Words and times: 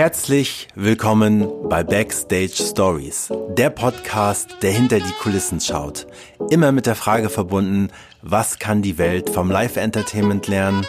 Herzlich 0.00 0.66
willkommen 0.74 1.46
bei 1.68 1.84
Backstage 1.84 2.54
Stories, 2.54 3.30
der 3.50 3.68
Podcast, 3.68 4.48
der 4.62 4.72
hinter 4.72 4.98
die 4.98 5.12
Kulissen 5.20 5.60
schaut. 5.60 6.06
Immer 6.48 6.72
mit 6.72 6.86
der 6.86 6.94
Frage 6.94 7.28
verbunden, 7.28 7.90
was 8.22 8.58
kann 8.58 8.80
die 8.80 8.96
Welt 8.96 9.28
vom 9.28 9.50
Live-Entertainment 9.50 10.46
lernen? 10.46 10.86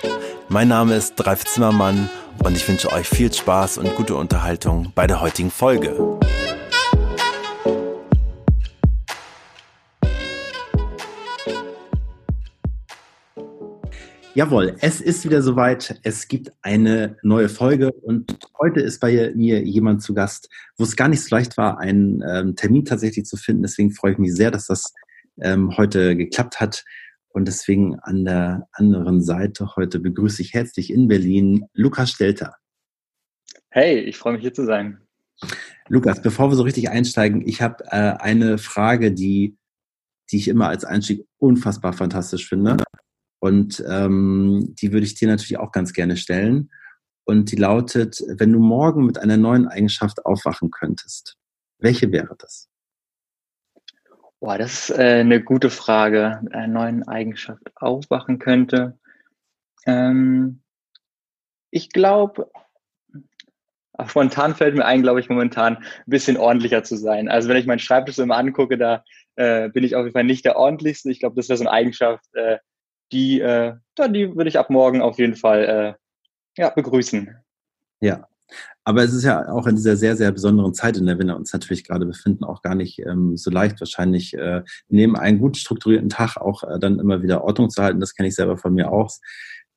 Mein 0.48 0.70
Name 0.70 0.96
ist 0.96 1.16
Dreif 1.16 1.44
Zimmermann 1.44 2.10
und 2.42 2.56
ich 2.56 2.66
wünsche 2.70 2.90
euch 2.94 3.10
viel 3.10 3.34
Spaß 3.34 3.80
und 3.80 3.98
gute 3.98 4.16
Unterhaltung 4.16 4.94
bei 4.96 5.08
der 5.08 5.20
heutigen 5.20 5.52
Folge. 5.52 6.21
Jawohl, 14.34 14.78
es 14.80 15.02
ist 15.02 15.26
wieder 15.26 15.42
soweit. 15.42 16.00
Es 16.04 16.30
gibt 16.30 16.54
eine 16.62 17.18
neue 17.22 17.50
Folge 17.50 17.92
und 17.92 18.40
heute 18.58 18.80
ist 18.80 19.02
bei 19.02 19.34
mir 19.36 19.62
jemand 19.62 20.02
zu 20.02 20.14
Gast, 20.14 20.48
wo 20.78 20.86
es 20.86 20.96
gar 20.96 21.10
nicht 21.10 21.22
so 21.22 21.36
leicht 21.36 21.58
war, 21.58 21.80
einen 21.80 22.24
ähm, 22.26 22.56
Termin 22.56 22.86
tatsächlich 22.86 23.26
zu 23.26 23.36
finden. 23.36 23.64
Deswegen 23.64 23.92
freue 23.92 24.14
ich 24.14 24.18
mich 24.20 24.34
sehr, 24.34 24.50
dass 24.50 24.68
das 24.68 24.94
ähm, 25.42 25.76
heute 25.76 26.16
geklappt 26.16 26.62
hat. 26.62 26.86
Und 27.28 27.50
deswegen 27.50 28.00
an 28.00 28.24
der 28.24 28.70
anderen 28.72 29.22
Seite 29.22 29.76
heute 29.76 30.00
begrüße 30.00 30.42
ich 30.42 30.54
herzlich 30.54 30.94
in 30.94 31.10
Berlin 31.10 31.66
Lukas 31.74 32.12
Stelter. 32.12 32.56
Hey, 33.70 34.00
ich 34.00 34.18
freue 34.18 34.34
mich 34.34 34.44
hier 34.44 34.54
zu 34.54 34.66
sein. 34.66 35.02
Lukas, 35.90 36.22
bevor 36.22 36.50
wir 36.50 36.56
so 36.56 36.64
richtig 36.64 36.90
einsteigen, 36.90 37.46
ich 37.46 37.62
habe 37.62 37.84
äh, 37.88 38.14
eine 38.18 38.58
Frage, 38.58 39.12
die, 39.12 39.58
die 40.32 40.38
ich 40.38 40.48
immer 40.48 40.70
als 40.70 40.86
Einstieg 40.86 41.26
unfassbar 41.38 41.92
fantastisch 41.92 42.48
finde. 42.48 42.78
Und 43.42 43.84
ähm, 43.90 44.76
die 44.80 44.94
würde 44.94 45.06
ich 45.06 45.16
dir 45.16 45.28
natürlich 45.28 45.58
auch 45.58 45.72
ganz 45.72 45.94
gerne 45.94 46.16
stellen. 46.16 46.70
Und 47.24 47.52
die 47.52 47.56
lautet, 47.56 48.24
wenn 48.28 48.54
du 48.54 48.60
morgen 48.60 49.06
mit 49.06 49.18
einer 49.18 49.38
neuen 49.38 49.68
Eigenschaft 49.68 50.26
aufwachen 50.26 50.70
könntest, 50.70 51.38
welche 51.80 52.12
wäre 52.12 52.36
das? 52.38 52.70
Boah, 54.40 54.60
das 54.60 54.90
ist 54.90 54.98
äh, 54.98 55.22
eine 55.22 55.42
gute 55.42 55.72
Frage. 55.72 56.40
Mit 56.44 56.54
einer 56.54 56.68
neuen 56.68 57.08
Eigenschaft 57.08 57.64
aufwachen 57.76 58.38
könnte. 58.38 59.00
Ähm, 59.88 60.62
ich 61.72 61.90
glaube, 61.90 62.52
spontan 64.06 64.56
fällt 64.56 64.76
mir 64.76 64.86
ein, 64.86 65.02
glaube 65.02 65.20
ich, 65.20 65.30
momentan 65.30 65.78
ein 65.78 65.84
bisschen 66.06 66.38
ordentlicher 66.38 66.84
zu 66.84 66.96
sein. 66.96 67.28
Also 67.28 67.50
wenn 67.50 67.58
ich 67.58 67.66
meinen 67.66 67.80
Schreibtisch 67.80 68.20
immer 68.20 68.38
angucke, 68.38 68.78
da 68.78 69.04
äh, 69.36 69.70
bin 69.70 69.84
ich 69.84 69.96
auf 69.96 70.04
jeden 70.04 70.14
Fall 70.14 70.26
nicht 70.26 70.46
der 70.46 70.58
ordentlichste. 70.58 71.10
Ich 71.10 71.20
glaube, 71.20 71.36
das 71.36 71.50
wäre 71.50 71.58
so 71.58 71.64
eine 71.64 71.72
Eigenschaft, 71.72 72.26
äh, 72.34 72.58
die, 73.12 73.42
äh, 73.42 73.74
die 73.98 74.36
würde 74.36 74.50
ich 74.50 74.60
ab 74.60 74.70
morgen 74.70 75.02
auf 75.02 75.20
jeden 75.20 75.36
Fall 75.36 75.98
äh, 76.58 76.62
ja, 76.62 76.70
begrüßen. 76.70 77.36
Ja, 78.00 78.28
aber 78.84 79.04
es 79.04 79.14
ist 79.14 79.24
ja 79.24 79.48
auch 79.50 79.68
in 79.68 79.76
dieser 79.76 79.96
sehr, 79.96 80.16
sehr 80.16 80.32
besonderen 80.32 80.74
Zeit, 80.74 80.98
in 80.98 81.06
der 81.06 81.20
wir 81.20 81.36
uns 81.36 81.54
natürlich 81.54 81.84
gerade 81.84 82.06
befinden, 82.06 82.44
auch 82.44 82.62
gar 82.62 82.76
nicht 82.76 83.00
ähm, 83.00 83.38
so 83.38 83.52
leicht 83.52 83.80
wahrscheinlich 83.80 84.34
äh, 84.34 84.64
neben 84.90 85.16
einem 85.16 85.40
gut 85.40 85.58
strukturierten 85.58 86.10
Tag 86.10 86.38
auch 86.38 86.64
äh, 86.64 86.80
dann 86.80 87.00
immer 87.00 87.22
wieder 87.22 87.44
Ordnung 87.44 87.70
zu 87.70 87.82
halten. 87.82 88.00
Das 88.00 88.16
kenne 88.16 88.30
ich 88.30 88.36
selber 88.36 88.58
von 88.58 88.74
mir 88.74 88.92
auch 88.92 89.12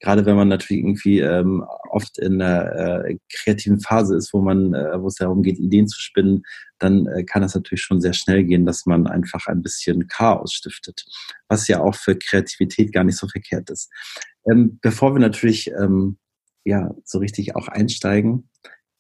gerade 0.05 0.27
wenn 0.27 0.37
man 0.37 0.49
natürlich 0.49 0.83
irgendwie 0.83 1.21
ähm, 1.21 1.65
oft 1.89 2.19
in 2.19 2.43
einer 2.43 3.07
äh, 3.07 3.17
kreativen 3.33 3.81
Phase 3.81 4.17
ist, 4.17 4.35
wo 4.35 4.43
man, 4.43 4.75
äh, 4.75 5.01
wo 5.01 5.07
es 5.07 5.15
darum 5.15 5.43
geht, 5.43 5.59
Ideen 5.59 5.89
zu 5.89 5.99
spinnen, 5.99 6.43
dann 6.79 7.07
äh, 7.07 7.25
kann 7.25 7.43
es 7.43 7.55
natürlich 7.55 7.81
schon 7.81 8.03
sehr 8.03 8.13
schnell 8.13 8.45
gehen, 8.45 8.67
dass 8.67 8.85
man 8.85 9.07
einfach 9.07 9.47
ein 9.47 9.63
bisschen 9.63 10.07
Chaos 10.07 10.53
stiftet, 10.53 11.07
was 11.49 11.69
ja 11.69 11.81
auch 11.81 11.95
für 11.95 12.17
Kreativität 12.17 12.93
gar 12.93 13.05
nicht 13.05 13.17
so 13.17 13.27
verkehrt 13.29 13.71
ist. 13.71 13.91
Ähm, 14.47 14.79
bevor 14.83 15.15
wir 15.15 15.21
natürlich 15.21 15.71
ähm, 15.71 16.19
ja 16.67 16.95
so 17.05 17.19
richtig 17.19 17.57
auch 17.57 17.69
einsteigen, 17.69 18.51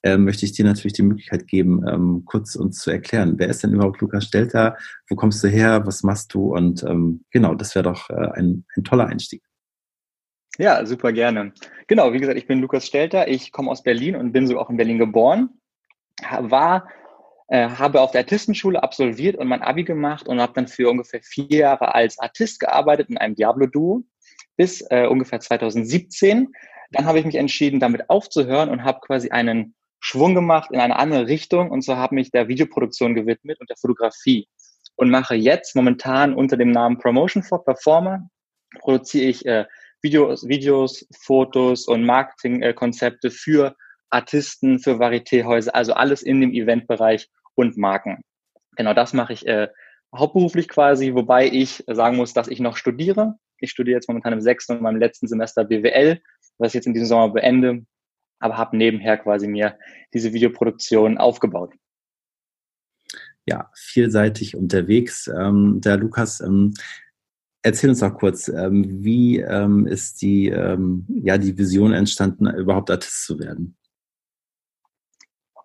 ähm, 0.05 0.25
möchte 0.25 0.47
ich 0.47 0.53
dir 0.53 0.65
natürlich 0.65 0.95
die 0.95 1.03
Möglichkeit 1.03 1.47
geben, 1.47 1.87
ähm, 1.87 2.23
kurz 2.25 2.57
uns 2.57 2.79
zu 2.79 2.91
erklären, 2.91 3.35
wer 3.37 3.49
ist 3.49 3.63
denn 3.63 3.75
überhaupt 3.75 4.01
Lukas 4.01 4.25
Stelter, 4.25 4.79
wo 5.11 5.17
kommst 5.17 5.45
du 5.45 5.49
her, 5.49 5.83
was 5.85 6.03
machst 6.03 6.33
du? 6.33 6.55
Und 6.55 6.83
ähm, 6.83 7.25
genau, 7.31 7.55
das 7.55 7.75
wäre 7.75 7.83
doch 7.83 8.09
äh, 8.09 8.31
ein, 8.33 8.65
ein 8.75 8.85
toller 8.85 9.07
Einstieg. 9.07 9.43
Ja, 10.59 10.87
super 10.87 11.13
gerne. 11.13 11.53
Genau, 11.89 12.13
wie 12.13 12.19
gesagt, 12.19 12.39
ich 12.39 12.47
bin 12.47 12.61
Lukas 12.61 12.87
Stelter, 12.87 13.27
ich 13.27 13.51
komme 13.51 13.71
aus 13.71 13.83
Berlin 13.83 14.15
und 14.15 14.33
bin 14.33 14.47
so 14.47 14.59
auch 14.59 14.71
in 14.71 14.77
Berlin 14.77 14.99
geboren. 14.99 15.51
War, 16.39 16.89
äh, 17.49 17.69
habe 17.69 18.01
auf 18.01 18.13
der 18.13 18.21
Artistenschule 18.21 18.81
absolviert 18.81 19.37
und 19.37 19.49
mein 19.49 19.63
Abi 19.63 19.83
gemacht 19.83 20.29
und 20.29 20.41
habe 20.41 20.53
dann 20.55 20.69
für 20.69 20.89
ungefähr 20.89 21.21
vier 21.23 21.47
Jahre 21.47 21.95
als 21.95 22.21
Artist 22.21 22.61
gearbeitet 22.61 23.11
in 23.11 23.19
einem 23.19 23.35
Diablo-Duo 23.35 24.05
bis 24.57 24.81
äh, 24.91 25.07
ungefähr 25.07 25.41
2017. 25.41 26.53
Dann 26.93 27.05
habe 27.05 27.19
ich 27.19 27.25
mich 27.25 27.35
entschieden, 27.35 27.81
damit 27.81 28.09
aufzuhören 28.09 28.69
und 28.69 28.85
habe 28.85 29.01
quasi 29.01 29.31
einen 29.31 29.75
Schwung 29.99 30.37
gemacht 30.37 30.71
in 30.71 30.79
eine 30.79 30.97
andere 30.97 31.27
Richtung 31.27 31.71
und 31.71 31.83
so 31.83 31.97
habe 31.97 32.15
mich 32.15 32.31
der 32.31 32.47
Videoproduktion 32.47 33.17
gewidmet 33.17 33.59
und 33.59 33.71
der 33.71 33.77
Fotografie 33.77 34.47
und 34.95 35.11
mache 35.11 35.35
jetzt 35.35 35.75
momentan 35.75 36.33
unter 36.33 36.57
dem 36.57 36.71
Namen 36.71 36.99
Promotion 36.99 37.43
for 37.43 37.65
Performer 37.65 38.29
produziere 38.81 39.27
ich 39.27 39.47
äh, 39.47 39.65
Videos, 40.05 40.47
Videos 40.47 41.07
Fotos 41.19 41.89
und 41.89 42.05
Marketingkonzepte 42.05 43.31
für 43.31 43.75
Artisten, 44.11 44.79
für 44.79 45.01
Varietéhäuser, 45.01 45.75
also 45.75 45.95
alles 45.95 46.23
in 46.23 46.41
dem 46.41 46.53
Eventbereich 46.53 47.29
und 47.55 47.77
Marken. 47.77 48.23
Genau 48.77 48.95
das 48.95 49.15
mache 49.15 49.33
ich 49.33 49.47
äh, 49.47 49.69
hauptberuflich 50.15 50.69
quasi, 50.69 51.15
wobei 51.15 51.49
ich 51.49 51.83
sagen 51.89 52.17
muss, 52.17 52.35
dass 52.35 52.49
ich 52.49 52.61
noch 52.61 52.77
studiere. 52.77 53.35
Ich 53.59 53.71
studiere 53.71 53.97
jetzt 53.97 54.09
momentan 54.09 54.35
im 54.35 54.41
sechsten 54.41 54.75
und 54.75 54.83
meinem 54.83 54.99
letzten 54.99 55.27
Semester 55.27 55.65
BWL, 55.65 56.21
was 56.59 56.69
ich 56.69 56.75
jetzt 56.75 56.87
in 56.87 56.93
diesem 56.93 57.09
Sommer 57.09 57.33
beende, 57.33 57.85
aber 58.39 58.59
habe 58.59 58.77
nebenher 58.77 59.17
quasi 59.17 59.49
mir 59.49 59.79
diese 60.13 60.33
Videoproduktion 60.33 61.19
aufgebaut. 61.19 61.73
Ja, 63.47 63.71
vielseitig 63.75 64.57
unterwegs. 64.57 65.29
Ähm, 65.29 65.81
der 65.83 65.97
Lukas, 65.97 66.41
ähm, 66.41 66.75
Erzähl 67.67 67.89
uns 67.89 68.01
doch 68.01 68.13
kurz, 68.13 68.49
ähm, 68.49 69.03
wie 69.03 69.39
ähm, 69.39 69.87
ist 69.87 70.21
die, 70.21 70.49
ähm, 70.49 71.07
ja, 71.09 71.39
die 71.39 71.57
Vision 71.57 71.95
entstanden, 71.95 72.47
überhaupt 72.47 72.91
Artist 72.91 73.25
zu 73.25 73.39
werden? 73.39 73.79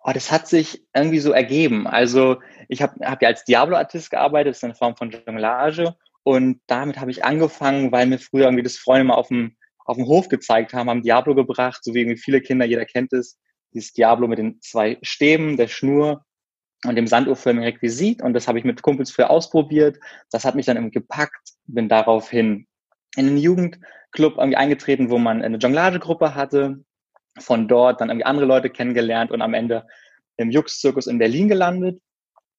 Oh, 0.02 0.10
das 0.14 0.32
hat 0.32 0.48
sich 0.48 0.82
irgendwie 0.94 1.18
so 1.18 1.32
ergeben. 1.32 1.86
Also 1.86 2.38
ich 2.68 2.80
habe 2.80 3.04
hab 3.04 3.20
ja 3.20 3.28
als 3.28 3.44
Diablo-Artist 3.44 4.10
gearbeitet, 4.10 4.52
das 4.52 4.56
ist 4.58 4.64
eine 4.64 4.74
Form 4.74 4.96
von 4.96 5.10
Jonglage. 5.10 5.94
Und 6.22 6.62
damit 6.66 6.98
habe 6.98 7.10
ich 7.10 7.22
angefangen, 7.22 7.92
weil 7.92 8.06
mir 8.06 8.18
früher 8.18 8.44
irgendwie 8.44 8.62
das 8.62 8.78
Freunde 8.78 9.04
mal 9.04 9.16
auf 9.16 9.28
dem, 9.28 9.58
auf 9.84 9.98
dem 9.98 10.06
Hof 10.06 10.28
gezeigt 10.28 10.72
haben, 10.72 10.88
haben 10.88 11.02
Diablo 11.02 11.34
gebracht, 11.34 11.84
so 11.84 11.92
wie 11.92 12.00
irgendwie 12.00 12.18
viele 12.18 12.40
Kinder, 12.40 12.64
jeder 12.64 12.86
kennt 12.86 13.12
es, 13.12 13.38
dieses 13.74 13.92
Diablo 13.92 14.26
mit 14.26 14.38
den 14.38 14.58
zwei 14.62 14.96
Stäben, 15.02 15.58
der 15.58 15.68
Schnur 15.68 16.24
und 16.86 16.96
dem 16.96 17.06
sanduhrförmigen 17.06 17.66
Requisit. 17.66 18.22
Und 18.22 18.34
das 18.34 18.48
habe 18.48 18.58
ich 18.58 18.64
mit 18.64 18.82
Kumpels 18.82 19.10
früher 19.10 19.30
ausprobiert. 19.30 19.98
Das 20.30 20.44
hat 20.44 20.54
mich 20.54 20.66
dann 20.66 20.76
irgendwie 20.76 20.98
gepackt, 20.98 21.50
bin 21.66 21.88
daraufhin 21.88 22.66
in 23.16 23.26
einen 23.26 23.36
Jugendclub 23.36 24.38
irgendwie 24.38 24.56
eingetreten, 24.56 25.10
wo 25.10 25.18
man 25.18 25.42
eine 25.42 25.58
Jonglagegruppe 25.58 26.34
hatte. 26.34 26.84
Von 27.38 27.68
dort 27.68 28.00
dann 28.00 28.08
irgendwie 28.08 28.26
andere 28.26 28.46
Leute 28.46 28.70
kennengelernt 28.70 29.30
und 29.30 29.40
am 29.40 29.54
Ende 29.54 29.86
im 30.36 30.50
Jux-Zirkus 30.50 31.06
in 31.06 31.18
Berlin 31.18 31.48
gelandet 31.48 32.00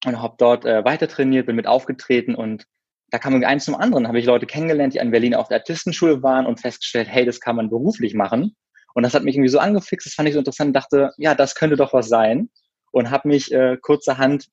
und 0.06 0.22
habe 0.22 0.36
dort 0.38 0.66
äh, 0.66 0.86
weiter 0.86 1.08
trainiert, 1.08 1.46
bin 1.46 1.56
mit 1.56 1.68
aufgetreten 1.68 2.36
und 2.36 2.66
da 3.10 3.20
kam 3.20 3.34
irgendwie 3.34 3.48
eins 3.48 3.66
zum 3.66 3.76
anderen. 3.76 4.08
Habe 4.08 4.20
ich 4.20 4.26
Leute 4.26 4.46
kennengelernt, 4.46 4.94
die 4.94 5.00
in 5.00 5.12
Berlin 5.12 5.36
auf 5.36 5.50
der 5.50 5.58
Artistenschule 5.58 6.24
waren 6.24 6.46
und 6.46 6.62
festgestellt, 6.62 7.10
hey, 7.10 7.26
das 7.26 7.42
kann 7.42 7.58
man 7.58 7.70
beruflich 7.70 8.14
machen. 8.14 8.56
Und 8.94 9.04
das 9.04 9.14
hat 9.14 9.24
mich 9.24 9.36
irgendwie 9.36 9.50
so 9.50 9.60
angefixt, 9.60 10.08
das 10.08 10.14
fand 10.14 10.30
ich 10.30 10.34
so 10.34 10.40
interessant, 10.40 10.76
dachte, 10.76 11.12
ja, 11.18 11.36
das 11.36 11.56
könnte 11.56 11.76
doch 11.76 11.94
was 11.94 12.08
sein 12.08 12.50
und 12.92 13.10
habe 13.10 13.28
mich 13.28 13.52
äh, 13.52 13.78
kurzerhand 13.82 14.48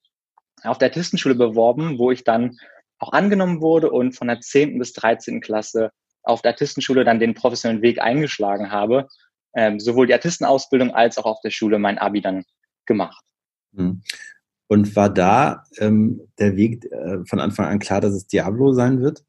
auf 0.62 0.78
der 0.78 0.88
Artistenschule 0.88 1.34
beworben, 1.34 1.98
wo 1.98 2.10
ich 2.10 2.24
dann 2.24 2.58
auch 2.98 3.12
angenommen 3.12 3.60
wurde 3.60 3.90
und 3.90 4.12
von 4.12 4.28
der 4.28 4.40
10. 4.40 4.78
bis 4.78 4.92
13. 4.92 5.40
Klasse 5.40 5.92
auf 6.22 6.42
der 6.42 6.52
Artistenschule 6.52 7.04
dann 7.04 7.20
den 7.20 7.34
professionellen 7.34 7.82
Weg 7.82 8.00
eingeschlagen 8.00 8.70
habe. 8.70 9.08
Ähm, 9.54 9.80
sowohl 9.80 10.06
die 10.06 10.14
Artistenausbildung 10.14 10.94
als 10.94 11.16
auch 11.16 11.24
auf 11.24 11.40
der 11.42 11.50
Schule 11.50 11.78
mein 11.78 11.98
Abi 11.98 12.20
dann 12.20 12.44
gemacht. 12.86 13.24
Hm. 13.74 14.02
Und 14.66 14.94
war 14.94 15.08
da 15.08 15.64
ähm, 15.78 16.28
der 16.38 16.56
Weg 16.56 16.84
äh, 16.84 17.24
von 17.24 17.40
Anfang 17.40 17.66
an 17.66 17.78
klar, 17.78 18.00
dass 18.00 18.12
es 18.12 18.26
Diablo 18.26 18.72
sein 18.72 19.00
wird? 19.00 19.24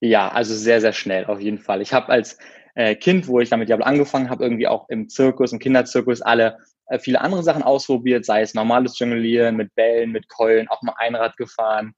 Ja, 0.00 0.28
also 0.28 0.54
sehr, 0.54 0.82
sehr 0.82 0.92
schnell 0.92 1.24
auf 1.24 1.40
jeden 1.40 1.58
Fall. 1.58 1.80
Ich 1.80 1.94
habe 1.94 2.10
als 2.10 2.36
äh, 2.74 2.94
Kind, 2.94 3.28
wo 3.28 3.40
ich 3.40 3.48
damit 3.48 3.70
Diablo 3.70 3.86
angefangen 3.86 4.28
habe, 4.28 4.44
irgendwie 4.44 4.68
auch 4.68 4.88
im 4.90 5.08
Zirkus, 5.08 5.52
im 5.52 5.58
Kinderzirkus 5.58 6.20
alle 6.20 6.58
viele 6.98 7.20
andere 7.20 7.42
Sachen 7.42 7.62
ausprobiert, 7.62 8.24
sei 8.24 8.42
es 8.42 8.54
normales 8.54 8.98
Jonglieren 8.98 9.56
mit 9.56 9.74
Bällen, 9.74 10.12
mit 10.12 10.28
Keulen, 10.28 10.68
auch 10.68 10.82
mal 10.82 10.94
Einrad 10.98 11.36
gefahren. 11.36 11.94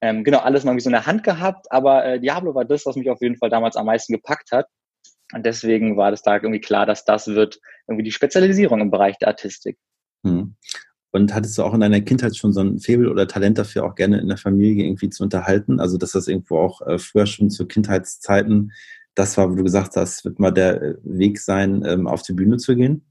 Ähm, 0.00 0.24
genau, 0.24 0.38
alles 0.38 0.64
mal 0.64 0.74
wie 0.74 0.80
so 0.80 0.88
in 0.88 0.94
der 0.94 1.06
Hand 1.06 1.22
gehabt, 1.22 1.70
aber 1.70 2.04
äh, 2.04 2.20
Diablo 2.20 2.54
war 2.54 2.64
das, 2.64 2.86
was 2.86 2.96
mich 2.96 3.08
auf 3.10 3.20
jeden 3.20 3.36
Fall 3.36 3.50
damals 3.50 3.76
am 3.76 3.86
meisten 3.86 4.12
gepackt 4.12 4.50
hat. 4.52 4.66
Und 5.32 5.46
deswegen 5.46 5.96
war 5.96 6.10
das 6.10 6.22
da 6.22 6.34
irgendwie 6.34 6.60
klar, 6.60 6.86
dass 6.86 7.04
das 7.04 7.28
wird 7.28 7.60
irgendwie 7.86 8.04
die 8.04 8.12
Spezialisierung 8.12 8.80
im 8.80 8.90
Bereich 8.90 9.16
der 9.18 9.28
Artistik. 9.28 9.78
Hm. 10.26 10.56
Und 11.12 11.34
hattest 11.34 11.58
du 11.58 11.62
auch 11.62 11.74
in 11.74 11.80
deiner 11.80 12.00
Kindheit 12.00 12.36
schon 12.36 12.52
so 12.52 12.60
ein 12.60 12.80
Faible 12.80 13.10
oder 13.10 13.28
Talent 13.28 13.58
dafür, 13.58 13.84
auch 13.84 13.94
gerne 13.94 14.18
in 14.18 14.28
der 14.28 14.38
Familie 14.38 14.86
irgendwie 14.86 15.10
zu 15.10 15.22
unterhalten? 15.22 15.78
Also, 15.78 15.98
dass 15.98 16.12
das 16.12 16.26
irgendwo 16.26 16.58
auch 16.58 16.80
äh, 16.86 16.98
früher 16.98 17.26
schon 17.26 17.50
zu 17.50 17.66
Kindheitszeiten 17.66 18.72
das 19.14 19.36
war, 19.36 19.50
wo 19.50 19.54
du 19.54 19.62
gesagt 19.62 19.96
hast, 19.96 20.24
wird 20.24 20.38
mal 20.38 20.52
der 20.52 20.80
äh, 20.80 20.94
Weg 21.02 21.38
sein, 21.38 21.84
ähm, 21.86 22.06
auf 22.06 22.22
die 22.22 22.32
Bühne 22.32 22.56
zu 22.56 22.74
gehen? 22.74 23.04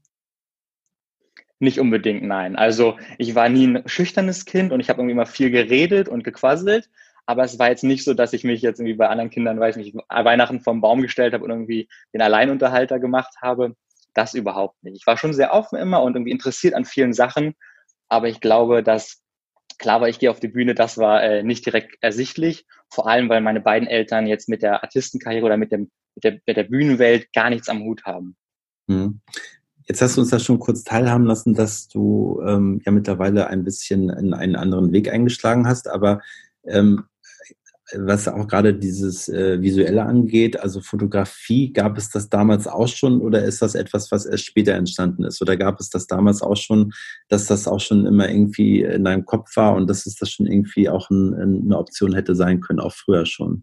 Nicht 1.62 1.78
unbedingt, 1.78 2.24
nein. 2.24 2.56
Also 2.56 2.98
ich 3.18 3.36
war 3.36 3.48
nie 3.48 3.68
ein 3.68 3.82
schüchternes 3.86 4.46
Kind 4.46 4.72
und 4.72 4.80
ich 4.80 4.88
habe 4.88 5.00
irgendwie 5.00 5.12
immer 5.12 5.26
viel 5.26 5.52
geredet 5.52 6.08
und 6.08 6.24
gequasselt. 6.24 6.90
Aber 7.24 7.44
es 7.44 7.56
war 7.60 7.68
jetzt 7.68 7.84
nicht 7.84 8.02
so, 8.02 8.14
dass 8.14 8.32
ich 8.32 8.42
mich 8.42 8.62
jetzt 8.62 8.80
irgendwie 8.80 8.96
bei 8.96 9.08
anderen 9.08 9.30
Kindern, 9.30 9.60
weiß 9.60 9.76
nicht, 9.76 9.94
Weihnachten 9.94 10.58
vom 10.58 10.80
Baum 10.80 11.02
gestellt 11.02 11.34
habe 11.34 11.44
und 11.44 11.50
irgendwie 11.50 11.88
den 12.12 12.20
Alleinunterhalter 12.20 12.98
gemacht 12.98 13.36
habe. 13.40 13.76
Das 14.12 14.34
überhaupt 14.34 14.82
nicht. 14.82 14.96
Ich 14.96 15.06
war 15.06 15.16
schon 15.16 15.34
sehr 15.34 15.54
offen 15.54 15.78
immer 15.78 16.02
und 16.02 16.16
irgendwie 16.16 16.32
interessiert 16.32 16.74
an 16.74 16.84
vielen 16.84 17.12
Sachen. 17.12 17.54
Aber 18.08 18.26
ich 18.26 18.40
glaube, 18.40 18.82
dass 18.82 19.22
klar 19.78 20.00
war, 20.00 20.08
ich 20.08 20.18
gehe 20.18 20.32
auf 20.32 20.40
die 20.40 20.48
Bühne, 20.48 20.74
das 20.74 20.98
war 20.98 21.22
äh, 21.22 21.44
nicht 21.44 21.64
direkt 21.64 21.96
ersichtlich. 22.00 22.66
Vor 22.90 23.06
allem, 23.06 23.28
weil 23.28 23.40
meine 23.40 23.60
beiden 23.60 23.86
Eltern 23.86 24.26
jetzt 24.26 24.48
mit 24.48 24.62
der 24.62 24.82
Artistenkarriere 24.82 25.46
oder 25.46 25.56
mit, 25.56 25.70
dem, 25.70 25.92
mit, 26.16 26.24
der, 26.24 26.40
mit 26.44 26.56
der 26.56 26.64
Bühnenwelt 26.64 27.32
gar 27.32 27.50
nichts 27.50 27.68
am 27.68 27.84
Hut 27.84 28.04
haben. 28.04 28.36
Mhm. 28.88 29.20
Jetzt 29.88 30.00
hast 30.00 30.16
du 30.16 30.20
uns 30.20 30.30
das 30.30 30.44
schon 30.44 30.58
kurz 30.58 30.84
teilhaben 30.84 31.24
lassen, 31.24 31.54
dass 31.54 31.88
du 31.88 32.40
ähm, 32.46 32.80
ja 32.84 32.92
mittlerweile 32.92 33.48
ein 33.48 33.64
bisschen 33.64 34.10
in 34.10 34.34
einen 34.34 34.56
anderen 34.56 34.92
Weg 34.92 35.12
eingeschlagen 35.12 35.66
hast, 35.66 35.88
aber 35.88 36.20
ähm, 36.64 37.04
was 37.94 38.28
auch 38.28 38.46
gerade 38.46 38.74
dieses 38.74 39.28
äh, 39.28 39.60
Visuelle 39.60 40.04
angeht, 40.04 40.58
also 40.60 40.80
Fotografie, 40.80 41.72
gab 41.72 41.98
es 41.98 42.10
das 42.10 42.28
damals 42.28 42.66
auch 42.66 42.88
schon 42.88 43.20
oder 43.20 43.44
ist 43.44 43.60
das 43.62 43.74
etwas, 43.74 44.10
was 44.10 44.24
erst 44.24 44.46
später 44.46 44.74
entstanden 44.74 45.24
ist? 45.24 45.42
Oder 45.42 45.56
gab 45.56 45.80
es 45.80 45.90
das 45.90 46.06
damals 46.06 46.42
auch 46.42 46.56
schon, 46.56 46.92
dass 47.28 47.46
das 47.46 47.68
auch 47.68 47.80
schon 47.80 48.06
immer 48.06 48.28
irgendwie 48.28 48.82
in 48.82 49.04
deinem 49.04 49.26
Kopf 49.26 49.56
war 49.56 49.74
und 49.74 49.88
dass 49.88 50.06
es 50.06 50.16
das 50.16 50.30
schon 50.30 50.46
irgendwie 50.46 50.88
auch 50.88 51.10
ein, 51.10 51.34
eine 51.34 51.78
Option 51.78 52.14
hätte 52.14 52.34
sein 52.34 52.60
können, 52.60 52.80
auch 52.80 52.92
früher 52.92 53.26
schon? 53.26 53.62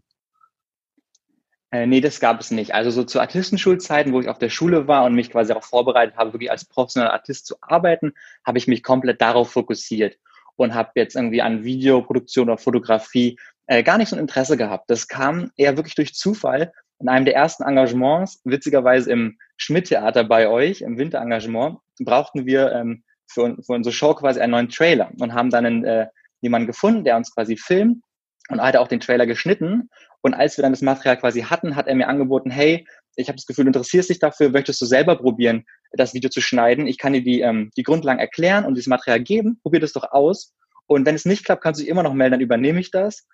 Äh, 1.72 1.86
nee, 1.86 2.00
das 2.00 2.18
gab 2.18 2.40
es 2.40 2.50
nicht. 2.50 2.74
Also 2.74 2.90
so 2.90 3.04
zu 3.04 3.20
Artistenschulzeiten, 3.20 4.12
wo 4.12 4.20
ich 4.20 4.28
auf 4.28 4.38
der 4.38 4.48
Schule 4.48 4.88
war 4.88 5.04
und 5.04 5.14
mich 5.14 5.30
quasi 5.30 5.52
auch 5.52 5.62
vorbereitet 5.62 6.16
habe, 6.16 6.32
wirklich 6.32 6.50
als 6.50 6.64
professioneller 6.64 7.12
Artist 7.12 7.46
zu 7.46 7.56
arbeiten, 7.60 8.12
habe 8.44 8.58
ich 8.58 8.66
mich 8.66 8.82
komplett 8.82 9.20
darauf 9.20 9.50
fokussiert 9.52 10.18
und 10.56 10.74
habe 10.74 10.90
jetzt 10.96 11.14
irgendwie 11.14 11.42
an 11.42 11.64
Videoproduktion 11.64 12.48
oder 12.48 12.58
Fotografie 12.58 13.38
äh, 13.66 13.84
gar 13.84 13.98
nicht 13.98 14.08
so 14.08 14.16
ein 14.16 14.20
Interesse 14.20 14.56
gehabt. 14.56 14.90
Das 14.90 15.06
kam 15.06 15.52
eher 15.56 15.76
wirklich 15.76 15.94
durch 15.94 16.14
Zufall. 16.14 16.72
In 16.98 17.08
einem 17.08 17.24
der 17.24 17.36
ersten 17.36 17.62
Engagements, 17.62 18.40
witzigerweise 18.44 19.10
im 19.12 19.38
Schmidt-Theater 19.56 20.24
bei 20.24 20.48
euch, 20.48 20.82
im 20.82 20.98
Winterengagement, 20.98 21.78
brauchten 22.00 22.46
wir 22.46 22.72
ähm, 22.72 23.04
für, 23.26 23.56
für 23.64 23.72
unsere 23.72 23.92
Show 23.92 24.14
quasi 24.14 24.40
einen 24.40 24.50
neuen 24.50 24.68
Trailer 24.68 25.10
und 25.18 25.32
haben 25.32 25.50
dann 25.50 25.66
einen, 25.66 25.84
äh, 25.84 26.08
jemanden 26.40 26.66
gefunden, 26.66 27.04
der 27.04 27.16
uns 27.16 27.32
quasi 27.32 27.56
filmt 27.56 28.02
und 28.50 28.58
er 28.58 28.66
hat 28.66 28.76
auch 28.76 28.88
den 28.88 29.00
Trailer 29.00 29.26
geschnitten. 29.26 29.88
Und 30.22 30.34
als 30.34 30.56
wir 30.56 30.62
dann 30.62 30.72
das 30.72 30.82
Material 30.82 31.16
quasi 31.16 31.42
hatten, 31.42 31.76
hat 31.76 31.86
er 31.86 31.94
mir 31.94 32.08
angeboten, 32.08 32.50
hey, 32.50 32.86
ich 33.16 33.28
habe 33.28 33.36
das 33.36 33.46
Gefühl, 33.46 33.64
du 33.64 33.70
interessierst 33.70 34.10
dich 34.10 34.18
dafür, 34.18 34.50
möchtest 34.50 34.80
du 34.80 34.86
selber 34.86 35.16
probieren, 35.16 35.64
das 35.92 36.14
Video 36.14 36.30
zu 36.30 36.40
schneiden? 36.40 36.86
Ich 36.86 36.98
kann 36.98 37.12
dir 37.12 37.22
die, 37.22 37.40
ähm, 37.40 37.70
die 37.76 37.82
Grundlagen 37.82 38.20
erklären 38.20 38.64
und 38.64 38.74
dieses 38.74 38.88
Material 38.88 39.20
geben, 39.20 39.58
probier 39.62 39.80
das 39.80 39.92
doch 39.92 40.10
aus. 40.12 40.52
Und 40.86 41.06
wenn 41.06 41.14
es 41.14 41.24
nicht 41.24 41.44
klappt, 41.44 41.62
kannst 41.62 41.80
du 41.80 41.84
dich 41.84 41.90
immer 41.90 42.02
noch 42.02 42.14
melden, 42.14 42.32
dann 42.32 42.40
übernehme 42.40 42.80
ich 42.80 42.90
das. 42.90 43.26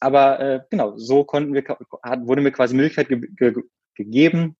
Aber 0.00 0.40
äh, 0.40 0.60
genau, 0.70 0.96
so 0.96 1.24
konnten 1.24 1.54
wir, 1.54 1.64
hat, 2.02 2.26
wurde 2.26 2.42
mir 2.42 2.52
quasi 2.52 2.74
Möglichkeit 2.74 3.08
ge 3.08 3.20
ge 3.36 3.54
gegeben, 3.94 4.56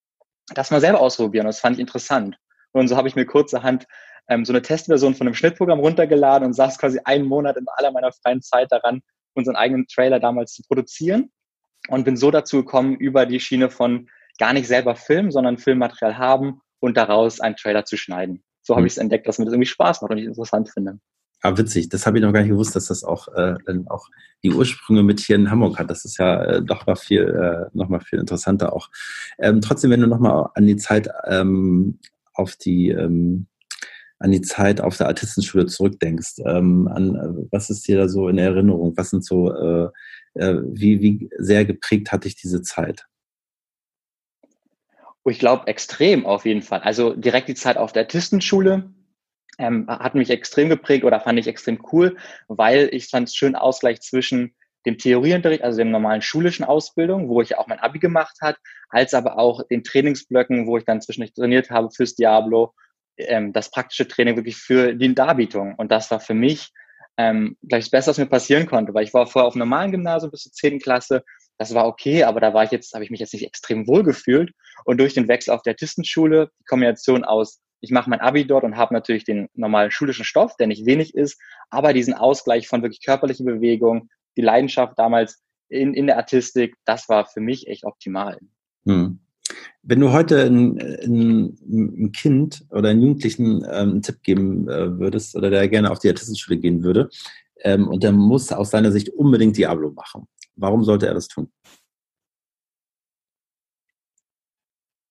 das 0.54 0.70
mal 0.70 0.80
selber 0.80 1.00
ausprobieren. 1.00 1.46
Das 1.46 1.60
fand 1.60 1.76
ich 1.76 1.80
interessant. 1.80 2.36
Und 2.72 2.88
so 2.88 2.96
habe 2.96 3.08
ich 3.08 3.16
mir 3.16 3.26
kurzerhand 3.26 3.86
ähm, 4.28 4.44
so 4.44 4.52
eine 4.52 4.62
Testversion 4.62 5.14
von 5.14 5.26
einem 5.26 5.34
Schnittprogramm 5.34 5.80
runtergeladen 5.80 6.46
und 6.46 6.52
saß 6.52 6.78
quasi 6.78 7.00
einen 7.04 7.24
Monat 7.26 7.56
in 7.56 7.66
aller 7.76 7.90
meiner 7.90 8.12
freien 8.12 8.42
Zeit 8.42 8.70
daran, 8.70 9.02
unseren 9.34 9.56
eigenen 9.56 9.86
Trailer 9.86 10.20
damals 10.20 10.52
zu 10.52 10.62
produzieren 10.62 11.30
und 11.88 12.04
bin 12.04 12.16
so 12.16 12.30
dazu 12.30 12.58
gekommen, 12.58 12.96
über 12.96 13.26
die 13.26 13.40
Schiene 13.40 13.70
von 13.70 14.08
gar 14.38 14.52
nicht 14.52 14.66
selber 14.66 14.96
filmen, 14.96 15.30
sondern 15.30 15.58
Filmmaterial 15.58 16.18
haben 16.18 16.60
und 16.80 16.96
daraus 16.96 17.40
einen 17.40 17.56
Trailer 17.56 17.84
zu 17.84 17.96
schneiden. 17.96 18.42
So 18.62 18.74
habe 18.74 18.82
mhm. 18.82 18.86
ich 18.86 18.92
es 18.94 18.98
entdeckt, 18.98 19.26
dass 19.26 19.38
mir 19.38 19.44
das 19.44 19.54
irgendwie 19.54 19.68
Spaß 19.68 20.02
macht 20.02 20.12
und 20.12 20.18
ich 20.18 20.24
interessant 20.24 20.70
finde. 20.70 20.98
Ah, 21.44 21.58
witzig. 21.58 21.88
Das 21.88 22.06
habe 22.06 22.18
ich 22.18 22.22
noch 22.22 22.32
gar 22.32 22.40
nicht 22.40 22.50
gewusst, 22.50 22.76
dass 22.76 22.86
das 22.86 23.02
auch, 23.02 23.26
äh, 23.34 23.54
dann 23.66 23.88
auch 23.88 24.08
die 24.44 24.52
Ursprünge 24.52 25.02
mit 25.02 25.18
hier 25.18 25.34
in 25.34 25.50
Hamburg 25.50 25.78
hat. 25.78 25.90
Das 25.90 26.04
ist 26.04 26.18
ja 26.18 26.40
äh, 26.44 26.62
doch 26.62 26.86
mal 26.86 26.94
viel, 26.94 27.22
äh, 27.22 27.76
noch 27.76 27.88
mal 27.88 27.98
viel 27.98 28.20
interessanter 28.20 28.72
auch. 28.72 28.90
Ähm, 29.38 29.60
trotzdem, 29.60 29.90
wenn 29.90 30.00
du 30.00 30.06
noch 30.06 30.20
mal 30.20 30.50
an 30.54 30.66
die 30.66 30.76
Zeit 30.76 31.08
ähm, 31.26 31.98
auf 32.32 32.54
die 32.54 32.90
ähm, 32.90 33.48
an 34.22 34.30
die 34.30 34.40
Zeit 34.40 34.80
auf 34.80 34.96
der 34.96 35.08
Artistenschule 35.08 35.66
zurückdenkst, 35.66 36.38
ähm, 36.46 36.88
an 36.88 37.16
äh, 37.16 37.48
was 37.50 37.70
ist 37.70 37.86
dir 37.88 37.98
da 37.98 38.08
so 38.08 38.28
in 38.28 38.38
Erinnerung? 38.38 38.96
Was 38.96 39.10
sind 39.10 39.24
so, 39.24 39.52
äh, 39.52 39.88
äh, 40.34 40.62
wie, 40.64 41.00
wie 41.02 41.28
sehr 41.38 41.64
geprägt 41.64 42.12
hat 42.12 42.24
dich 42.24 42.36
diese 42.36 42.62
Zeit? 42.62 43.04
Oh, 45.24 45.30
ich 45.30 45.40
glaube 45.40 45.66
extrem 45.66 46.24
auf 46.24 46.46
jeden 46.46 46.62
Fall. 46.62 46.80
Also 46.80 47.14
direkt 47.14 47.48
die 47.48 47.54
Zeit 47.54 47.76
auf 47.76 47.92
der 47.92 48.04
Artistenschule 48.04 48.92
ähm, 49.58 49.88
hat 49.88 50.14
mich 50.14 50.30
extrem 50.30 50.68
geprägt 50.68 51.04
oder 51.04 51.20
fand 51.20 51.40
ich 51.40 51.48
extrem 51.48 51.80
cool, 51.92 52.16
weil 52.46 52.90
ich 52.92 53.08
fand 53.08 53.28
es 53.28 53.34
schön 53.34 53.56
Ausgleich 53.56 54.00
zwischen 54.00 54.54
dem 54.86 54.98
Theorieunterricht, 54.98 55.64
also 55.64 55.78
dem 55.78 55.90
normalen 55.90 56.22
schulischen 56.22 56.64
Ausbildung, 56.64 57.28
wo 57.28 57.40
ich 57.40 57.58
auch 57.58 57.66
mein 57.66 57.80
Abi 57.80 57.98
gemacht 57.98 58.36
hat, 58.40 58.56
als 58.88 59.14
aber 59.14 59.38
auch 59.38 59.66
den 59.68 59.82
Trainingsblöcken, 59.82 60.66
wo 60.66 60.78
ich 60.78 60.84
dann 60.84 61.00
zwischendurch 61.00 61.34
trainiert 61.34 61.70
habe 61.70 61.90
fürs 61.90 62.14
Diablo, 62.14 62.72
ähm, 63.16 63.52
das 63.52 63.70
praktische 63.70 64.08
Training 64.08 64.36
wirklich 64.36 64.56
für 64.56 64.94
die 64.94 65.14
Darbietung. 65.14 65.74
Und 65.76 65.90
das 65.90 66.10
war 66.10 66.20
für 66.20 66.34
mich 66.34 66.70
ähm, 67.16 67.56
gleich 67.68 67.84
das 67.84 67.90
Beste, 67.90 68.10
was 68.10 68.18
mir 68.18 68.26
passieren 68.26 68.66
konnte, 68.66 68.94
weil 68.94 69.04
ich 69.04 69.14
war 69.14 69.26
vorher 69.26 69.48
auf 69.48 69.54
einem 69.54 69.68
normalen 69.68 69.92
Gymnasium 69.92 70.30
bis 70.30 70.42
zur 70.42 70.52
10. 70.52 70.80
Klasse. 70.80 71.22
Das 71.58 71.74
war 71.74 71.86
okay, 71.86 72.24
aber 72.24 72.40
da 72.40 72.54
war 72.54 72.64
ich 72.64 72.70
jetzt, 72.70 72.94
habe 72.94 73.04
ich 73.04 73.10
mich 73.10 73.20
jetzt 73.20 73.34
nicht 73.34 73.46
extrem 73.46 73.86
wohl 73.86 74.02
gefühlt. 74.02 74.52
Und 74.84 74.98
durch 74.98 75.14
den 75.14 75.28
Wechsel 75.28 75.52
auf 75.52 75.62
der 75.62 75.72
Artistenschule, 75.72 76.50
die 76.60 76.64
Kombination 76.64 77.24
aus 77.24 77.60
ich 77.82 77.90
mache 77.90 78.08
mein 78.08 78.20
Abi 78.20 78.46
dort 78.46 78.64
und 78.64 78.76
habe 78.76 78.94
natürlich 78.94 79.24
den 79.24 79.48
normalen 79.54 79.90
schulischen 79.90 80.24
Stoff, 80.24 80.56
der 80.56 80.68
nicht 80.68 80.86
wenig 80.86 81.14
ist, 81.14 81.38
aber 81.68 81.92
diesen 81.92 82.14
Ausgleich 82.14 82.68
von 82.68 82.82
wirklich 82.82 83.04
körperlicher 83.04 83.44
Bewegung, 83.44 84.08
die 84.36 84.40
Leidenschaft 84.40 84.98
damals 84.98 85.42
in, 85.68 85.92
in 85.92 86.06
der 86.06 86.16
Artistik, 86.16 86.76
das 86.84 87.08
war 87.08 87.26
für 87.26 87.40
mich 87.40 87.66
echt 87.66 87.84
optimal. 87.84 88.38
Hm. 88.86 89.18
Wenn 89.82 90.00
du 90.00 90.12
heute 90.12 90.44
ein, 90.44 90.78
ein, 90.80 91.58
ein, 91.66 92.12
Kind 92.12 92.64
oder 92.70 92.90
einen 92.90 93.02
Jugendlichen 93.02 93.64
ähm, 93.64 93.90
einen 93.90 94.02
Tipp 94.02 94.22
geben 94.22 94.68
äh, 94.68 94.98
würdest 94.98 95.36
oder 95.36 95.50
der 95.50 95.68
gerne 95.68 95.90
auf 95.90 95.98
die 95.98 96.08
Artistenschule 96.08 96.58
gehen 96.58 96.82
würde 96.82 97.08
ähm, 97.62 97.88
und 97.88 98.02
der 98.02 98.12
muss 98.12 98.52
aus 98.52 98.70
deiner 98.70 98.92
Sicht 98.92 99.08
unbedingt 99.10 99.56
Diablo 99.56 99.90
machen, 99.90 100.26
warum 100.56 100.84
sollte 100.84 101.06
er 101.06 101.14
das 101.14 101.28
tun? 101.28 101.50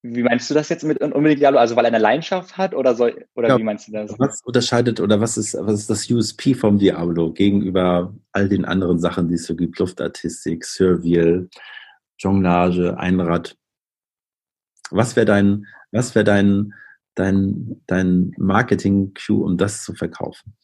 Wie 0.04 0.24
meinst 0.24 0.50
du 0.50 0.54
das 0.54 0.68
jetzt 0.68 0.82
mit 0.82 1.00
unbedingt 1.00 1.40
Diablo? 1.40 1.60
Also 1.60 1.76
weil 1.76 1.84
er 1.84 1.88
eine 1.88 1.98
Leidenschaft 1.98 2.58
hat 2.58 2.74
oder 2.74 2.96
soll 2.96 3.24
oder 3.36 3.50
ja, 3.50 3.58
wie 3.58 3.62
meinst 3.62 3.86
du 3.86 3.92
das? 3.92 4.18
Was 4.18 4.42
unterscheidet 4.42 4.98
oder 4.98 5.20
was 5.20 5.36
ist, 5.36 5.54
was 5.54 5.80
ist 5.80 5.90
das 5.90 6.10
USP 6.10 6.54
vom 6.54 6.78
Diablo 6.78 7.32
gegenüber 7.32 8.12
all 8.32 8.48
den 8.48 8.64
anderen 8.64 8.98
Sachen, 8.98 9.28
die 9.28 9.34
es 9.34 9.46
so 9.46 9.54
gibt? 9.54 9.78
Luftartistik, 9.78 10.64
Survial, 10.64 11.48
Jonglage, 12.18 12.98
Einrad. 12.98 13.56
Was 14.92 15.16
wäre 15.16 15.26
dein, 15.26 15.66
was 15.90 16.14
wäre 16.14 16.24
dein, 16.24 16.74
dein, 17.14 17.82
dein 17.86 18.32
Marketing-Cue, 18.36 19.44
um 19.44 19.56
das 19.56 19.82
zu 19.82 19.94
verkaufen? 19.94 20.54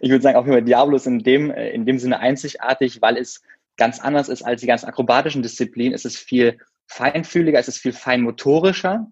Ich 0.00 0.10
würde 0.10 0.22
sagen, 0.22 0.36
auch 0.36 0.46
über 0.46 0.60
Diablo 0.60 0.96
ist 0.96 1.06
in 1.06 1.18
dem, 1.20 1.50
in 1.50 1.84
dem 1.84 1.98
Sinne 1.98 2.20
einzigartig, 2.20 3.02
weil 3.02 3.16
es 3.16 3.42
ganz 3.76 4.00
anders 4.00 4.28
ist 4.28 4.42
als 4.42 4.60
die 4.60 4.66
ganzen 4.66 4.86
akrobatischen 4.86 5.42
Disziplinen. 5.42 5.94
Es 5.94 6.04
ist 6.04 6.16
viel 6.16 6.58
feinfühliger, 6.86 7.58
es 7.58 7.68
ist 7.68 7.78
viel 7.78 7.92
feinmotorischer. 7.92 9.10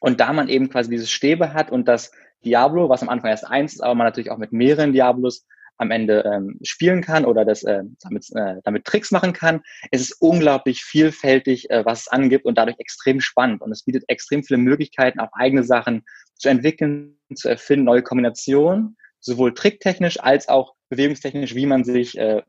Und 0.00 0.20
da 0.20 0.32
man 0.32 0.48
eben 0.48 0.70
quasi 0.70 0.90
dieses 0.90 1.10
Stäbe 1.10 1.52
hat 1.52 1.70
und 1.70 1.86
das 1.86 2.12
Diablo, 2.44 2.88
was 2.88 3.02
am 3.02 3.08
Anfang 3.08 3.30
erst 3.30 3.46
eins 3.46 3.74
ist, 3.74 3.80
aber 3.80 3.94
man 3.94 4.06
natürlich 4.06 4.30
auch 4.30 4.38
mit 4.38 4.52
mehreren 4.52 4.92
Diablos 4.92 5.46
am 5.76 5.90
Ende 5.90 6.24
ähm, 6.24 6.58
spielen 6.62 7.02
kann 7.02 7.24
oder 7.24 7.44
das 7.44 7.62
äh, 7.64 7.82
damit, 8.00 8.28
äh, 8.34 8.56
damit 8.64 8.84
Tricks 8.84 9.10
machen 9.10 9.32
kann. 9.32 9.60
Es 9.90 10.00
ist 10.00 10.20
unglaublich 10.20 10.84
vielfältig, 10.84 11.70
äh, 11.70 11.84
was 11.84 12.02
es 12.02 12.08
angibt 12.08 12.44
und 12.44 12.56
dadurch 12.56 12.78
extrem 12.78 13.20
spannend. 13.20 13.62
Und 13.62 13.72
es 13.72 13.82
bietet 13.82 14.04
extrem 14.08 14.44
viele 14.44 14.58
Möglichkeiten, 14.58 15.20
auch 15.20 15.32
eigene 15.32 15.64
Sachen 15.64 16.04
zu 16.36 16.48
entwickeln, 16.48 17.18
zu 17.34 17.48
erfinden, 17.48 17.86
neue 17.86 18.02
Kombinationen, 18.02 18.96
sowohl 19.20 19.54
tricktechnisch 19.54 20.20
als 20.20 20.48
auch 20.48 20.74
bewegungstechnisch, 20.90 21.54
wie 21.54 21.66
man 21.66 21.84
sich 21.84 22.16
äh, 22.18 22.42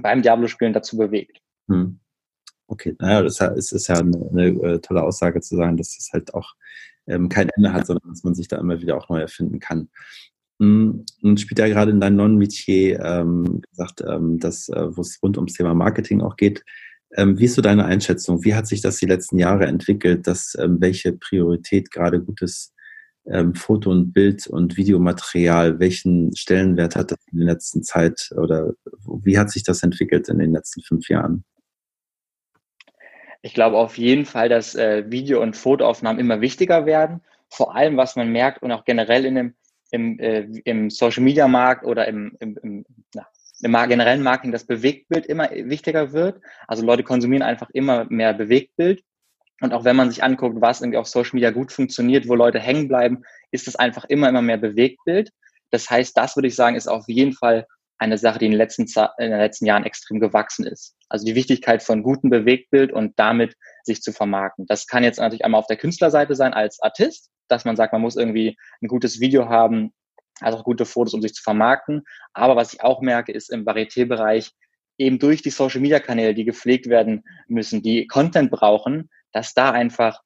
beim 0.00 0.22
Diablo-Spielen 0.22 0.72
dazu 0.72 0.96
bewegt. 0.96 1.40
Hm. 1.68 2.00
Okay, 2.66 2.96
naja, 2.98 3.22
das 3.22 3.40
ist, 3.72 3.88
ja 3.88 3.96
eine, 3.96 4.28
eine, 4.30 4.46
äh, 4.46 4.78
tolle 4.80 5.02
Aussage 5.02 5.40
zu 5.40 5.56
sagen, 5.56 5.76
dass 5.76 5.98
es 5.98 6.10
halt 6.12 6.32
auch 6.34 6.54
ähm, 7.06 7.28
kein 7.28 7.50
Ende 7.50 7.72
hat, 7.72 7.86
sondern 7.86 8.08
dass 8.10 8.24
man 8.24 8.34
sich 8.34 8.48
da 8.48 8.58
immer 8.58 8.80
wieder 8.80 8.96
auch 8.96 9.08
neu 9.08 9.20
erfinden 9.20 9.60
kann. 9.60 9.90
Hm, 10.60 11.04
und 11.22 11.40
spielt 11.40 11.58
ja 11.58 11.68
gerade 11.68 11.90
in 11.90 12.00
deinem 12.00 12.16
Non-Metier 12.16 13.00
ähm, 13.00 13.62
gesagt, 13.70 14.02
ähm, 14.06 14.38
dass, 14.38 14.68
äh, 14.68 14.96
wo 14.96 15.00
es 15.00 15.18
rund 15.22 15.36
ums 15.36 15.54
Thema 15.54 15.74
Marketing 15.74 16.20
auch 16.20 16.36
geht. 16.36 16.64
Ähm, 17.16 17.38
wie 17.38 17.44
ist 17.44 17.54
so 17.54 17.62
deine 17.62 17.84
Einschätzung? 17.84 18.44
Wie 18.44 18.54
hat 18.54 18.66
sich 18.66 18.80
das 18.80 18.96
die 18.98 19.06
letzten 19.06 19.38
Jahre 19.38 19.66
entwickelt? 19.66 20.26
Dass, 20.26 20.56
ähm, 20.60 20.80
welche 20.80 21.12
Priorität 21.12 21.90
gerade 21.90 22.20
gutes 22.20 22.74
ähm, 23.26 23.54
Foto- 23.54 23.90
und 23.90 24.12
Bild- 24.12 24.46
und 24.46 24.76
Videomaterial, 24.76 25.78
welchen 25.80 26.34
Stellenwert 26.36 26.96
hat 26.96 27.10
das 27.10 27.18
in 27.32 27.38
der 27.38 27.54
letzten 27.54 27.82
Zeit 27.82 28.30
oder 28.36 28.74
wie 29.22 29.38
hat 29.38 29.50
sich 29.50 29.62
das 29.62 29.82
entwickelt 29.82 30.28
in 30.28 30.38
den 30.38 30.52
letzten 30.52 30.82
fünf 30.82 31.08
Jahren? 31.08 31.44
Ich 33.42 33.54
glaube 33.54 33.76
auf 33.76 33.98
jeden 33.98 34.24
Fall, 34.24 34.48
dass 34.48 34.74
äh, 34.74 35.10
Video- 35.10 35.42
und 35.42 35.56
Fotoaufnahmen 35.56 36.20
immer 36.20 36.40
wichtiger 36.40 36.86
werden. 36.86 37.20
vor 37.50 37.76
allem, 37.76 37.96
was 37.96 38.16
man 38.16 38.32
merkt 38.32 38.62
und 38.62 38.72
auch 38.72 38.84
generell 38.84 39.24
in 39.24 39.34
dem, 39.36 39.54
im, 39.90 40.18
äh, 40.18 40.42
im 40.64 40.90
Social 40.90 41.22
Media 41.22 41.48
Markt 41.48 41.84
oder 41.84 42.06
im, 42.08 42.36
im, 42.40 42.58
im, 42.62 42.84
na, 43.14 43.26
im 43.62 43.88
generellen 43.88 44.22
Marketing 44.22 44.52
das 44.52 44.66
Bewegtbild 44.66 45.26
immer 45.26 45.50
wichtiger 45.50 46.12
wird. 46.12 46.40
Also 46.66 46.84
Leute 46.84 47.02
konsumieren 47.02 47.42
einfach 47.42 47.70
immer 47.70 48.06
mehr 48.08 48.34
Bewegtbild. 48.34 49.02
Und 49.60 49.72
auch 49.72 49.84
wenn 49.84 49.96
man 49.96 50.10
sich 50.10 50.22
anguckt, 50.22 50.60
was 50.60 50.80
irgendwie 50.80 50.98
auf 50.98 51.06
Social 51.06 51.30
Media 51.34 51.50
gut 51.50 51.72
funktioniert, 51.72 52.28
wo 52.28 52.34
Leute 52.34 52.58
hängen 52.58 52.88
bleiben, 52.88 53.22
ist 53.52 53.68
es 53.68 53.76
einfach 53.76 54.04
immer, 54.06 54.28
immer 54.28 54.42
mehr 54.42 54.58
Bewegtbild. 54.58 55.30
Das 55.70 55.88
heißt, 55.88 56.16
das 56.16 56.36
würde 56.36 56.48
ich 56.48 56.56
sagen, 56.56 56.76
ist 56.76 56.88
auf 56.88 57.04
jeden 57.08 57.32
Fall 57.32 57.66
eine 57.98 58.18
Sache, 58.18 58.38
die 58.38 58.46
in 58.46 58.52
den 58.52 58.58
letzten, 58.58 58.82
in 59.18 59.30
den 59.30 59.38
letzten 59.38 59.66
Jahren 59.66 59.84
extrem 59.84 60.20
gewachsen 60.20 60.66
ist. 60.66 60.96
Also 61.08 61.24
die 61.24 61.34
Wichtigkeit 61.34 61.82
von 61.82 62.02
gutem 62.02 62.30
Bewegtbild 62.30 62.92
und 62.92 63.18
damit 63.18 63.54
sich 63.84 64.02
zu 64.02 64.12
vermarkten. 64.12 64.66
Das 64.66 64.86
kann 64.86 65.04
jetzt 65.04 65.20
natürlich 65.20 65.44
einmal 65.44 65.60
auf 65.60 65.68
der 65.68 65.76
Künstlerseite 65.76 66.34
sein 66.34 66.52
als 66.52 66.80
Artist, 66.80 67.30
dass 67.48 67.64
man 67.64 67.76
sagt, 67.76 67.92
man 67.92 68.02
muss 68.02 68.16
irgendwie 68.16 68.56
ein 68.82 68.88
gutes 68.88 69.20
Video 69.20 69.48
haben, 69.48 69.92
also 70.40 70.58
auch 70.58 70.64
gute 70.64 70.84
Fotos, 70.84 71.14
um 71.14 71.22
sich 71.22 71.34
zu 71.34 71.42
vermarkten. 71.42 72.02
Aber 72.32 72.56
was 72.56 72.74
ich 72.74 72.82
auch 72.82 73.00
merke, 73.00 73.32
ist 73.32 73.50
im 73.50 73.64
Varieté-Bereich 73.64 74.52
eben 74.98 75.18
durch 75.18 75.42
die 75.42 75.50
Social-Media-Kanäle, 75.50 76.34
die 76.34 76.44
gepflegt 76.44 76.88
werden 76.88 77.24
müssen, 77.48 77.82
die 77.82 78.06
Content 78.06 78.50
brauchen, 78.50 79.10
dass 79.32 79.54
da 79.54 79.70
einfach 79.72 80.20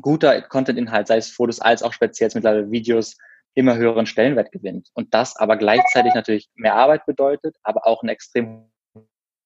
guter 0.00 0.40
Content-Inhalt, 0.42 1.06
sei 1.06 1.18
es 1.18 1.30
Fotos 1.30 1.60
als 1.60 1.82
auch 1.82 1.92
speziell 1.92 2.30
mittlerweile 2.34 2.70
Videos, 2.70 3.16
immer 3.54 3.76
höheren 3.76 4.06
Stellenwert 4.06 4.50
gewinnt. 4.50 4.88
Und 4.94 5.12
das 5.12 5.36
aber 5.36 5.56
gleichzeitig 5.56 6.14
natürlich 6.14 6.48
mehr 6.54 6.74
Arbeit 6.74 7.04
bedeutet, 7.04 7.56
aber 7.62 7.86
auch 7.86 8.02
eine 8.02 8.12
extrem 8.12 8.70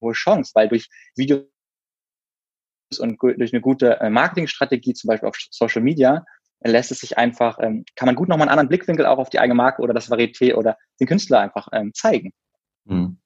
hohe 0.01 0.13
Chance, 0.13 0.53
weil 0.55 0.69
durch 0.69 0.89
Videos 1.17 1.49
und 3.01 3.21
durch 3.21 3.53
eine 3.53 3.61
gute 3.61 4.01
äh, 4.01 4.11
Marketingstrategie, 4.11 4.95
zum 4.95 5.09
Beispiel 5.09 5.29
auf 5.29 5.37
Social 5.51 5.83
Media, 5.83 6.25
lässt 6.63 6.91
es 6.91 7.01
sich 7.01 7.19
einfach, 7.19 7.59
ähm, 7.61 7.85
kann 7.95 8.07
man 8.07 8.15
gut 8.15 8.29
nochmal 8.29 8.49
einen 8.49 8.59
anderen 8.59 8.69
Blickwinkel 8.69 9.07
auch 9.07 9.19
auf 9.19 9.31
die 9.31 9.39
eigene 9.39 9.55
Marke 9.55 9.83
oder 9.83 9.95
das 9.95 10.11
Varieté 10.11 10.55
oder 10.55 10.77
den 11.01 11.07
Künstler 11.07 11.41
einfach 11.41 11.69
ähm, 11.73 11.93
zeigen. 11.95 12.33
Hm. 12.87 13.19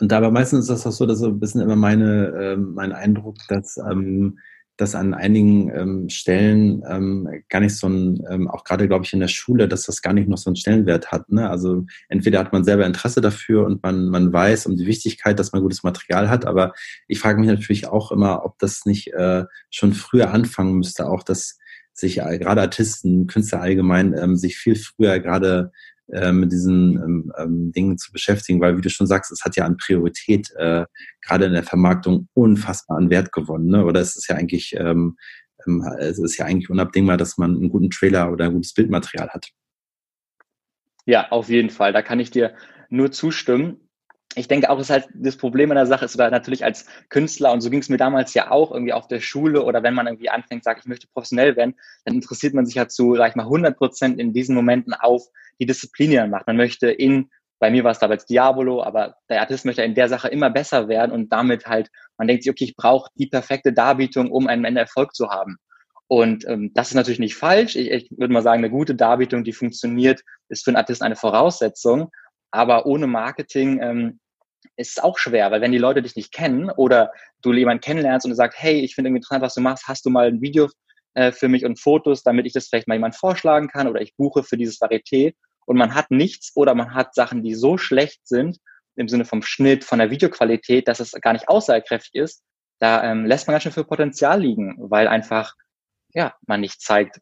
Und 0.00 0.12
dabei 0.12 0.30
meistens 0.30 0.60
ist 0.60 0.70
das 0.70 0.86
auch 0.86 0.96
so, 0.96 1.06
dass 1.06 1.18
so 1.18 1.28
ein 1.28 1.40
bisschen 1.40 1.60
immer 1.60 1.76
meine, 1.76 2.26
äh, 2.28 2.56
mein 2.56 2.92
Eindruck, 2.92 3.36
dass 3.48 3.76
ähm, 3.76 4.38
dass 4.76 4.94
an 4.94 5.14
einigen 5.14 5.70
ähm, 5.74 6.08
Stellen 6.08 6.82
ähm, 6.86 7.28
gar 7.48 7.60
nicht 7.60 7.76
so 7.76 7.88
ein, 7.88 8.22
ähm, 8.28 8.48
auch 8.48 8.62
gerade 8.64 8.86
glaube 8.88 9.04
ich 9.04 9.12
in 9.12 9.20
der 9.20 9.28
Schule, 9.28 9.68
dass 9.68 9.84
das 9.84 10.02
gar 10.02 10.12
nicht 10.12 10.28
noch 10.28 10.38
so 10.38 10.50
einen 10.50 10.56
Stellenwert 10.56 11.12
hat. 11.12 11.30
Ne? 11.30 11.48
Also 11.48 11.86
entweder 12.08 12.38
hat 12.38 12.52
man 12.52 12.64
selber 12.64 12.84
Interesse 12.84 13.20
dafür 13.20 13.64
und 13.64 13.82
man, 13.82 14.08
man 14.08 14.32
weiß 14.32 14.66
um 14.66 14.76
die 14.76 14.86
Wichtigkeit, 14.86 15.38
dass 15.38 15.52
man 15.52 15.62
gutes 15.62 15.82
Material 15.82 16.28
hat, 16.28 16.44
aber 16.44 16.74
ich 17.08 17.18
frage 17.18 17.40
mich 17.40 17.48
natürlich 17.48 17.88
auch 17.88 18.12
immer, 18.12 18.44
ob 18.44 18.58
das 18.58 18.84
nicht 18.84 19.12
äh, 19.14 19.44
schon 19.70 19.94
früher 19.94 20.30
anfangen 20.30 20.74
müsste, 20.74 21.08
auch 21.08 21.22
dass 21.22 21.58
sich 21.98 22.16
gerade 22.16 22.60
Artisten, 22.60 23.26
Künstler 23.26 23.60
allgemein, 23.60 24.14
ähm, 24.16 24.36
sich 24.36 24.56
viel 24.56 24.76
früher 24.76 25.18
gerade 25.18 25.72
äh, 26.12 26.32
mit 26.32 26.52
diesen 26.52 26.96
ähm, 26.96 27.32
ähm, 27.38 27.72
Dingen 27.72 27.98
zu 27.98 28.12
beschäftigen, 28.12 28.60
weil 28.60 28.76
wie 28.76 28.82
du 28.82 28.90
schon 28.90 29.06
sagst, 29.06 29.32
es 29.32 29.44
hat 29.44 29.56
ja 29.56 29.64
an 29.64 29.76
Priorität 29.76 30.50
äh, 30.56 30.84
gerade 31.22 31.46
in 31.46 31.52
der 31.52 31.64
Vermarktung 31.64 32.28
unfassbar 32.34 32.98
an 32.98 33.10
Wert 33.10 33.32
gewonnen. 33.32 33.68
Ne? 33.68 33.84
Oder 33.84 34.00
es 34.00 34.14
ist 34.16 34.28
ja 34.28 34.36
eigentlich 34.36 34.76
ähm, 34.78 35.16
ähm, 35.66 35.84
es 35.98 36.18
ist 36.18 36.36
ja 36.36 36.46
eigentlich 36.46 36.70
unabdingbar, 36.70 37.16
dass 37.16 37.38
man 37.38 37.56
einen 37.56 37.70
guten 37.70 37.90
Trailer 37.90 38.30
oder 38.30 38.46
ein 38.46 38.52
gutes 38.52 38.74
Bildmaterial 38.74 39.30
hat. 39.30 39.48
Ja, 41.04 41.30
auf 41.30 41.48
jeden 41.48 41.70
Fall. 41.70 41.92
Da 41.92 42.02
kann 42.02 42.20
ich 42.20 42.30
dir 42.30 42.54
nur 42.88 43.12
zustimmen 43.12 43.85
ich 44.36 44.48
denke 44.48 44.68
auch, 44.68 44.78
ist 44.78 44.90
halt 44.90 45.08
das 45.14 45.36
Problem 45.36 45.70
an 45.70 45.76
der 45.76 45.86
Sache 45.86 46.04
ist, 46.04 46.14
oder 46.14 46.30
natürlich 46.30 46.62
als 46.62 46.86
Künstler, 47.08 47.52
und 47.52 47.62
so 47.62 47.70
ging 47.70 47.80
es 47.80 47.88
mir 47.88 47.96
damals 47.96 48.34
ja 48.34 48.50
auch 48.50 48.70
irgendwie 48.70 48.92
auf 48.92 49.08
der 49.08 49.20
Schule 49.20 49.64
oder 49.64 49.82
wenn 49.82 49.94
man 49.94 50.06
irgendwie 50.06 50.28
anfängt, 50.28 50.62
sagt, 50.62 50.80
ich 50.80 50.86
möchte 50.86 51.08
professionell 51.08 51.56
werden, 51.56 51.74
dann 52.04 52.14
interessiert 52.14 52.52
man 52.52 52.66
sich 52.66 52.76
halt 52.76 52.92
zu, 52.92 53.16
sag 53.16 53.30
ich 53.30 53.34
mal, 53.34 53.44
100 53.44 53.76
Prozent 53.76 54.20
in 54.20 54.34
diesen 54.34 54.54
Momenten 54.54 54.92
auf 54.92 55.26
die 55.58 55.64
Disziplin, 55.64 56.10
die 56.10 56.16
man 56.18 56.30
macht. 56.30 56.46
Man 56.46 56.58
möchte 56.58 56.90
in, 56.90 57.30
bei 57.58 57.70
mir 57.70 57.82
war 57.82 57.92
es 57.92 57.98
damals 57.98 58.26
Diabolo, 58.26 58.82
aber 58.82 59.16
der 59.30 59.40
Artist 59.40 59.64
möchte 59.64 59.82
in 59.82 59.94
der 59.94 60.10
Sache 60.10 60.28
immer 60.28 60.50
besser 60.50 60.86
werden 60.88 61.12
und 61.12 61.32
damit 61.32 61.66
halt, 61.66 61.90
man 62.18 62.28
denkt 62.28 62.42
sich, 62.42 62.50
okay, 62.50 62.64
ich 62.64 62.76
brauche 62.76 63.10
die 63.14 63.28
perfekte 63.28 63.72
Darbietung, 63.72 64.30
um 64.30 64.48
einen 64.48 64.66
Ende 64.66 64.82
Erfolg 64.82 65.14
zu 65.14 65.30
haben. 65.30 65.56
Und 66.08 66.46
ähm, 66.46 66.72
das 66.74 66.88
ist 66.88 66.94
natürlich 66.94 67.18
nicht 67.18 67.36
falsch. 67.36 67.74
Ich, 67.74 67.90
ich 67.90 68.10
würde 68.10 68.34
mal 68.34 68.42
sagen, 68.42 68.62
eine 68.62 68.70
gute 68.70 68.94
Darbietung, 68.94 69.44
die 69.44 69.52
funktioniert, 69.52 70.22
ist 70.48 70.62
für 70.62 70.70
einen 70.70 70.76
Artist 70.76 71.02
eine 71.02 71.16
Voraussetzung. 71.16 72.10
Aber 72.52 72.86
ohne 72.86 73.06
Marketing 73.06 73.80
ähm, 73.82 74.20
ist 74.76 75.02
auch 75.02 75.18
schwer, 75.18 75.50
weil 75.50 75.60
wenn 75.60 75.72
die 75.72 75.78
Leute 75.78 76.02
dich 76.02 76.16
nicht 76.16 76.32
kennen 76.32 76.70
oder 76.70 77.10
du 77.42 77.52
jemanden 77.52 77.80
kennenlernst 77.80 78.26
und 78.26 78.30
du 78.30 78.36
sagst, 78.36 78.58
hey, 78.60 78.80
ich 78.80 78.94
finde 78.94 79.08
irgendwie 79.08 79.18
interessant, 79.18 79.42
was 79.42 79.54
du 79.54 79.60
machst, 79.60 79.88
hast 79.88 80.04
du 80.04 80.10
mal 80.10 80.28
ein 80.28 80.40
Video 80.40 80.68
äh, 81.14 81.32
für 81.32 81.48
mich 81.48 81.64
und 81.64 81.80
Fotos, 81.80 82.22
damit 82.22 82.46
ich 82.46 82.52
das 82.52 82.68
vielleicht 82.68 82.88
mal 82.88 82.94
jemand 82.94 83.16
vorschlagen 83.16 83.68
kann 83.68 83.88
oder 83.88 84.00
ich 84.00 84.14
buche 84.16 84.42
für 84.42 84.56
dieses 84.56 84.80
Varieté 84.80 85.34
und 85.66 85.76
man 85.76 85.94
hat 85.94 86.10
nichts 86.10 86.52
oder 86.54 86.74
man 86.74 86.94
hat 86.94 87.14
Sachen, 87.14 87.42
die 87.42 87.54
so 87.54 87.78
schlecht 87.78 88.26
sind, 88.26 88.58
im 88.96 89.08
Sinne 89.08 89.24
vom 89.24 89.42
Schnitt, 89.42 89.84
von 89.84 89.98
der 89.98 90.10
Videoqualität, 90.10 90.88
dass 90.88 91.00
es 91.00 91.12
gar 91.12 91.32
nicht 91.32 91.48
aussagekräftig 91.48 92.14
ist, 92.14 92.42
da 92.78 93.04
ähm, 93.04 93.26
lässt 93.26 93.46
man 93.46 93.54
ganz 93.54 93.62
schön 93.62 93.72
viel 93.72 93.84
Potenzial 93.84 94.40
liegen, 94.40 94.76
weil 94.78 95.08
einfach 95.08 95.54
ja 96.14 96.34
man 96.46 96.60
nicht 96.60 96.80
zeigt, 96.80 97.20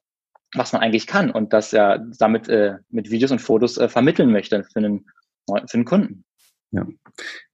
was 0.55 0.73
man 0.73 0.83
eigentlich 0.83 1.07
kann 1.07 1.31
und 1.31 1.53
das 1.53 1.73
ja 1.73 1.99
damit 2.19 2.49
äh, 2.49 2.77
mit 2.91 3.11
Videos 3.11 3.33
und 3.33 3.41
Fotos 3.41 3.77
äh, 3.79 3.89
vermitteln 3.89 4.31
möchte 4.31 4.65
für 4.65 4.79
einen, 4.79 5.07
für 5.47 5.75
einen 5.75 5.85
Kunden. 5.85 6.25
Ja. 6.75 6.87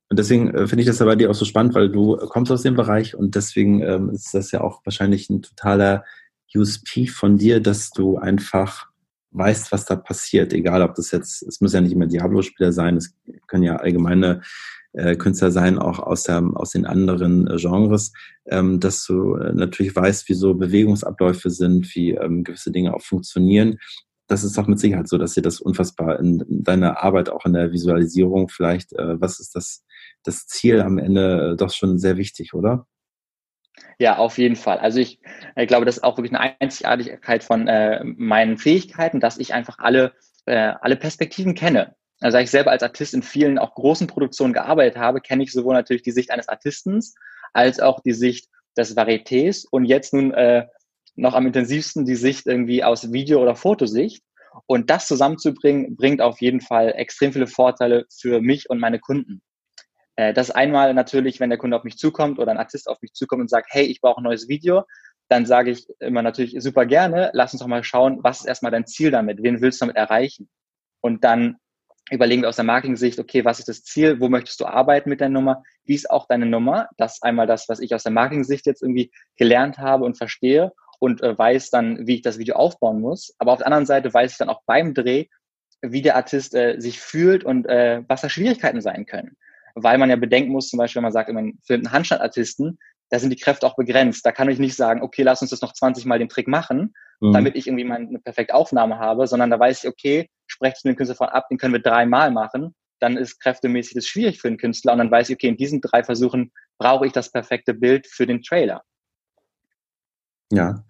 Und 0.08 0.18
deswegen 0.18 0.50
äh, 0.50 0.66
finde 0.66 0.82
ich 0.82 0.88
das 0.88 1.00
aber 1.00 1.14
dir 1.14 1.30
auch 1.30 1.34
so 1.34 1.44
spannend, 1.44 1.74
weil 1.74 1.90
du 1.90 2.16
kommst 2.16 2.50
aus 2.50 2.62
dem 2.62 2.74
Bereich 2.74 3.14
und 3.14 3.36
deswegen 3.36 3.80
ähm, 3.82 4.10
ist 4.10 4.34
das 4.34 4.50
ja 4.50 4.60
auch 4.60 4.80
wahrscheinlich 4.84 5.30
ein 5.30 5.42
totaler 5.42 6.04
USP 6.54 7.06
von 7.06 7.36
dir, 7.36 7.60
dass 7.60 7.90
du 7.90 8.16
einfach 8.16 8.88
weißt, 9.30 9.70
was 9.70 9.84
da 9.84 9.94
passiert. 9.94 10.52
Egal, 10.52 10.82
ob 10.82 10.96
das 10.96 11.12
jetzt, 11.12 11.42
es 11.42 11.60
muss 11.60 11.72
ja 11.72 11.80
nicht 11.80 11.92
immer 11.92 12.06
Diablo-Spieler 12.06 12.72
sein, 12.72 12.96
es 12.96 13.14
können 13.46 13.62
ja 13.62 13.76
allgemeine 13.76 14.42
äh, 14.92 15.14
Künstler 15.14 15.52
sein, 15.52 15.78
auch 15.78 16.00
aus, 16.00 16.24
der, 16.24 16.42
aus 16.54 16.72
den 16.72 16.86
anderen 16.86 17.46
äh, 17.46 17.56
Genres, 17.56 18.12
ähm, 18.46 18.80
dass 18.80 19.04
du 19.04 19.36
äh, 19.36 19.52
natürlich 19.52 19.94
weißt, 19.94 20.28
wie 20.28 20.34
so 20.34 20.54
Bewegungsabläufe 20.54 21.50
sind, 21.50 21.94
wie 21.94 22.10
ähm, 22.10 22.42
gewisse 22.42 22.72
Dinge 22.72 22.94
auch 22.94 23.02
funktionieren 23.02 23.78
das 24.30 24.44
ist 24.44 24.56
doch 24.56 24.68
mit 24.68 24.78
Sicherheit 24.78 25.08
so, 25.08 25.18
dass 25.18 25.34
dir 25.34 25.42
das 25.42 25.60
unfassbar 25.60 26.20
in, 26.20 26.40
in 26.40 26.62
deiner 26.62 27.02
Arbeit, 27.02 27.28
auch 27.30 27.44
in 27.46 27.52
der 27.52 27.72
Visualisierung 27.72 28.48
vielleicht, 28.48 28.92
äh, 28.92 29.20
was 29.20 29.40
ist 29.40 29.56
das, 29.56 29.84
das 30.22 30.46
Ziel 30.46 30.80
am 30.80 30.98
Ende 30.98 31.52
äh, 31.52 31.56
doch 31.56 31.72
schon 31.72 31.98
sehr 31.98 32.16
wichtig, 32.16 32.54
oder? 32.54 32.86
Ja, 33.98 34.18
auf 34.18 34.38
jeden 34.38 34.54
Fall. 34.54 34.78
Also 34.78 35.00
ich, 35.00 35.20
ich 35.56 35.66
glaube, 35.66 35.84
das 35.84 35.96
ist 35.96 36.04
auch 36.04 36.16
wirklich 36.16 36.32
eine 36.32 36.54
Einzigartigkeit 36.60 37.42
von 37.42 37.66
äh, 37.66 38.04
meinen 38.04 38.56
Fähigkeiten, 38.56 39.18
dass 39.18 39.36
ich 39.36 39.52
einfach 39.52 39.78
alle, 39.78 40.12
äh, 40.46 40.74
alle 40.80 40.96
Perspektiven 40.96 41.56
kenne. 41.56 41.96
Also 42.20 42.36
da 42.36 42.42
ich 42.42 42.50
selber 42.50 42.70
als 42.70 42.84
Artist 42.84 43.14
in 43.14 43.22
vielen 43.22 43.58
auch 43.58 43.74
großen 43.74 44.06
Produktionen 44.06 44.52
gearbeitet 44.52 44.96
habe, 44.96 45.20
kenne 45.20 45.42
ich 45.42 45.50
sowohl 45.50 45.74
natürlich 45.74 46.02
die 46.02 46.12
Sicht 46.12 46.30
eines 46.30 46.48
Artistens 46.48 47.16
als 47.52 47.80
auch 47.80 48.00
die 48.00 48.12
Sicht 48.12 48.48
des 48.76 48.96
Varietés 48.96 49.66
und 49.68 49.86
jetzt 49.86 50.14
nun 50.14 50.32
äh, 50.32 50.66
noch 51.16 51.34
am 51.34 51.46
intensivsten 51.46 52.04
die 52.04 52.16
Sicht 52.16 52.46
irgendwie 52.46 52.84
aus 52.84 53.12
Video- 53.12 53.42
oder 53.42 53.56
Fotosicht. 53.56 54.22
Und 54.66 54.90
das 54.90 55.06
zusammenzubringen, 55.06 55.96
bringt 55.96 56.20
auf 56.20 56.40
jeden 56.40 56.60
Fall 56.60 56.92
extrem 56.96 57.32
viele 57.32 57.46
Vorteile 57.46 58.06
für 58.10 58.40
mich 58.40 58.68
und 58.68 58.80
meine 58.80 58.98
Kunden. 58.98 59.42
Äh, 60.16 60.34
das 60.34 60.50
einmal 60.50 60.92
natürlich, 60.94 61.40
wenn 61.40 61.50
der 61.50 61.58
Kunde 61.58 61.76
auf 61.76 61.84
mich 61.84 61.96
zukommt 61.96 62.38
oder 62.38 62.50
ein 62.50 62.58
Artist 62.58 62.88
auf 62.88 63.00
mich 63.00 63.12
zukommt 63.12 63.42
und 63.42 63.50
sagt, 63.50 63.68
hey, 63.70 63.84
ich 63.84 64.00
brauche 64.00 64.20
ein 64.20 64.24
neues 64.24 64.48
Video, 64.48 64.84
dann 65.28 65.46
sage 65.46 65.70
ich 65.70 65.86
immer 66.00 66.22
natürlich 66.22 66.56
super 66.58 66.86
gerne, 66.86 67.30
lass 67.32 67.52
uns 67.52 67.60
doch 67.60 67.68
mal 67.68 67.84
schauen, 67.84 68.18
was 68.22 68.40
ist 68.40 68.46
erstmal 68.46 68.72
dein 68.72 68.86
Ziel 68.86 69.12
damit? 69.12 69.42
Wen 69.42 69.60
willst 69.60 69.80
du 69.80 69.84
damit 69.84 69.96
erreichen? 69.96 70.50
Und 71.00 71.22
dann 71.22 71.56
überlegen 72.10 72.42
wir 72.42 72.48
aus 72.48 72.56
der 72.56 72.64
Marketing-Sicht, 72.64 73.18
okay, 73.20 73.44
was 73.44 73.60
ist 73.60 73.68
das 73.68 73.84
Ziel? 73.84 74.20
Wo 74.20 74.28
möchtest 74.28 74.60
du 74.60 74.66
arbeiten 74.66 75.08
mit 75.08 75.20
der 75.20 75.28
Nummer? 75.28 75.62
Wie 75.84 75.94
ist 75.94 76.10
auch 76.10 76.26
deine 76.26 76.46
Nummer? 76.46 76.88
Das 76.96 77.14
ist 77.14 77.22
einmal 77.22 77.46
das, 77.46 77.68
was 77.68 77.78
ich 77.78 77.94
aus 77.94 78.02
der 78.02 78.12
Marketing-Sicht 78.12 78.66
jetzt 78.66 78.82
irgendwie 78.82 79.12
gelernt 79.36 79.78
habe 79.78 80.04
und 80.04 80.18
verstehe 80.18 80.72
und 81.00 81.22
äh, 81.22 81.36
weiß 81.36 81.70
dann, 81.70 82.06
wie 82.06 82.16
ich 82.16 82.22
das 82.22 82.38
Video 82.38 82.54
aufbauen 82.54 83.00
muss. 83.00 83.34
Aber 83.38 83.52
auf 83.52 83.58
der 83.58 83.66
anderen 83.66 83.86
Seite 83.86 84.14
weiß 84.14 84.32
ich 84.32 84.38
dann 84.38 84.50
auch 84.50 84.62
beim 84.66 84.94
Dreh, 84.94 85.26
wie 85.82 86.02
der 86.02 86.14
Artist 86.14 86.54
äh, 86.54 86.78
sich 86.78 87.00
fühlt 87.00 87.42
und 87.42 87.66
äh, 87.66 88.02
was 88.06 88.20
da 88.20 88.28
Schwierigkeiten 88.28 88.80
sein 88.80 89.06
können. 89.06 89.36
Weil 89.74 89.98
man 89.98 90.10
ja 90.10 90.16
bedenken 90.16 90.52
muss, 90.52 90.68
zum 90.68 90.78
Beispiel, 90.78 91.00
wenn 91.00 91.04
man 91.04 91.12
sagt, 91.12 91.32
man 91.32 91.58
filmt 91.64 91.86
einen 91.86 91.92
Handstandartisten, 91.92 92.78
da 93.08 93.18
sind 93.18 93.30
die 93.30 93.36
Kräfte 93.36 93.66
auch 93.66 93.76
begrenzt. 93.76 94.24
Da 94.24 94.30
kann 94.30 94.50
ich 94.50 94.58
nicht 94.58 94.76
sagen, 94.76 95.02
okay, 95.02 95.22
lass 95.22 95.42
uns 95.42 95.50
das 95.50 95.62
noch 95.62 95.72
20 95.72 96.04
Mal 96.04 96.18
den 96.18 96.28
Trick 96.28 96.46
machen, 96.46 96.94
mhm. 97.20 97.32
damit 97.32 97.56
ich 97.56 97.66
irgendwie 97.66 97.84
meine 97.84 98.08
eine 98.08 98.18
perfekte 98.18 98.54
Aufnahme 98.54 98.98
habe, 98.98 99.26
sondern 99.26 99.50
da 99.50 99.58
weiß 99.58 99.84
ich, 99.84 99.90
okay, 99.90 100.28
spreche 100.46 100.76
ich 100.78 100.84
mit 100.84 100.94
dem 100.94 100.96
Künstler 100.96 101.16
von 101.16 101.28
ab, 101.28 101.48
den 101.48 101.58
können 101.58 101.72
wir 101.72 101.80
dreimal 101.80 102.30
machen, 102.30 102.74
dann 103.00 103.16
ist 103.16 103.40
kräftemäßig 103.40 103.94
das 103.94 104.06
schwierig 104.06 104.40
für 104.40 104.48
den 104.48 104.58
Künstler 104.58 104.92
und 104.92 104.98
dann 104.98 105.10
weiß 105.10 105.30
ich, 105.30 105.36
okay, 105.36 105.48
in 105.48 105.56
diesen 105.56 105.80
drei 105.80 106.04
Versuchen 106.04 106.52
brauche 106.78 107.06
ich 107.06 107.12
das 107.12 107.32
perfekte 107.32 107.74
Bild 107.74 108.06
für 108.06 108.26
den 108.26 108.42
Trailer. 108.42 108.82
Ja. 110.50 110.84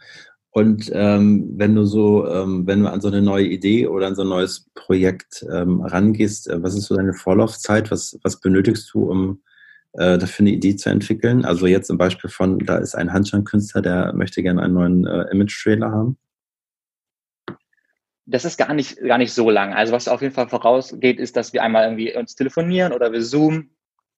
Und 0.52 0.90
ähm, 0.92 1.52
wenn 1.56 1.76
du 1.76 1.84
so, 1.84 2.26
ähm, 2.26 2.66
wenn 2.66 2.82
du 2.82 2.90
an 2.90 3.00
so 3.00 3.08
eine 3.08 3.22
neue 3.22 3.46
Idee 3.46 3.86
oder 3.86 4.08
an 4.08 4.16
so 4.16 4.22
ein 4.22 4.28
neues 4.28 4.68
Projekt 4.74 5.46
ähm, 5.52 5.80
rangehst, 5.80 6.48
äh, 6.48 6.60
was 6.62 6.74
ist 6.74 6.86
so 6.86 6.96
deine 6.96 7.14
Vorlaufzeit? 7.14 7.90
Was, 7.92 8.18
was 8.24 8.40
benötigst 8.40 8.92
du, 8.92 9.08
um 9.08 9.42
äh, 9.92 10.18
dafür 10.18 10.44
eine 10.44 10.50
Idee 10.50 10.74
zu 10.74 10.90
entwickeln? 10.90 11.44
Also 11.44 11.66
jetzt 11.66 11.88
im 11.88 11.98
Beispiel 11.98 12.30
von, 12.30 12.58
da 12.58 12.78
ist 12.78 12.96
ein 12.96 13.12
Handschankünstler, 13.12 13.80
der 13.80 14.12
möchte 14.12 14.42
gerne 14.42 14.62
einen 14.62 14.74
neuen 14.74 15.06
äh, 15.06 15.30
Image-Trailer 15.30 15.92
haben. 15.92 16.18
Das 18.26 18.44
ist 18.44 18.58
gar 18.58 18.74
nicht, 18.74 19.00
gar 19.00 19.18
nicht 19.18 19.32
so 19.32 19.50
lang. 19.50 19.72
Also 19.72 19.92
was 19.92 20.08
auf 20.08 20.20
jeden 20.22 20.34
Fall 20.34 20.48
vorausgeht, 20.48 21.20
ist, 21.20 21.36
dass 21.36 21.52
wir 21.52 21.62
einmal 21.62 21.84
irgendwie 21.84 22.16
uns 22.16 22.34
telefonieren 22.34 22.92
oder 22.92 23.12
wir 23.12 23.22
zoomen 23.22 23.70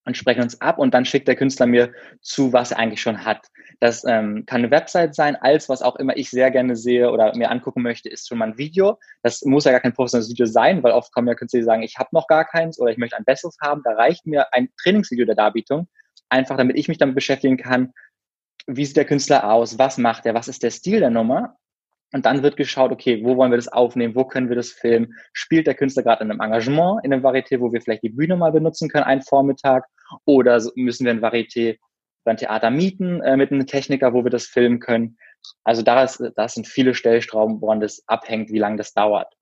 und 0.05 0.17
sprechen 0.17 0.43
uns 0.43 0.61
ab 0.61 0.79
und 0.79 0.95
dann 0.95 1.05
schickt 1.05 1.29
der 1.29 1.37
Künstler 1.37 1.67
mir 1.67 1.93
zu, 2.21 2.53
was 2.53 2.73
er 2.73 2.79
eigentlich 2.79 3.01
schon 3.01 3.25
hat. 3.25 3.47
Das 3.81 4.05
ähm, 4.05 4.45
kann 4.47 4.61
eine 4.61 4.71
Website 4.71 5.15
sein, 5.15 5.37
als 5.37 5.69
was 5.69 5.83
auch 5.83 5.97
immer 5.97 6.17
ich 6.17 6.31
sehr 6.31 6.51
gerne 6.51 6.77
sehe 6.77 7.11
oder 7.11 7.35
mir 7.37 7.51
angucken 7.51 7.83
möchte, 7.83 8.09
ist 8.09 8.29
schon 8.29 8.39
mal 8.39 8.49
ein 8.49 8.59
Video. 8.59 8.99
Das 9.23 9.43
muss 9.43 9.65
ja 9.65 9.73
gar 9.73 9.81
kein 9.81 9.95
professionelles 9.95 10.31
Video 10.31 10.47
sein, 10.47 10.83
weil 10.83 10.93
oft 10.93 11.13
kommen 11.13 11.29
ja 11.29 11.35
Künstler, 11.35 11.61
die 11.61 11.65
sagen, 11.65 11.83
ich 11.83 11.99
habe 11.99 12.11
noch 12.13 12.27
gar 12.27 12.45
keins 12.45 12.79
oder 12.79 12.91
ich 12.91 12.99
möchte 12.99 13.17
ein 13.17 13.25
besseres 13.25 13.57
haben. 13.61 13.83
Da 13.85 13.93
reicht 13.93 14.27
mir 14.27 14.53
ein 14.53 14.69
Trainingsvideo 14.83 15.27
der 15.27 15.37
Darbietung, 15.37 15.89
einfach 16.29 16.57
damit 16.57 16.77
ich 16.77 16.89
mich 16.89 16.99
damit 16.99 17.15
beschäftigen 17.15 17.57
kann, 17.57 17.93
wie 18.67 18.85
sieht 18.85 18.97
der 18.97 19.05
Künstler 19.05 19.51
aus, 19.51 19.79
was 19.79 19.99
macht 19.99 20.27
er, 20.27 20.35
was 20.35 20.49
ist 20.49 20.63
der 20.63 20.71
Stil 20.71 21.01
der 21.01 21.11
Nummer 21.11 21.57
und 22.13 22.27
dann 22.27 22.43
wird 22.43 22.57
geschaut, 22.57 22.93
okay, 22.93 23.23
wo 23.25 23.37
wollen 23.37 23.51
wir 23.51 23.57
das 23.57 23.69
aufnehmen, 23.69 24.15
wo 24.15 24.25
können 24.25 24.49
wir 24.49 24.57
das 24.57 24.71
filmen? 24.71 25.15
Spielt 25.33 25.67
der 25.67 25.75
Künstler 25.75 26.03
gerade 26.03 26.23
in 26.23 26.31
einem 26.31 26.41
Engagement, 26.41 27.05
in 27.05 27.13
einem 27.13 27.25
Varieté, 27.25 27.59
wo 27.61 27.73
wir 27.73 27.81
vielleicht 27.81 28.03
die 28.03 28.11
Bühne 28.11 28.37
mal 28.37 28.53
benutzen 28.53 28.89
können, 28.89 29.05
einen 29.05 29.23
Vormittag? 29.23 29.87
Oder 30.27 30.63
müssen 30.77 31.07
wir 31.07 31.13
ein 31.13 31.23
Varieté, 31.23 31.79
ein 32.25 32.37
Theater 32.37 32.71
mieten 32.71 33.21
äh, 33.23 33.37
mit 33.37 33.51
einem 33.51 33.67
Techniker, 33.67 34.13
wo 34.13 34.25
wir 34.25 34.31
das 34.31 34.47
filmen 34.47 34.79
können? 34.79 35.17
Also 35.65 35.83
da 35.83 36.07
sind 36.07 36.69
viele 36.69 36.95
Stellstrauben, 36.95 37.61
woran 37.61 37.81
das 37.81 38.05
abhängt, 38.07 38.51
wie 38.51 38.59
lange 38.59 38.77
das 38.77 38.93
dauert. 38.93 39.33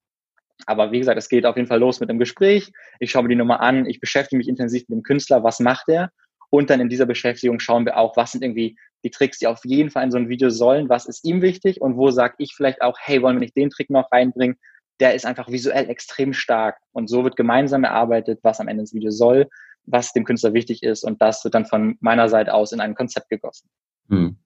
Aber 0.67 0.93
wie 0.93 0.99
gesagt, 0.99 1.19
es 1.19 1.29
geht 1.29 1.47
auf 1.47 1.57
jeden 1.57 1.69
Fall 1.69 1.81
los 1.81 2.01
mit 2.01 2.09
einem 2.09 2.19
Gespräch. 2.19 2.71
Ich 3.01 3.11
schaue 3.11 3.25
mir 3.25 3.31
die 3.31 3.37
Nummer 3.37 3.61
an, 3.61 3.87
ich 3.87 4.01
beschäftige 4.01 4.39
mich 4.39 4.49
intensiv 4.49 4.83
mit 4.89 4.99
dem 4.99 5.03
Künstler, 5.03 5.43
was 5.43 5.59
macht 5.59 5.89
er? 5.89 6.11
Und 6.51 6.69
dann 6.69 6.81
in 6.81 6.89
dieser 6.89 7.07
Beschäftigung 7.07 7.61
schauen 7.61 7.87
wir 7.87 7.97
auch, 7.97 8.17
was 8.17 8.33
sind 8.33 8.43
irgendwie 8.43 8.77
die 9.05 9.11
Tricks, 9.11 9.39
die 9.39 9.47
auf 9.47 9.61
jeden 9.65 9.91
Fall 9.91 10.05
in 10.05 10.11
so 10.11 10.19
ein 10.19 10.29
Video 10.29 10.51
sollen, 10.51 10.89
was 10.89 11.07
ist 11.07 11.25
ihm 11.25 11.43
wichtig 11.43 11.81
und 11.81 11.97
wo 11.97 12.11
sage 12.11 12.35
ich 12.39 12.55
vielleicht 12.55 12.83
auch, 12.83 12.99
hey, 13.01 13.23
wollen 13.23 13.37
wir 13.37 13.41
nicht 13.41 13.57
den 13.57 13.71
Trick 13.71 13.89
noch 13.89 14.11
reinbringen? 14.13 14.57
Der 14.99 15.15
ist 15.15 15.25
einfach 15.25 15.49
visuell 15.49 15.89
extrem 15.89 16.33
stark 16.33 16.77
und 16.93 17.09
so 17.09 17.25
wird 17.25 17.37
gemeinsam 17.37 17.85
erarbeitet, 17.85 18.41
was 18.43 18.61
am 18.61 18.69
Ende 18.69 18.83
ins 18.83 18.93
Video 18.93 19.11
soll, 19.11 19.49
was 19.87 20.13
dem 20.13 20.25
Künstler 20.25 20.53
wichtig 20.53 20.83
ist 20.83 21.05
und 21.05 21.23
das 21.23 21.43
wird 21.45 21.55
dann 21.55 21.65
von 21.65 21.97
meiner 22.01 22.29
Seite 22.29 22.53
aus 22.53 22.73
in 22.73 22.81
ein 22.81 22.95
Konzept 22.95 23.31
gegossen. 23.31 23.71
Hm. 24.09 24.37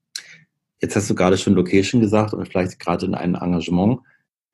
Jetzt 0.81 0.95
hast 0.95 1.09
du 1.09 1.15
gerade 1.15 1.39
schon 1.39 1.55
Location 1.55 2.01
gesagt 2.01 2.35
und 2.35 2.47
vielleicht 2.47 2.79
gerade 2.79 3.07
in 3.07 3.15
einem 3.15 3.35
Engagement. 3.35 4.01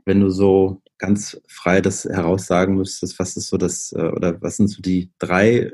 Wenn 0.06 0.20
du 0.20 0.30
so 0.30 0.80
ganz 0.96 1.40
frei 1.48 1.80
das 1.80 2.04
heraussagen 2.04 2.76
müsstest, 2.76 3.18
was 3.18 3.36
ist 3.36 3.48
so 3.48 3.56
das, 3.56 3.92
äh, 3.92 4.00
oder 4.00 4.40
was 4.40 4.56
sind 4.56 4.68
so 4.68 4.80
die 4.80 5.10
drei 5.18 5.72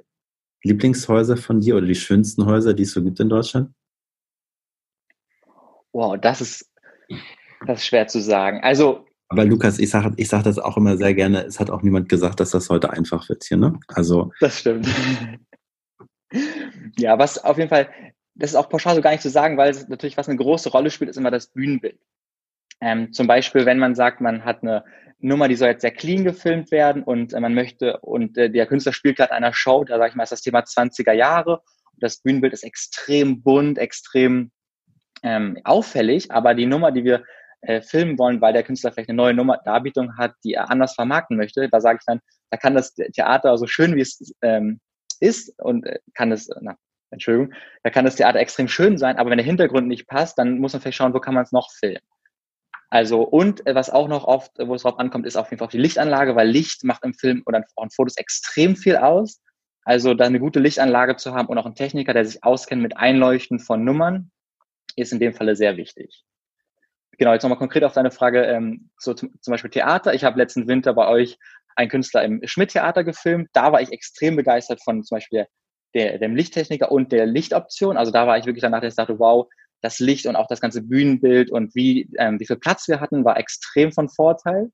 Lieblingshäuser 0.66 1.36
von 1.36 1.60
dir 1.60 1.76
oder 1.76 1.86
die 1.86 1.94
schönsten 1.94 2.46
Häuser, 2.46 2.74
die 2.74 2.82
es 2.82 2.92
so 2.92 3.02
gibt 3.02 3.20
in 3.20 3.28
Deutschland? 3.28 3.72
Wow, 5.92 6.18
das 6.20 6.40
ist, 6.40 6.70
das 7.66 7.80
ist 7.80 7.86
schwer 7.86 8.06
zu 8.06 8.20
sagen. 8.20 8.60
Also. 8.62 9.06
Aber 9.28 9.44
Lukas, 9.44 9.78
ich 9.78 9.90
sage 9.90 10.12
ich 10.16 10.28
sag 10.28 10.44
das 10.44 10.58
auch 10.58 10.76
immer 10.76 10.96
sehr 10.96 11.14
gerne. 11.14 11.44
Es 11.44 11.58
hat 11.58 11.70
auch 11.70 11.82
niemand 11.82 12.08
gesagt, 12.08 12.38
dass 12.38 12.50
das 12.50 12.68
heute 12.70 12.90
einfach 12.90 13.28
wird 13.28 13.44
hier, 13.44 13.56
ne? 13.56 13.78
Also. 13.88 14.32
Das 14.40 14.60
stimmt. 14.60 14.86
ja, 16.98 17.18
was 17.18 17.42
auf 17.42 17.56
jeden 17.58 17.70
Fall, 17.70 17.88
das 18.34 18.50
ist 18.50 18.56
auch 18.56 18.68
pauschal 18.68 18.94
so 18.94 19.00
gar 19.00 19.10
nicht 19.10 19.22
zu 19.22 19.30
sagen, 19.30 19.56
weil 19.56 19.70
es 19.70 19.88
natürlich 19.88 20.16
was 20.16 20.28
eine 20.28 20.36
große 20.36 20.70
Rolle 20.70 20.90
spielt, 20.90 21.10
ist 21.10 21.16
immer 21.16 21.30
das 21.30 21.48
Bühnenbild. 21.48 21.98
Ähm, 22.80 23.12
zum 23.12 23.26
Beispiel, 23.26 23.64
wenn 23.64 23.78
man 23.78 23.94
sagt, 23.94 24.20
man 24.20 24.44
hat 24.44 24.62
eine 24.62 24.84
Nummer, 25.18 25.48
die 25.48 25.56
soll 25.56 25.68
jetzt 25.68 25.82
sehr 25.82 25.92
clean 25.92 26.24
gefilmt 26.24 26.70
werden 26.70 27.02
und 27.02 27.32
äh, 27.32 27.40
man 27.40 27.54
möchte, 27.54 27.98
und 28.00 28.36
äh, 28.36 28.50
der 28.50 28.66
Künstler 28.66 28.92
spielt 28.92 29.16
gerade 29.16 29.32
einer 29.32 29.52
Show, 29.52 29.84
da 29.84 29.98
sage 29.98 30.10
ich 30.10 30.16
mal, 30.16 30.24
ist 30.24 30.32
das 30.32 30.42
Thema 30.42 30.60
20er 30.60 31.12
Jahre. 31.12 31.60
Und 31.92 32.02
das 32.02 32.18
Bühnenbild 32.18 32.52
ist 32.52 32.64
extrem 32.64 33.42
bunt, 33.42 33.78
extrem 33.78 34.50
ähm, 35.22 35.58
auffällig, 35.64 36.30
aber 36.30 36.54
die 36.54 36.66
Nummer, 36.66 36.92
die 36.92 37.04
wir 37.04 37.24
äh, 37.62 37.80
filmen 37.80 38.18
wollen, 38.18 38.40
weil 38.40 38.52
der 38.52 38.62
Künstler 38.62 38.92
vielleicht 38.92 39.08
eine 39.08 39.16
neue 39.16 39.34
Nummer 39.34 39.58
Darbietung 39.64 40.16
hat, 40.18 40.34
die 40.44 40.54
er 40.54 40.70
anders 40.70 40.94
vermarkten 40.94 41.36
möchte, 41.36 41.68
da 41.68 41.80
sage 41.80 41.98
ich 42.00 42.04
dann, 42.06 42.20
da 42.50 42.58
kann 42.58 42.74
das 42.74 42.94
Theater 42.94 43.56
so 43.56 43.66
schön 43.66 43.96
wie 43.96 44.02
es 44.02 44.20
ähm, 44.42 44.80
ist 45.20 45.58
und 45.58 45.86
äh, 45.86 45.98
kann 46.14 46.32
es, 46.32 46.48
na, 46.60 46.76
Entschuldigung, 47.10 47.54
da 47.82 47.90
kann 47.90 48.04
das 48.04 48.16
Theater 48.16 48.38
extrem 48.38 48.68
schön 48.68 48.98
sein, 48.98 49.16
aber 49.16 49.30
wenn 49.30 49.38
der 49.38 49.46
Hintergrund 49.46 49.88
nicht 49.88 50.06
passt, 50.06 50.38
dann 50.38 50.58
muss 50.58 50.74
man 50.74 50.82
vielleicht 50.82 50.98
schauen, 50.98 51.14
wo 51.14 51.20
kann 51.20 51.34
man 51.34 51.44
es 51.44 51.52
noch 51.52 51.70
filmen. 51.72 52.02
Also, 52.96 53.20
und 53.20 53.66
äh, 53.66 53.74
was 53.74 53.90
auch 53.90 54.08
noch 54.08 54.24
oft, 54.24 54.52
wo 54.58 54.74
es 54.74 54.80
drauf 54.80 54.98
ankommt, 54.98 55.26
ist 55.26 55.36
auf 55.36 55.50
jeden 55.50 55.58
Fall 55.58 55.66
auf 55.66 55.72
die 55.72 55.76
Lichtanlage, 55.76 56.34
weil 56.34 56.48
Licht 56.48 56.82
macht 56.82 57.04
im 57.04 57.12
Film 57.12 57.42
oder 57.44 57.62
auch 57.74 57.84
in 57.84 57.90
Fotos 57.90 58.16
extrem 58.16 58.74
viel 58.74 58.96
aus. 58.96 59.42
Also, 59.84 60.14
da 60.14 60.24
eine 60.24 60.40
gute 60.40 60.60
Lichtanlage 60.60 61.16
zu 61.16 61.34
haben 61.34 61.48
und 61.48 61.58
auch 61.58 61.66
einen 61.66 61.74
Techniker, 61.74 62.14
der 62.14 62.24
sich 62.24 62.42
auskennt 62.42 62.80
mit 62.80 62.96
Einleuchten 62.96 63.60
von 63.60 63.84
Nummern, 63.84 64.30
ist 64.96 65.12
in 65.12 65.20
dem 65.20 65.34
Falle 65.34 65.56
sehr 65.56 65.76
wichtig. 65.76 66.24
Genau, 67.18 67.34
jetzt 67.34 67.42
nochmal 67.42 67.58
konkret 67.58 67.84
auf 67.84 67.92
deine 67.92 68.10
Frage, 68.10 68.44
ähm, 68.44 68.88
so 68.98 69.12
zum, 69.12 69.30
zum 69.42 69.52
Beispiel 69.52 69.70
Theater. 69.70 70.14
Ich 70.14 70.24
habe 70.24 70.38
letzten 70.38 70.66
Winter 70.66 70.94
bei 70.94 71.06
euch 71.06 71.38
einen 71.74 71.90
Künstler 71.90 72.24
im 72.24 72.40
Schmidt-Theater 72.46 73.04
gefilmt. 73.04 73.50
Da 73.52 73.72
war 73.72 73.82
ich 73.82 73.92
extrem 73.92 74.36
begeistert 74.36 74.82
von 74.82 75.04
zum 75.04 75.16
Beispiel 75.16 75.46
der, 75.94 76.12
der, 76.12 76.18
dem 76.18 76.34
Lichttechniker 76.34 76.90
und 76.90 77.12
der 77.12 77.26
Lichtoption. 77.26 77.98
Also 77.98 78.10
da 78.10 78.26
war 78.26 78.38
ich 78.38 78.46
wirklich 78.46 78.62
danach, 78.62 78.80
dass 78.80 78.94
ich 78.94 78.96
dachte, 78.96 79.18
wow, 79.18 79.48
das 79.82 79.98
Licht 79.98 80.26
und 80.26 80.36
auch 80.36 80.46
das 80.46 80.60
ganze 80.60 80.82
Bühnenbild 80.82 81.50
und 81.50 81.74
wie, 81.74 82.08
ähm, 82.18 82.40
wie 82.40 82.46
viel 82.46 82.56
Platz 82.56 82.88
wir 82.88 83.00
hatten, 83.00 83.24
war 83.24 83.38
extrem 83.38 83.92
von 83.92 84.08
Vorteil. 84.08 84.70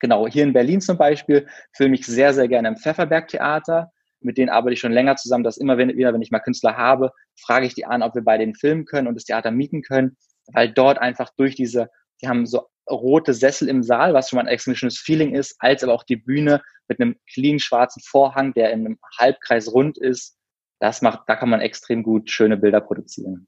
Genau, 0.00 0.26
hier 0.26 0.44
in 0.44 0.52
Berlin 0.52 0.80
zum 0.80 0.96
Beispiel 0.96 1.46
filme 1.76 1.94
ich 1.94 2.06
sehr, 2.06 2.32
sehr 2.32 2.48
gerne 2.48 2.68
im 2.68 2.76
Pfefferberg-Theater. 2.76 3.92
Mit 4.20 4.38
denen 4.38 4.48
arbeite 4.48 4.74
ich 4.74 4.80
schon 4.80 4.92
länger 4.92 5.16
zusammen, 5.16 5.44
dass 5.44 5.56
immer 5.56 5.78
wieder, 5.78 6.12
wenn 6.12 6.22
ich 6.22 6.30
mal 6.30 6.40
Künstler 6.40 6.76
habe, 6.76 7.12
frage 7.38 7.66
ich 7.66 7.74
die 7.74 7.86
an, 7.86 8.02
ob 8.02 8.14
wir 8.14 8.22
bei 8.22 8.38
denen 8.38 8.54
filmen 8.54 8.86
können 8.86 9.08
und 9.08 9.14
das 9.14 9.24
Theater 9.24 9.50
mieten 9.50 9.82
können, 9.82 10.16
weil 10.48 10.72
dort 10.72 10.98
einfach 10.98 11.30
durch 11.36 11.54
diese, 11.54 11.88
die 12.22 12.28
haben 12.28 12.46
so 12.46 12.66
rote 12.90 13.34
Sessel 13.34 13.68
im 13.68 13.82
Saal, 13.82 14.14
was 14.14 14.28
schon 14.28 14.38
mal 14.38 14.42
ein 14.42 14.48
extrem 14.48 14.74
schönes 14.74 14.98
Feeling 14.98 15.34
ist, 15.34 15.56
als 15.58 15.84
aber 15.84 15.92
auch 15.94 16.02
die 16.02 16.16
Bühne 16.16 16.62
mit 16.88 17.00
einem 17.00 17.16
clean 17.32 17.58
schwarzen 17.58 18.02
Vorhang, 18.02 18.52
der 18.54 18.72
in 18.72 18.80
einem 18.80 18.98
Halbkreis 19.18 19.72
rund 19.72 19.96
ist. 19.96 20.36
Das 20.80 21.02
macht, 21.02 21.20
da 21.26 21.36
kann 21.36 21.50
man 21.50 21.60
extrem 21.60 22.02
gut 22.02 22.30
schöne 22.30 22.56
Bilder 22.56 22.80
produzieren. 22.80 23.46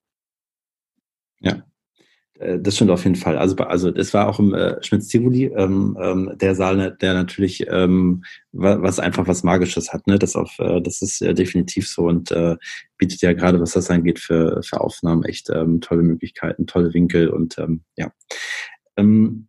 Ja, 1.42 1.62
äh, 2.42 2.59
das 2.59 2.76
stimmt 2.76 2.90
auf 2.90 3.05
jeden 3.05 3.16
Fall. 3.16 3.38
Also, 3.38 3.57
also 3.57 3.94
es 3.94 4.12
war 4.12 4.28
auch 4.28 4.38
im 4.38 4.55
äh, 4.55 4.83
Schmitz-Tivoli 4.83 5.52
ähm, 5.57 5.96
ähm, 6.00 6.33
der 6.40 6.55
Saal, 6.55 6.76
ne, 6.76 6.96
der 7.00 7.14
natürlich 7.14 7.66
ähm, 7.68 8.24
was 8.52 8.98
einfach 8.98 9.26
was 9.26 9.42
Magisches 9.42 9.92
hat. 9.92 10.07
Ne? 10.07 10.18
Das, 10.18 10.37
auf, 10.37 10.59
äh, 10.59 10.81
das 10.81 11.02
ist 11.02 11.22
äh, 11.22 11.35
definitiv 11.35 11.88
so 11.88 12.07
und 12.07 12.31
äh, 12.33 12.57
bietet 12.98 13.22
ja 13.22 13.33
gerade, 13.33 13.61
was 13.61 13.72
das 13.72 13.90
angeht, 13.90 14.18
für, 14.18 14.62
für 14.62 14.81
Aufnahmen 14.81 15.24
echt 15.24 15.50
ähm, 15.50 15.81
tolle 15.81 16.02
Möglichkeiten, 16.02 16.66
tolle 16.66 16.92
Winkel 16.94 17.28
und 17.28 17.59
ähm, 17.59 17.83
ja. 17.96 18.12
Ähm, 18.96 19.48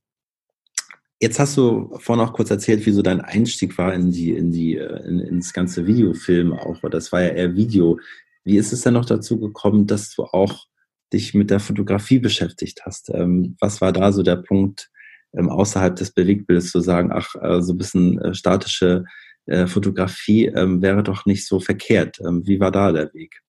jetzt 1.22 1.40
hast 1.40 1.58
du 1.58 1.98
vorhin 2.00 2.26
auch 2.26 2.34
kurz 2.34 2.52
erzählt, 2.52 2.86
wie 2.86 2.92
so 2.92 3.02
dein 3.02 3.22
Einstieg 3.22 3.78
war 3.78 3.94
in 3.94 4.12
die, 4.12 4.32
in 4.32 4.52
die, 4.52 4.78
äh, 4.78 5.08
in, 5.08 5.20
ins 5.20 5.54
ganze 5.54 5.88
Videofilm 5.88 6.54
auch. 6.54 6.80
Das 6.90 7.12
war 7.12 7.22
ja 7.22 7.30
eher 7.30 7.56
Video. 7.56 8.00
Wie 8.44 8.58
ist 8.58 8.74
es 8.74 8.82
denn 8.82 8.94
noch 8.94 9.06
dazu 9.06 9.40
gekommen, 9.40 9.88
dass 9.88 10.14
du 10.14 10.24
auch 10.24 10.68
dich 11.14 11.34
mit 11.34 11.50
der 11.50 11.60
Fotografie 11.60 12.20
beschäftigt 12.20 12.82
hast. 12.86 13.10
Ähm, 13.10 13.56
was 13.60 13.82
war 13.82 13.92
da 13.92 14.12
so 14.12 14.24
der 14.24 14.38
Punkt 14.38 14.90
ähm, 15.38 15.50
außerhalb 15.50 15.96
des 15.96 16.12
Bewegtbildes 16.12 16.72
zu 16.72 16.80
sagen, 16.80 17.12
ach, 17.14 17.36
äh, 17.42 17.62
so 17.62 17.74
ein 17.74 17.78
bisschen 17.78 18.20
äh, 18.20 18.34
statische 18.34 19.06
äh, 19.46 19.68
Fotografie 19.68 20.48
ähm, 20.48 20.82
wäre 20.82 21.04
doch 21.04 21.26
nicht 21.26 21.48
so 21.48 21.60
verkehrt. 21.60 22.20
Ähm, 22.20 22.46
wie 22.46 22.60
war 22.60 22.72
da 22.72 22.92
der 22.92 23.14
Weg? 23.14 23.42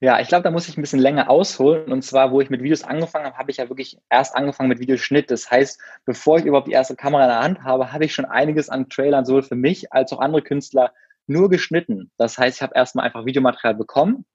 Ja, 0.00 0.20
ich 0.20 0.28
glaube, 0.28 0.42
da 0.42 0.50
muss 0.50 0.68
ich 0.68 0.76
ein 0.76 0.82
bisschen 0.82 0.98
länger 0.98 1.30
ausholen. 1.30 1.90
Und 1.90 2.02
zwar, 2.02 2.30
wo 2.30 2.40
ich 2.40 2.50
mit 2.50 2.62
Videos 2.62 2.84
angefangen 2.84 3.26
habe, 3.26 3.38
habe 3.38 3.50
ich 3.50 3.56
ja 3.56 3.68
wirklich 3.68 3.98
erst 4.10 4.36
angefangen 4.36 4.68
mit 4.68 4.78
Videoschnitt. 4.78 5.30
Das 5.30 5.50
heißt, 5.50 5.80
bevor 6.04 6.38
ich 6.38 6.44
überhaupt 6.44 6.68
die 6.68 6.72
erste 6.72 6.96
Kamera 6.96 7.22
in 7.22 7.30
der 7.30 7.40
Hand 7.40 7.64
habe, 7.64 7.92
habe 7.92 8.04
ich 8.04 8.12
schon 8.12 8.26
einiges 8.26 8.68
an 8.68 8.90
Trailern 8.90 9.24
sowohl 9.24 9.42
für 9.42 9.54
mich 9.54 9.92
als 9.92 10.12
auch 10.12 10.20
andere 10.20 10.42
Künstler 10.42 10.92
nur 11.26 11.48
geschnitten. 11.48 12.10
Das 12.18 12.36
heißt, 12.36 12.58
ich 12.58 12.62
habe 12.62 12.74
erstmal 12.74 13.06
einfach 13.06 13.24
Videomaterial 13.24 13.74
bekommen, 13.74 14.26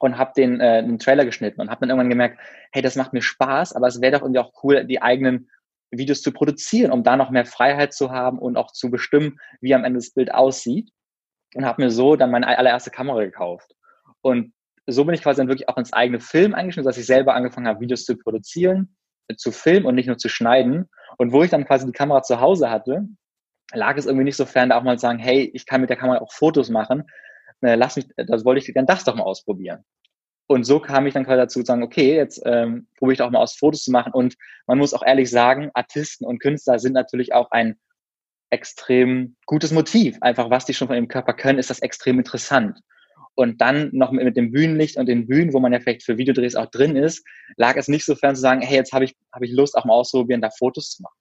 und 0.00 0.18
habe 0.18 0.32
den, 0.36 0.60
äh, 0.60 0.82
den 0.82 0.98
Trailer 0.98 1.24
geschnitten 1.24 1.60
und 1.60 1.70
habe 1.70 1.80
dann 1.80 1.90
irgendwann 1.90 2.10
gemerkt, 2.10 2.38
hey, 2.72 2.82
das 2.82 2.96
macht 2.96 3.12
mir 3.12 3.22
Spaß, 3.22 3.74
aber 3.74 3.86
es 3.86 4.00
wäre 4.00 4.12
doch 4.12 4.22
irgendwie 4.22 4.40
auch 4.40 4.52
cool, 4.62 4.84
die 4.84 5.02
eigenen 5.02 5.48
Videos 5.90 6.22
zu 6.22 6.32
produzieren, 6.32 6.90
um 6.90 7.02
da 7.02 7.16
noch 7.16 7.30
mehr 7.30 7.46
Freiheit 7.46 7.92
zu 7.92 8.10
haben 8.10 8.38
und 8.38 8.56
auch 8.56 8.72
zu 8.72 8.90
bestimmen, 8.90 9.38
wie 9.60 9.74
am 9.74 9.84
Ende 9.84 9.98
das 9.98 10.10
Bild 10.10 10.32
aussieht. 10.34 10.90
Und 11.54 11.64
habe 11.64 11.82
mir 11.82 11.90
so 11.90 12.16
dann 12.16 12.30
meine 12.30 12.46
allererste 12.48 12.90
Kamera 12.90 13.24
gekauft. 13.24 13.74
Und 14.20 14.52
so 14.86 15.04
bin 15.04 15.14
ich 15.14 15.22
quasi 15.22 15.38
dann 15.40 15.48
wirklich 15.48 15.68
auch 15.68 15.78
ins 15.78 15.92
eigene 15.92 16.20
Film 16.20 16.54
eingeschnitten, 16.54 16.86
dass 16.86 16.98
ich 16.98 17.06
selber 17.06 17.34
angefangen 17.34 17.66
habe, 17.66 17.80
Videos 17.80 18.04
zu 18.04 18.16
produzieren, 18.16 18.96
zu 19.36 19.52
filmen 19.52 19.86
und 19.86 19.94
nicht 19.94 20.06
nur 20.06 20.18
zu 20.18 20.28
schneiden. 20.28 20.88
Und 21.18 21.32
wo 21.32 21.42
ich 21.42 21.50
dann 21.50 21.64
quasi 21.64 21.86
die 21.86 21.92
Kamera 21.92 22.22
zu 22.22 22.40
Hause 22.40 22.68
hatte, 22.68 23.06
lag 23.72 23.96
es 23.96 24.06
irgendwie 24.06 24.24
nicht 24.24 24.36
so 24.36 24.44
fern, 24.44 24.68
da 24.68 24.78
auch 24.78 24.82
mal 24.82 24.98
zu 24.98 25.02
sagen, 25.02 25.18
hey, 25.18 25.50
ich 25.54 25.66
kann 25.66 25.80
mit 25.80 25.90
der 25.90 25.96
Kamera 25.96 26.18
auch 26.18 26.32
Fotos 26.32 26.68
machen, 26.68 27.04
äh, 27.62 27.74
lass 27.74 27.96
mich, 27.96 28.06
das 28.16 28.44
wollte 28.44 28.60
ich 28.60 28.74
dann 28.74 28.86
das 28.86 29.04
doch 29.04 29.14
mal 29.14 29.24
ausprobieren. 29.24 29.84
Und 30.48 30.64
so 30.64 30.78
kam 30.78 31.06
ich 31.06 31.14
dann 31.14 31.24
quasi 31.24 31.38
dazu 31.38 31.60
zu 31.60 31.66
sagen, 31.66 31.82
okay, 31.82 32.14
jetzt 32.14 32.40
ähm, 32.44 32.86
probiere 32.96 33.12
ich 33.14 33.18
doch 33.18 33.30
mal 33.30 33.40
aus, 33.40 33.56
Fotos 33.56 33.82
zu 33.82 33.90
machen. 33.90 34.12
Und 34.12 34.36
man 34.66 34.78
muss 34.78 34.94
auch 34.94 35.02
ehrlich 35.04 35.30
sagen, 35.30 35.70
Artisten 35.74 36.24
und 36.24 36.40
Künstler 36.40 36.78
sind 36.78 36.92
natürlich 36.92 37.32
auch 37.34 37.50
ein 37.50 37.76
extrem 38.50 39.36
gutes 39.46 39.72
Motiv. 39.72 40.18
Einfach, 40.20 40.50
was 40.50 40.64
die 40.64 40.74
schon 40.74 40.86
von 40.86 40.96
ihrem 40.96 41.08
Körper 41.08 41.34
können, 41.34 41.58
ist 41.58 41.70
das 41.70 41.80
extrem 41.80 42.18
interessant. 42.18 42.80
Und 43.34 43.60
dann 43.60 43.90
noch 43.92 44.12
mit, 44.12 44.24
mit 44.24 44.36
dem 44.36 44.52
Bühnenlicht 44.52 44.96
und 44.96 45.06
den 45.06 45.26
Bühnen, 45.26 45.52
wo 45.52 45.58
man 45.58 45.72
ja 45.72 45.80
vielleicht 45.80 46.04
für 46.04 46.16
Videodrehs 46.16 46.54
auch 46.54 46.70
drin 46.70 46.96
ist, 46.96 47.26
lag 47.56 47.76
es 47.76 47.88
nicht 47.88 48.04
so 48.04 48.14
fern 48.14 48.36
zu 48.36 48.40
sagen, 48.40 48.62
hey, 48.62 48.76
jetzt 48.76 48.92
habe 48.92 49.04
ich, 49.04 49.16
hab 49.32 49.42
ich 49.42 49.52
Lust, 49.52 49.76
auch 49.76 49.84
mal 49.84 49.94
auszuprobieren, 49.94 50.40
da 50.40 50.50
Fotos 50.50 50.90
zu 50.90 51.02
machen. 51.02 51.16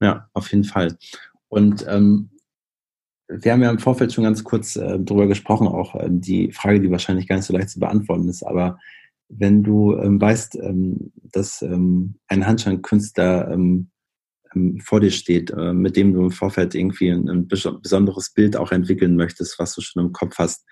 Ja, 0.00 0.28
auf 0.34 0.50
jeden 0.52 0.64
Fall. 0.64 0.96
Und 1.48 1.86
ähm, 1.88 2.30
wir 3.28 3.52
haben 3.52 3.62
ja 3.62 3.70
im 3.70 3.78
Vorfeld 3.78 4.12
schon 4.12 4.24
ganz 4.24 4.42
kurz 4.42 4.76
äh, 4.76 4.98
darüber 4.98 5.26
gesprochen, 5.26 5.68
auch 5.68 5.94
äh, 5.94 6.08
die 6.10 6.52
Frage, 6.52 6.80
die 6.80 6.90
wahrscheinlich 6.90 7.28
gar 7.28 7.36
nicht 7.36 7.44
so 7.44 7.52
leicht 7.52 7.70
zu 7.70 7.78
beantworten 7.78 8.28
ist, 8.28 8.42
aber 8.42 8.78
wenn 9.28 9.62
du 9.62 9.94
ähm, 9.96 10.20
weißt, 10.20 10.56
ähm, 10.56 11.12
dass 11.22 11.62
ähm, 11.62 12.14
ein 12.28 12.46
Handscheinkünstler 12.46 13.50
ähm, 13.50 13.90
ähm, 14.54 14.80
vor 14.80 15.00
dir 15.00 15.10
steht, 15.10 15.50
äh, 15.50 15.74
mit 15.74 15.96
dem 15.96 16.14
du 16.14 16.22
im 16.22 16.30
Vorfeld 16.30 16.74
irgendwie 16.74 17.10
ein, 17.10 17.28
ein, 17.28 17.48
besonderes 17.48 18.30
Bild 18.32 18.56
auch 18.56 18.72
entwickeln 18.72 19.16
möchtest, 19.16 19.58
was 19.58 19.74
du 19.74 19.82
schon 19.82 20.06
im 20.06 20.12
Kopf 20.12 20.38
hast, 20.38 20.64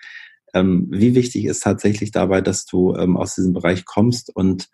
ähm, 0.53 0.87
wie 0.91 1.13
wichtig 1.13 1.45
ist 1.45 1.61
tatsächlich 1.61 2.11
dabei, 2.11 2.41
dass 2.41 2.65
du 2.65 2.95
ähm, 2.95 3.15
aus 3.17 3.35
diesem 3.35 3.53
Bereich 3.53 3.85
kommst 3.85 4.35
und 4.35 4.69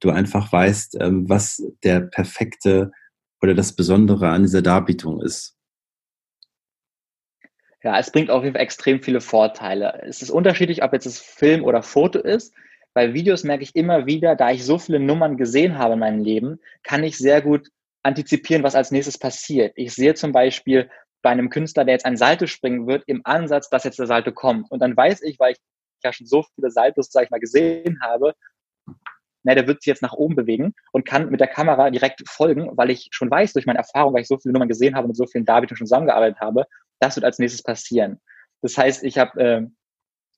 du 0.00 0.10
einfach 0.10 0.52
weißt, 0.52 0.96
was 1.00 1.60
der 1.82 2.02
perfekte 2.02 2.92
oder 3.42 3.52
das 3.52 3.74
Besondere 3.74 4.28
an 4.28 4.42
dieser 4.42 4.62
Darbietung 4.62 5.20
ist? 5.20 5.57
Ja, 7.82 7.98
es 7.98 8.10
bringt 8.10 8.30
auf 8.30 8.42
jeden 8.42 8.54
Fall 8.54 8.62
extrem 8.62 9.02
viele 9.02 9.20
Vorteile. 9.20 10.02
Es 10.04 10.20
ist 10.20 10.30
unterschiedlich, 10.30 10.82
ob 10.82 10.92
jetzt 10.92 11.06
es 11.06 11.20
Film 11.20 11.62
oder 11.62 11.82
Foto 11.82 12.18
ist. 12.18 12.54
Bei 12.92 13.14
Videos 13.14 13.44
merke 13.44 13.62
ich 13.62 13.76
immer 13.76 14.06
wieder, 14.06 14.34
da 14.34 14.50
ich 14.50 14.64
so 14.64 14.78
viele 14.78 14.98
Nummern 14.98 15.36
gesehen 15.36 15.78
habe 15.78 15.94
in 15.94 16.00
meinem 16.00 16.20
Leben, 16.20 16.60
kann 16.82 17.04
ich 17.04 17.16
sehr 17.16 17.40
gut 17.40 17.68
antizipieren, 18.02 18.64
was 18.64 18.74
als 18.74 18.90
nächstes 18.90 19.18
passiert. 19.18 19.72
Ich 19.76 19.94
sehe 19.94 20.14
zum 20.14 20.32
Beispiel 20.32 20.90
bei 21.22 21.30
einem 21.30 21.50
Künstler, 21.50 21.84
der 21.84 21.94
jetzt 21.94 22.06
ein 22.06 22.16
Salto 22.16 22.46
springen 22.46 22.88
wird, 22.88 23.04
im 23.06 23.20
Ansatz, 23.24 23.68
dass 23.68 23.84
jetzt 23.84 23.98
der 23.98 24.06
Salto 24.06 24.32
kommt. 24.32 24.70
Und 24.70 24.80
dann 24.80 24.96
weiß 24.96 25.22
ich, 25.22 25.38
weil 25.38 25.52
ich 25.52 25.58
ja 26.02 26.12
schon 26.12 26.26
so 26.26 26.44
viele 26.54 26.70
Saltos, 26.70 27.10
sag 27.10 27.24
ich 27.24 27.30
mal, 27.30 27.40
gesehen 27.40 28.00
habe, 28.02 28.34
na, 29.44 29.54
der 29.54 29.66
wird 29.68 29.82
sich 29.82 29.86
jetzt 29.86 30.02
nach 30.02 30.14
oben 30.14 30.34
bewegen 30.34 30.74
und 30.92 31.04
kann 31.06 31.30
mit 31.30 31.40
der 31.40 31.46
Kamera 31.46 31.90
direkt 31.90 32.28
folgen, 32.28 32.76
weil 32.76 32.90
ich 32.90 33.08
schon 33.12 33.30
weiß 33.30 33.52
durch 33.52 33.66
meine 33.66 33.78
Erfahrung, 33.78 34.14
weil 34.14 34.22
ich 34.22 34.28
so 34.28 34.38
viele 34.38 34.52
Nummern 34.52 34.68
gesehen 34.68 34.96
habe 34.96 35.04
und 35.04 35.10
mit 35.10 35.16
so 35.16 35.26
vielen 35.26 35.44
Darbietungen 35.44 35.78
schon 35.78 35.86
zusammengearbeitet 35.86 36.40
habe, 36.40 36.66
das 37.00 37.16
wird 37.16 37.24
als 37.24 37.38
nächstes 37.38 37.62
passieren. 37.62 38.20
Das 38.62 38.76
heißt, 38.76 39.04
ich 39.04 39.18
habe 39.18 39.40
äh, 39.40 39.66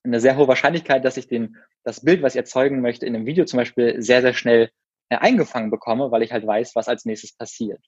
eine 0.05 0.21
sehr 0.21 0.37
hohe 0.37 0.49
Wahrscheinlichkeit, 0.49 1.05
dass 1.05 1.17
ich 1.17 1.27
den, 1.27 1.57
das 1.85 2.05
Bild, 2.05 2.23
was 2.23 2.35
ich 2.35 2.39
erzeugen 2.39 2.81
möchte, 2.81 3.07
in 3.07 3.15
einem 3.15 3.27
Video 3.27 3.45
zum 3.45 3.59
Beispiel 3.59 4.01
sehr, 4.03 4.23
sehr 4.23 4.35
schnell 4.35 4.71
äh, 5.09 5.17
eingefangen 5.17 5.71
bekomme, 5.71 6.11
weil 6.11 6.23
ich 6.23 6.33
halt 6.33 6.47
weiß, 6.47 6.75
was 6.75 6.89
als 6.89 7.05
nächstes 7.05 7.37
passiert. 7.37 7.81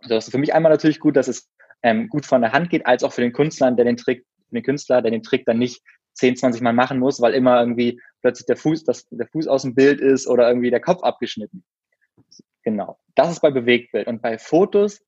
Also 0.00 0.14
das 0.14 0.26
ist 0.26 0.30
für 0.30 0.38
mich 0.38 0.54
einmal 0.54 0.72
natürlich 0.72 1.00
gut, 1.00 1.16
dass 1.16 1.28
es 1.28 1.50
ähm, 1.82 2.08
gut 2.08 2.26
von 2.26 2.40
der 2.40 2.52
Hand 2.52 2.70
geht, 2.70 2.86
als 2.86 3.04
auch 3.04 3.12
für 3.12 3.20
den 3.20 3.32
Künstler, 3.32 3.70
der 3.72 3.84
den 3.84 3.96
Trick, 3.96 4.24
den 4.50 4.62
Künstler, 4.62 5.02
der 5.02 5.10
den 5.10 5.22
Trick 5.22 5.44
dann 5.44 5.58
nicht 5.58 5.82
10, 6.14 6.36
20 6.36 6.62
Mal 6.62 6.72
machen 6.72 6.98
muss, 6.98 7.20
weil 7.20 7.34
immer 7.34 7.60
irgendwie 7.60 8.00
plötzlich 8.20 8.46
der 8.46 8.56
Fuß, 8.56 8.84
das, 8.84 9.06
der 9.10 9.26
Fuß 9.28 9.46
aus 9.46 9.62
dem 9.62 9.74
Bild 9.74 10.00
ist 10.00 10.26
oder 10.26 10.48
irgendwie 10.48 10.70
der 10.70 10.80
Kopf 10.80 11.02
abgeschnitten. 11.02 11.64
Genau. 12.62 12.98
Das 13.14 13.30
ist 13.30 13.40
bei 13.40 13.50
Bewegtbild. 13.50 14.06
Und 14.08 14.20
bei 14.20 14.38
Fotos 14.38 15.00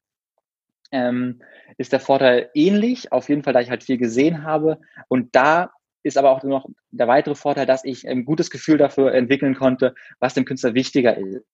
ähm, 0.92 1.40
ist 1.78 1.92
der 1.92 2.00
Vorteil 2.00 2.50
ähnlich, 2.54 3.12
auf 3.12 3.28
jeden 3.28 3.42
Fall, 3.42 3.52
da 3.52 3.60
ich 3.60 3.70
halt 3.70 3.84
viel 3.84 3.98
gesehen 3.98 4.44
habe. 4.44 4.78
Und 5.08 5.34
da 5.34 5.70
ist 6.02 6.16
aber 6.16 6.30
auch 6.30 6.42
noch 6.42 6.66
der 6.90 7.08
weitere 7.08 7.34
Vorteil, 7.34 7.66
dass 7.66 7.84
ich 7.84 8.08
ein 8.08 8.24
gutes 8.24 8.50
Gefühl 8.50 8.78
dafür 8.78 9.12
entwickeln 9.14 9.54
konnte, 9.54 9.94
was 10.18 10.34
dem 10.34 10.44
Künstler 10.44 10.74
wichtiger 10.74 11.16
ist 11.16 11.44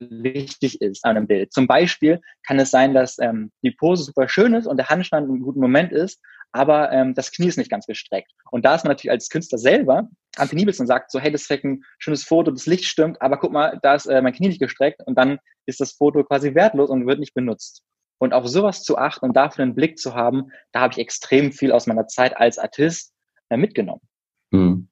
wichtig 0.00 0.80
ist 0.80 1.04
an 1.04 1.16
einem 1.16 1.26
Bild. 1.26 1.52
Zum 1.52 1.66
Beispiel 1.66 2.20
kann 2.46 2.58
es 2.58 2.70
sein, 2.70 2.94
dass 2.94 3.18
ähm, 3.18 3.52
die 3.62 3.70
Pose 3.70 4.04
super 4.04 4.28
schön 4.28 4.54
ist 4.54 4.66
und 4.66 4.76
der 4.76 4.88
Handstand 4.88 5.28
im 5.28 5.42
guten 5.42 5.60
Moment 5.60 5.92
ist, 5.92 6.20
aber 6.52 6.90
ähm, 6.92 7.14
das 7.14 7.30
Knie 7.30 7.48
ist 7.48 7.58
nicht 7.58 7.70
ganz 7.70 7.86
gestreckt. 7.86 8.32
Und 8.50 8.64
da 8.64 8.74
ist 8.74 8.84
man 8.84 8.90
natürlich 8.90 9.10
als 9.10 9.28
Künstler 9.28 9.58
selber 9.58 10.08
am 10.36 10.48
penibelsten 10.48 10.84
und 10.84 10.88
sagt 10.88 11.10
so, 11.10 11.20
hey, 11.20 11.30
das 11.30 11.42
ist 11.42 11.64
ein 11.64 11.84
schönes 11.98 12.24
Foto, 12.24 12.50
das 12.50 12.66
Licht 12.66 12.84
stimmt, 12.84 13.20
aber 13.22 13.38
guck 13.38 13.52
mal, 13.52 13.78
da 13.82 13.94
ist 13.94 14.06
äh, 14.06 14.20
mein 14.22 14.32
Knie 14.32 14.48
nicht 14.48 14.60
gestreckt 14.60 15.00
und 15.06 15.16
dann 15.16 15.38
ist 15.66 15.80
das 15.80 15.92
Foto 15.92 16.24
quasi 16.24 16.54
wertlos 16.54 16.90
und 16.90 17.06
wird 17.06 17.20
nicht 17.20 17.34
benutzt. 17.34 17.82
Und 18.18 18.32
auf 18.32 18.46
sowas 18.48 18.82
zu 18.82 18.96
achten 18.96 19.26
und 19.26 19.36
dafür 19.36 19.64
einen 19.64 19.74
Blick 19.74 19.98
zu 19.98 20.14
haben, 20.14 20.50
da 20.72 20.80
habe 20.80 20.92
ich 20.92 20.98
extrem 20.98 21.52
viel 21.52 21.72
aus 21.72 21.86
meiner 21.86 22.06
Zeit 22.06 22.36
als 22.36 22.58
Artist 22.58 23.12
äh, 23.50 23.56
mitgenommen. 23.56 24.02
Hm. 24.52 24.88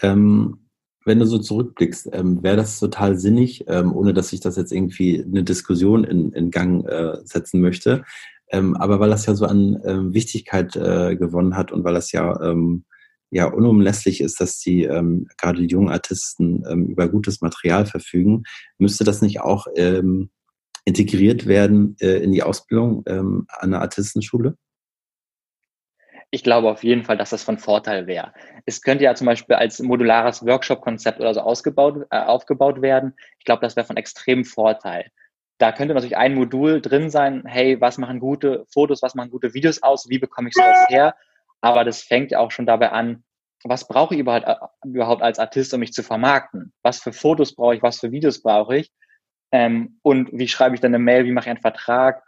Ähm 0.00 0.60
wenn 1.04 1.18
du 1.18 1.26
so 1.26 1.38
zurückblickst, 1.38 2.10
ähm, 2.12 2.42
wäre 2.42 2.56
das 2.56 2.78
total 2.78 3.18
sinnig, 3.18 3.64
ähm, 3.68 3.94
ohne 3.94 4.14
dass 4.14 4.32
ich 4.32 4.40
das 4.40 4.56
jetzt 4.56 4.72
irgendwie 4.72 5.22
eine 5.22 5.44
Diskussion 5.44 6.04
in, 6.04 6.32
in 6.32 6.50
Gang 6.50 6.86
äh, 6.88 7.18
setzen 7.24 7.60
möchte. 7.60 8.04
Ähm, 8.50 8.76
aber 8.76 9.00
weil 9.00 9.10
das 9.10 9.26
ja 9.26 9.34
so 9.34 9.46
an 9.46 9.80
ähm, 9.84 10.14
Wichtigkeit 10.14 10.76
äh, 10.76 11.16
gewonnen 11.16 11.56
hat 11.56 11.72
und 11.72 11.84
weil 11.84 11.94
das 11.94 12.12
ja, 12.12 12.40
ähm, 12.40 12.84
ja 13.30 13.46
unumlässlich 13.46 14.20
ist, 14.20 14.40
dass 14.40 14.58
die 14.58 14.84
ähm, 14.84 15.26
gerade 15.38 15.60
die 15.60 15.68
jungen 15.68 15.88
Artisten 15.88 16.64
ähm, 16.68 16.86
über 16.86 17.08
gutes 17.08 17.40
Material 17.40 17.86
verfügen, 17.86 18.44
müsste 18.78 19.04
das 19.04 19.22
nicht 19.22 19.40
auch 19.40 19.66
ähm, 19.76 20.30
integriert 20.84 21.46
werden 21.46 21.96
äh, 22.00 22.18
in 22.22 22.32
die 22.32 22.42
Ausbildung 22.42 23.02
ähm, 23.06 23.46
an 23.48 23.70
der 23.70 23.80
Artistenschule? 23.80 24.56
ich 26.34 26.42
glaube 26.42 26.68
auf 26.68 26.82
jeden 26.82 27.04
Fall, 27.04 27.16
dass 27.16 27.30
das 27.30 27.44
von 27.44 27.58
Vorteil 27.58 28.08
wäre. 28.08 28.32
Es 28.66 28.82
könnte 28.82 29.04
ja 29.04 29.14
zum 29.14 29.26
Beispiel 29.26 29.54
als 29.54 29.78
modulares 29.78 30.44
Workshop-Konzept 30.44 31.20
oder 31.20 31.32
so 31.32 31.40
ausgebaut, 31.40 32.06
äh, 32.10 32.18
aufgebaut 32.18 32.82
werden. 32.82 33.14
Ich 33.38 33.44
glaube, 33.44 33.60
das 33.60 33.76
wäre 33.76 33.86
von 33.86 33.96
extremem 33.96 34.44
Vorteil. 34.44 35.10
Da 35.58 35.70
könnte 35.70 35.94
natürlich 35.94 36.16
ein 36.16 36.34
Modul 36.34 36.80
drin 36.80 37.08
sein, 37.08 37.44
hey, 37.46 37.80
was 37.80 37.98
machen 37.98 38.18
gute 38.18 38.66
Fotos, 38.72 39.00
was 39.00 39.14
machen 39.14 39.30
gute 39.30 39.54
Videos 39.54 39.80
aus, 39.84 40.08
wie 40.08 40.18
bekomme 40.18 40.48
ich 40.48 40.54
sowas 40.54 40.88
her? 40.88 41.14
Aber 41.60 41.84
das 41.84 42.02
fängt 42.02 42.32
ja 42.32 42.40
auch 42.40 42.50
schon 42.50 42.66
dabei 42.66 42.90
an, 42.90 43.22
was 43.62 43.86
brauche 43.86 44.14
ich 44.14 44.20
überhaupt, 44.20 44.46
äh, 44.48 44.56
überhaupt 44.88 45.22
als 45.22 45.38
Artist, 45.38 45.72
um 45.72 45.80
mich 45.80 45.92
zu 45.92 46.02
vermarkten? 46.02 46.72
Was 46.82 46.98
für 46.98 47.12
Fotos 47.12 47.54
brauche 47.54 47.76
ich, 47.76 47.82
was 47.82 48.00
für 48.00 48.10
Videos 48.10 48.42
brauche 48.42 48.76
ich? 48.76 48.90
Ähm, 49.54 49.98
und 50.02 50.30
wie 50.32 50.48
schreibe 50.48 50.74
ich 50.74 50.80
dann 50.80 50.94
eine 50.94 51.02
Mail, 51.02 51.24
wie 51.24 51.32
mache 51.32 51.46
ich 51.46 51.50
einen 51.50 51.60
Vertrag? 51.60 52.24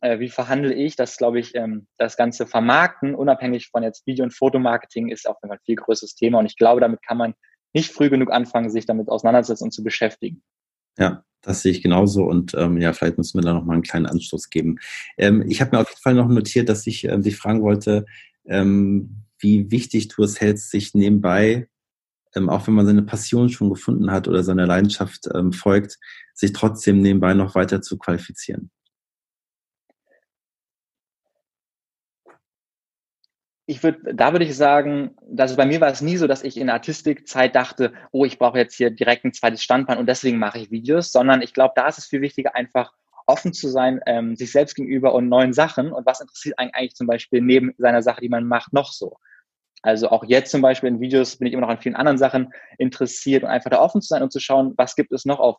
äh, 0.00 0.18
wie 0.18 0.28
verhandle 0.28 0.74
ich, 0.74 0.96
das 0.96 1.16
glaube 1.16 1.40
ich, 1.40 1.54
ähm, 1.54 1.86
das 1.98 2.16
ganze 2.16 2.46
Vermarkten, 2.46 3.14
unabhängig 3.14 3.68
von 3.68 3.82
jetzt 3.82 4.06
Video- 4.06 4.24
und 4.24 4.34
Fotomarketing, 4.34 5.08
ist 5.08 5.28
Fall 5.28 5.38
ein 5.42 5.58
viel 5.64 5.76
größeres 5.76 6.14
Thema. 6.14 6.38
Und 6.38 6.46
ich 6.46 6.56
glaube, 6.56 6.80
damit 6.80 7.02
kann 7.02 7.18
man 7.18 7.34
nicht 7.72 7.92
früh 7.92 8.08
genug 8.08 8.30
anfangen, 8.30 8.70
sich 8.70 8.86
damit 8.86 9.08
auseinanderzusetzen 9.08 9.66
und 9.66 9.72
zu 9.72 9.82
beschäftigen. 9.82 10.42
Ja, 10.98 11.24
das 11.42 11.62
sehe 11.62 11.72
ich 11.72 11.82
genauso 11.82 12.24
und 12.24 12.54
ähm, 12.54 12.78
ja, 12.78 12.92
vielleicht 12.92 13.18
müssen 13.18 13.38
wir 13.38 13.44
da 13.44 13.52
noch 13.52 13.64
mal 13.64 13.74
einen 13.74 13.82
kleinen 13.82 14.06
Anstoß 14.06 14.50
geben. 14.50 14.78
Ähm, 15.18 15.44
ich 15.46 15.60
habe 15.60 15.76
mir 15.76 15.82
auf 15.82 15.88
jeden 15.90 16.00
Fall 16.00 16.14
noch 16.14 16.28
notiert, 16.28 16.68
dass 16.68 16.86
ich 16.86 17.04
ähm, 17.04 17.22
dich 17.22 17.36
fragen 17.36 17.62
wollte, 17.62 18.06
ähm, 18.46 19.22
wie 19.38 19.70
wichtig 19.70 20.08
du 20.08 20.22
es 20.22 20.40
hältst, 20.40 20.70
sich 20.70 20.94
nebenbei, 20.94 21.68
ähm, 22.34 22.48
auch 22.48 22.66
wenn 22.66 22.74
man 22.74 22.86
seine 22.86 23.02
Passion 23.02 23.50
schon 23.50 23.68
gefunden 23.68 24.10
hat 24.10 24.26
oder 24.26 24.42
seiner 24.42 24.66
Leidenschaft 24.66 25.28
ähm, 25.34 25.52
folgt, 25.52 25.98
sich 26.36 26.52
trotzdem 26.52 27.00
nebenbei 27.00 27.34
noch 27.34 27.54
weiter 27.54 27.82
zu 27.82 27.98
qualifizieren. 27.98 28.70
ich 33.66 33.82
würde, 33.82 34.14
da 34.14 34.32
würde 34.32 34.44
ich 34.44 34.56
sagen, 34.56 35.16
dass 35.28 35.56
bei 35.56 35.66
mir 35.66 35.80
war 35.80 35.90
es 35.90 36.00
nie 36.00 36.16
so, 36.16 36.28
dass 36.28 36.44
ich 36.44 36.56
in 36.56 36.68
der 36.68 36.74
Artistikzeit 36.74 37.54
dachte, 37.56 37.92
oh, 38.12 38.24
ich 38.24 38.38
brauche 38.38 38.58
jetzt 38.58 38.76
hier 38.76 38.90
direkt 38.90 39.24
ein 39.24 39.32
zweites 39.32 39.62
Standbein 39.62 39.98
und 39.98 40.06
deswegen 40.06 40.38
mache 40.38 40.60
ich 40.60 40.70
Videos, 40.70 41.10
sondern 41.10 41.42
ich 41.42 41.52
glaube, 41.52 41.72
da 41.74 41.88
ist 41.88 41.98
es 41.98 42.06
viel 42.06 42.20
wichtiger, 42.20 42.54
einfach 42.54 42.92
offen 43.26 43.52
zu 43.52 43.68
sein, 43.68 44.00
ähm, 44.06 44.36
sich 44.36 44.52
selbst 44.52 44.76
gegenüber 44.76 45.12
und 45.14 45.28
neuen 45.28 45.52
Sachen 45.52 45.90
und 45.92 46.06
was 46.06 46.20
interessiert 46.20 46.60
einen 46.60 46.70
eigentlich 46.74 46.94
zum 46.94 47.08
Beispiel 47.08 47.40
neben 47.40 47.74
seiner 47.76 48.02
Sache, 48.02 48.20
die 48.20 48.28
man 48.28 48.44
macht, 48.44 48.72
noch 48.72 48.92
so. 48.92 49.16
Also 49.82 50.10
auch 50.10 50.24
jetzt 50.24 50.52
zum 50.52 50.62
Beispiel 50.62 50.88
in 50.88 51.00
Videos 51.00 51.36
bin 51.36 51.48
ich 51.48 51.52
immer 51.52 51.62
noch 51.62 51.68
an 51.68 51.80
vielen 51.80 51.96
anderen 51.96 52.18
Sachen 52.18 52.52
interessiert 52.78 53.42
und 53.42 53.48
einfach 53.48 53.70
da 53.70 53.80
offen 53.80 54.00
zu 54.00 54.08
sein 54.08 54.22
und 54.22 54.32
zu 54.32 54.38
schauen, 54.38 54.74
was 54.76 54.94
gibt 54.94 55.12
es 55.12 55.24
noch 55.24 55.40
auf, 55.40 55.56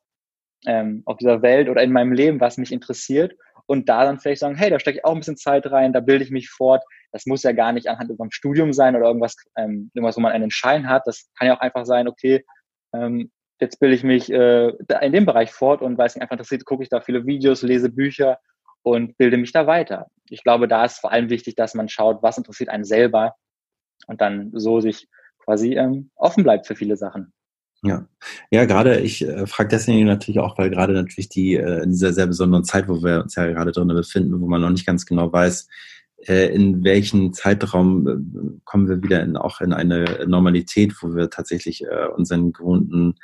ähm, 0.65 1.03
auf 1.05 1.17
dieser 1.17 1.41
Welt 1.41 1.69
oder 1.69 1.83
in 1.83 1.91
meinem 1.91 2.13
Leben, 2.13 2.39
was 2.39 2.57
mich 2.57 2.71
interessiert 2.71 3.35
und 3.67 3.89
da 3.89 4.05
dann 4.05 4.19
vielleicht 4.19 4.39
sagen, 4.39 4.55
hey, 4.55 4.69
da 4.69 4.79
stecke 4.79 4.99
ich 4.99 5.05
auch 5.05 5.11
ein 5.11 5.19
bisschen 5.19 5.37
Zeit 5.37 5.69
rein, 5.71 5.93
da 5.93 5.99
bilde 5.99 6.23
ich 6.23 6.31
mich 6.31 6.49
fort. 6.49 6.83
Das 7.11 7.25
muss 7.25 7.43
ja 7.43 7.51
gar 7.51 7.73
nicht 7.73 7.87
anhand 7.87 8.09
unserem 8.09 8.31
Studium 8.31 8.73
sein 8.73 8.95
oder 8.95 9.07
irgendwas, 9.07 9.35
ähm, 9.57 9.91
irgendwas, 9.93 10.17
wo 10.17 10.21
man 10.21 10.31
einen 10.31 10.51
Schein 10.51 10.89
hat. 10.89 11.03
Das 11.05 11.29
kann 11.37 11.47
ja 11.47 11.55
auch 11.55 11.61
einfach 11.61 11.85
sein, 11.85 12.07
okay, 12.07 12.45
ähm, 12.93 13.31
jetzt 13.59 13.79
bilde 13.79 13.95
ich 13.95 14.03
mich 14.03 14.31
äh, 14.31 14.69
in 15.01 15.11
dem 15.11 15.25
Bereich 15.25 15.51
fort 15.51 15.81
und 15.81 15.97
weil 15.97 16.07
es 16.07 16.15
mich 16.15 16.21
einfach 16.21 16.35
interessiert, 16.35 16.65
gucke 16.65 16.83
ich 16.83 16.89
da 16.89 17.01
viele 17.01 17.25
Videos, 17.25 17.61
lese 17.61 17.89
Bücher 17.89 18.39
und 18.83 19.17
bilde 19.17 19.37
mich 19.37 19.51
da 19.51 19.67
weiter. 19.67 20.07
Ich 20.29 20.43
glaube, 20.43 20.67
da 20.67 20.85
ist 20.85 20.99
vor 20.99 21.11
allem 21.11 21.29
wichtig, 21.29 21.55
dass 21.55 21.73
man 21.73 21.89
schaut, 21.89 22.23
was 22.23 22.37
interessiert 22.37 22.69
einen 22.69 22.85
selber 22.85 23.35
und 24.07 24.21
dann 24.21 24.51
so 24.53 24.79
sich 24.79 25.09
quasi 25.43 25.75
ähm, 25.75 26.11
offen 26.15 26.43
bleibt 26.43 26.67
für 26.67 26.75
viele 26.75 26.95
Sachen. 26.95 27.33
Ja, 27.83 28.07
ja, 28.49 28.65
gerade 28.65 28.99
ich 29.01 29.23
äh, 29.23 29.45
frage 29.45 29.69
deswegen 29.69 30.05
natürlich 30.05 30.39
auch, 30.39 30.57
weil 30.57 30.71
gerade 30.71 30.93
natürlich 30.93 31.29
die 31.29 31.55
äh, 31.55 31.83
in 31.83 31.91
dieser 31.91 32.11
sehr 32.11 32.25
besonderen 32.25 32.63
Zeit, 32.63 32.87
wo 32.87 33.03
wir 33.03 33.21
uns 33.21 33.35
ja 33.35 33.45
gerade 33.45 33.71
drin 33.71 33.87
befinden, 33.87 34.41
wo 34.41 34.47
man 34.47 34.61
noch 34.61 34.71
nicht 34.71 34.85
ganz 34.87 35.05
genau 35.05 35.31
weiß, 35.31 35.67
äh, 36.27 36.53
in 36.53 36.83
welchen 36.83 37.33
Zeitraum 37.33 38.07
äh, 38.07 38.59
kommen 38.65 38.89
wir 38.89 39.03
wieder 39.03 39.21
in, 39.21 39.37
auch 39.37 39.61
in 39.61 39.73
eine 39.73 40.25
Normalität, 40.27 40.95
wo 41.01 41.15
wir 41.15 41.29
tatsächlich 41.29 41.83
äh, 41.83 42.07
unseren 42.15 42.51
gewohnten, 42.51 43.15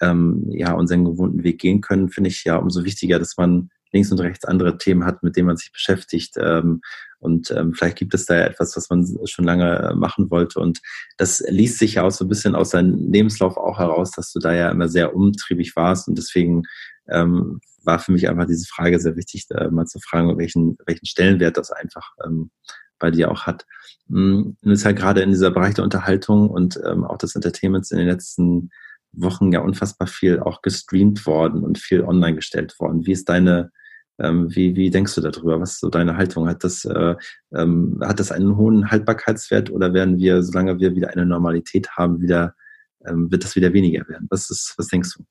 ähm, 0.00 0.46
ja, 0.50 0.74
unseren 0.74 1.04
gewohnten 1.04 1.42
Weg 1.42 1.58
gehen 1.58 1.80
können, 1.80 2.08
finde 2.08 2.30
ich 2.30 2.44
ja 2.44 2.56
umso 2.56 2.84
wichtiger, 2.84 3.18
dass 3.18 3.36
man 3.36 3.70
links 3.92 4.10
und 4.12 4.20
rechts 4.20 4.44
andere 4.44 4.78
Themen 4.78 5.04
hat, 5.04 5.22
mit 5.22 5.36
denen 5.36 5.46
man 5.46 5.56
sich 5.56 5.72
beschäftigt. 5.72 6.34
Ähm, 6.38 6.80
und 7.18 7.50
ähm, 7.50 7.72
vielleicht 7.72 7.96
gibt 7.96 8.14
es 8.14 8.26
da 8.26 8.36
ja 8.36 8.44
etwas, 8.44 8.76
was 8.76 8.90
man 8.90 9.06
schon 9.24 9.44
lange 9.44 9.78
äh, 9.78 9.94
machen 9.94 10.30
wollte. 10.30 10.60
Und 10.60 10.80
das 11.16 11.42
liest 11.48 11.78
sich 11.78 11.94
ja 11.94 12.02
auch 12.02 12.10
so 12.10 12.24
ein 12.24 12.28
bisschen 12.28 12.54
aus 12.54 12.70
deinem 12.70 13.10
Lebenslauf 13.10 13.56
auch 13.56 13.78
heraus, 13.78 14.10
dass 14.10 14.32
du 14.32 14.38
da 14.38 14.52
ja 14.54 14.70
immer 14.70 14.88
sehr 14.88 15.14
umtriebig 15.14 15.74
warst. 15.76 16.08
Und 16.08 16.18
deswegen 16.18 16.64
ähm, 17.08 17.60
war 17.82 17.98
für 17.98 18.12
mich 18.12 18.28
einfach 18.28 18.46
diese 18.46 18.66
Frage 18.66 19.00
sehr 19.00 19.16
wichtig, 19.16 19.46
da 19.48 19.70
mal 19.70 19.86
zu 19.86 19.98
fragen, 20.00 20.36
welchen, 20.38 20.76
welchen 20.86 21.06
Stellenwert 21.06 21.56
das 21.56 21.70
einfach 21.70 22.12
ähm, 22.24 22.50
bei 22.98 23.10
dir 23.10 23.30
auch 23.30 23.42
hat. 23.46 23.66
Nun 24.08 24.56
ist 24.62 24.84
ja 24.84 24.92
gerade 24.92 25.22
in 25.22 25.30
dieser 25.30 25.50
Bereich 25.50 25.74
der 25.74 25.84
Unterhaltung 25.84 26.50
und 26.50 26.80
ähm, 26.86 27.04
auch 27.04 27.18
des 27.18 27.34
Entertainments 27.34 27.90
in 27.90 27.98
den 27.98 28.08
letzten 28.08 28.70
Wochen 29.16 29.52
ja 29.52 29.60
unfassbar 29.60 30.06
viel 30.08 30.40
auch 30.40 30.62
gestreamt 30.62 31.26
worden 31.26 31.62
und 31.62 31.78
viel 31.78 32.02
online 32.02 32.36
gestellt 32.36 32.78
worden. 32.78 33.06
Wie 33.06 33.12
ist 33.12 33.28
deine, 33.28 33.70
ähm, 34.18 34.54
wie, 34.54 34.76
wie 34.76 34.90
denkst 34.90 35.14
du 35.14 35.20
darüber? 35.20 35.60
Was 35.60 35.74
ist 35.74 35.80
so 35.80 35.88
deine 35.88 36.16
Haltung? 36.16 36.48
Hat 36.48 36.64
das, 36.64 36.84
äh, 36.84 37.14
ähm, 37.54 37.98
hat 38.02 38.20
das 38.20 38.32
einen 38.32 38.56
hohen 38.56 38.90
Haltbarkeitswert 38.90 39.70
oder 39.70 39.94
werden 39.94 40.18
wir, 40.18 40.42
solange 40.42 40.78
wir 40.78 40.94
wieder 40.94 41.10
eine 41.10 41.26
Normalität 41.26 41.90
haben, 41.90 42.20
wieder, 42.20 42.54
ähm, 43.06 43.30
wird 43.30 43.44
das 43.44 43.56
wieder 43.56 43.72
weniger 43.72 44.06
werden? 44.08 44.26
Was 44.30 44.50
ist, 44.50 44.74
was 44.76 44.88
denkst 44.88 45.14
du? 45.16 45.24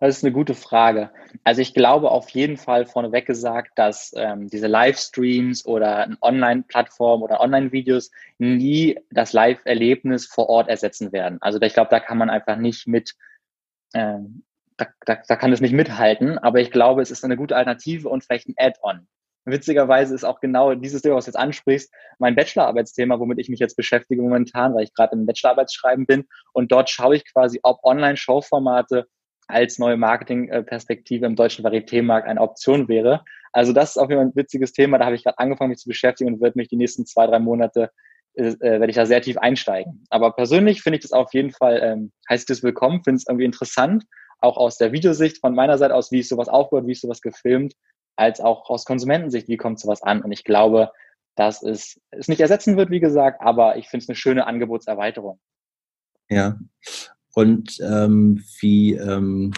Das 0.00 0.16
ist 0.16 0.24
eine 0.24 0.32
gute 0.32 0.54
Frage. 0.54 1.10
Also 1.44 1.60
ich 1.60 1.74
glaube 1.74 2.10
auf 2.10 2.30
jeden 2.30 2.56
Fall 2.56 2.86
vorneweg 2.86 3.26
gesagt, 3.26 3.72
dass 3.78 4.14
ähm, 4.16 4.48
diese 4.48 4.66
Livestreams 4.66 5.66
oder 5.66 6.08
Online-Plattform 6.22 7.22
oder 7.22 7.40
Online-Videos 7.40 8.10
nie 8.38 8.98
das 9.10 9.34
Live-Erlebnis 9.34 10.26
vor 10.26 10.48
Ort 10.48 10.70
ersetzen 10.70 11.12
werden. 11.12 11.36
Also 11.42 11.60
ich 11.60 11.74
glaube, 11.74 11.90
da 11.90 12.00
kann 12.00 12.16
man 12.16 12.30
einfach 12.30 12.56
nicht 12.56 12.86
mit, 12.86 13.14
ähm, 13.92 14.42
da, 14.78 14.86
da, 15.04 15.18
da 15.28 15.36
kann 15.36 15.52
es 15.52 15.60
nicht 15.60 15.74
mithalten, 15.74 16.38
aber 16.38 16.60
ich 16.60 16.70
glaube, 16.70 17.02
es 17.02 17.10
ist 17.10 17.22
eine 17.22 17.36
gute 17.36 17.54
Alternative 17.54 18.08
und 18.08 18.24
vielleicht 18.24 18.48
ein 18.48 18.54
Add-on. 18.56 19.06
Witzigerweise 19.44 20.14
ist 20.14 20.24
auch 20.24 20.40
genau 20.40 20.74
dieses 20.74 21.02
Thema, 21.02 21.16
was 21.16 21.26
du 21.26 21.30
jetzt 21.30 21.38
ansprichst, 21.38 21.92
mein 22.18 22.36
Bachelorarbeitsthema, 22.36 23.18
womit 23.20 23.38
ich 23.38 23.50
mich 23.50 23.60
jetzt 23.60 23.76
beschäftige 23.76 24.22
momentan, 24.22 24.74
weil 24.74 24.84
ich 24.84 24.94
gerade 24.94 25.14
im 25.14 25.26
Bachelorarbeitsschreiben 25.26 26.06
bin. 26.06 26.26
Und 26.54 26.72
dort 26.72 26.88
schaue 26.88 27.16
ich 27.16 27.30
quasi, 27.30 27.60
ob 27.62 27.82
Online-Showformate 27.82 29.06
als 29.50 29.78
neue 29.78 29.96
Marketingperspektive 29.96 31.26
im 31.26 31.36
deutschen 31.36 31.64
Varieté-Markt 31.64 32.28
eine 32.28 32.40
Option 32.40 32.88
wäre. 32.88 33.24
Also 33.52 33.72
das 33.72 33.90
ist 33.90 33.96
auf 33.96 34.08
jeden 34.08 34.20
Fall 34.20 34.28
ein 34.28 34.36
witziges 34.36 34.72
Thema. 34.72 34.98
Da 34.98 35.06
habe 35.06 35.16
ich 35.16 35.24
gerade 35.24 35.38
angefangen, 35.38 35.70
mich 35.70 35.78
zu 35.78 35.88
beschäftigen 35.88 36.32
und 36.32 36.40
wird 36.40 36.56
mich 36.56 36.68
die 36.68 36.76
nächsten 36.76 37.06
zwei, 37.06 37.26
drei 37.26 37.38
Monate 37.38 37.90
äh, 38.34 38.54
werde 38.60 38.90
ich 38.90 38.96
da 38.96 39.06
sehr 39.06 39.22
tief 39.22 39.36
einsteigen. 39.38 40.04
Aber 40.08 40.32
persönlich 40.32 40.82
finde 40.82 40.98
ich 40.98 41.02
das 41.02 41.12
auf 41.12 41.34
jeden 41.34 41.50
Fall, 41.50 41.80
ähm, 41.82 42.12
heißt 42.28 42.48
das 42.48 42.62
willkommen, 42.62 43.02
finde 43.02 43.16
es 43.16 43.26
irgendwie 43.26 43.44
interessant, 43.44 44.04
auch 44.38 44.56
aus 44.56 44.78
der 44.78 44.92
Videosicht 44.92 45.38
von 45.38 45.54
meiner 45.54 45.78
Seite 45.78 45.94
aus, 45.94 46.12
wie 46.12 46.20
ist 46.20 46.28
sowas 46.28 46.48
aufgebaut, 46.48 46.86
wie 46.86 46.92
ist 46.92 47.02
sowas 47.02 47.20
gefilmt, 47.20 47.74
als 48.16 48.40
auch 48.40 48.70
aus 48.70 48.84
Konsumentensicht, 48.84 49.48
wie 49.48 49.56
kommt 49.56 49.80
sowas 49.80 50.02
an. 50.02 50.22
Und 50.22 50.32
ich 50.32 50.44
glaube, 50.44 50.90
dass 51.34 51.62
es 51.62 52.00
es 52.10 52.28
nicht 52.28 52.40
ersetzen 52.40 52.76
wird, 52.76 52.90
wie 52.90 53.00
gesagt, 53.00 53.40
aber 53.40 53.76
ich 53.76 53.88
finde 53.88 54.04
es 54.04 54.08
eine 54.08 54.16
schöne 54.16 54.46
Angebotserweiterung. 54.46 55.40
Ja, 56.28 56.56
und 57.34 57.78
ähm, 57.80 58.42
wie, 58.60 58.94
ähm, 58.94 59.52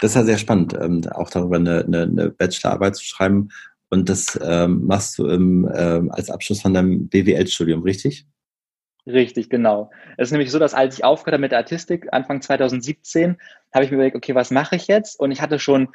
das 0.00 0.12
ist 0.12 0.16
ja 0.16 0.24
sehr 0.24 0.38
spannend, 0.38 0.74
ähm, 0.80 1.02
auch 1.10 1.30
darüber 1.30 1.56
eine, 1.56 1.84
eine, 1.84 2.02
eine 2.02 2.30
Bachelorarbeit 2.30 2.96
zu 2.96 3.04
schreiben. 3.04 3.48
Und 3.90 4.08
das 4.08 4.38
ähm, 4.42 4.84
machst 4.86 5.18
du 5.18 5.26
im, 5.26 5.68
ähm, 5.74 6.10
als 6.10 6.30
Abschluss 6.30 6.60
von 6.60 6.74
deinem 6.74 7.08
BWL-Studium, 7.08 7.82
richtig? 7.82 8.26
Richtig, 9.06 9.48
genau. 9.48 9.90
Es 10.18 10.28
ist 10.28 10.32
nämlich 10.32 10.50
so, 10.50 10.58
dass 10.58 10.74
als 10.74 10.98
ich 10.98 11.04
aufgehört 11.04 11.34
habe 11.34 11.40
mit 11.40 11.52
der 11.52 11.58
Artistik, 11.58 12.06
Anfang 12.12 12.42
2017, 12.42 13.38
habe 13.72 13.84
ich 13.84 13.90
mir 13.90 13.96
überlegt, 13.96 14.16
okay, 14.16 14.34
was 14.34 14.50
mache 14.50 14.76
ich 14.76 14.86
jetzt? 14.86 15.18
Und 15.18 15.30
ich 15.30 15.40
hatte 15.40 15.58
schon 15.58 15.88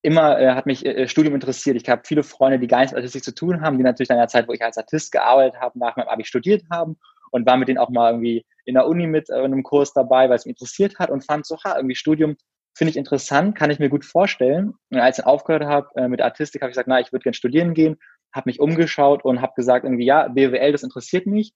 immer, 0.00 0.38
äh, 0.38 0.54
hat 0.54 0.66
mich 0.66 0.86
äh, 0.86 1.08
Studium 1.08 1.34
interessiert. 1.34 1.76
Ich 1.76 1.88
habe 1.88 2.02
viele 2.04 2.22
Freunde, 2.22 2.60
die 2.60 2.68
gar 2.68 2.78
nichts 2.78 2.92
mit 2.92 2.98
Artistik 2.98 3.24
zu 3.24 3.34
tun 3.34 3.60
haben, 3.60 3.78
die 3.78 3.84
natürlich 3.84 4.10
in 4.10 4.16
der 4.16 4.28
Zeit, 4.28 4.46
wo 4.46 4.52
ich 4.52 4.62
als 4.62 4.78
Artist 4.78 5.10
gearbeitet 5.10 5.60
habe, 5.60 5.78
nach 5.78 5.96
meinem 5.96 6.08
Abi 6.08 6.24
studiert 6.24 6.62
haben 6.70 6.96
und 7.32 7.46
war 7.46 7.56
mit 7.56 7.68
denen 7.68 7.78
auch 7.78 7.90
mal 7.90 8.12
irgendwie 8.12 8.44
in 8.64 8.74
der 8.74 8.86
Uni 8.86 9.06
mit 9.06 9.30
äh, 9.30 9.34
einem 9.34 9.62
Kurs 9.62 9.92
dabei, 9.92 10.28
weil 10.28 10.36
es 10.36 10.46
mich 10.46 10.54
interessiert 10.54 10.98
hat 10.98 11.10
und 11.10 11.24
fand 11.24 11.46
so, 11.46 11.56
ha, 11.64 11.76
irgendwie 11.76 11.96
Studium 11.96 12.36
finde 12.74 12.90
ich 12.90 12.96
interessant, 12.96 13.56
kann 13.56 13.70
ich 13.70 13.78
mir 13.78 13.90
gut 13.90 14.04
vorstellen. 14.04 14.74
Und 14.90 14.98
als 14.98 15.18
ich 15.18 15.26
aufgehört 15.26 15.64
habe 15.64 15.88
äh, 15.96 16.08
mit 16.08 16.22
Artistik, 16.22 16.62
habe 16.62 16.70
ich 16.70 16.74
gesagt, 16.74 16.88
na, 16.88 17.00
ich 17.00 17.12
würde 17.12 17.22
gerne 17.22 17.34
studieren 17.34 17.74
gehen, 17.74 17.96
habe 18.34 18.48
mich 18.48 18.60
umgeschaut 18.60 19.24
und 19.24 19.42
habe 19.42 19.52
gesagt, 19.56 19.84
irgendwie, 19.84 20.06
ja, 20.06 20.28
BWL, 20.28 20.72
das 20.72 20.82
interessiert 20.82 21.26
mich. 21.26 21.52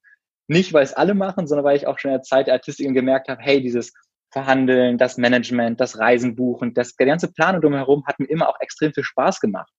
Nicht, 0.48 0.72
weil 0.72 0.84
es 0.84 0.92
alle 0.92 1.14
machen, 1.14 1.46
sondern 1.46 1.64
weil 1.64 1.76
ich 1.76 1.86
auch 1.86 1.98
schon 1.98 2.10
in 2.10 2.16
der 2.16 2.22
Zeit 2.22 2.46
der 2.46 2.54
Artistik 2.54 2.92
gemerkt 2.92 3.28
habe, 3.28 3.42
hey, 3.42 3.60
dieses 3.62 3.92
Verhandeln, 4.30 4.98
das 4.98 5.16
Management, 5.16 5.80
das 5.80 5.98
Reisen 5.98 6.36
buchen, 6.36 6.74
das, 6.74 6.94
der 6.96 7.06
ganze 7.06 7.32
Plan 7.32 7.60
drumherum 7.60 8.04
hat 8.06 8.20
mir 8.20 8.26
immer 8.26 8.48
auch 8.48 8.60
extrem 8.60 8.92
viel 8.92 9.04
Spaß 9.04 9.40
gemacht. 9.40 9.72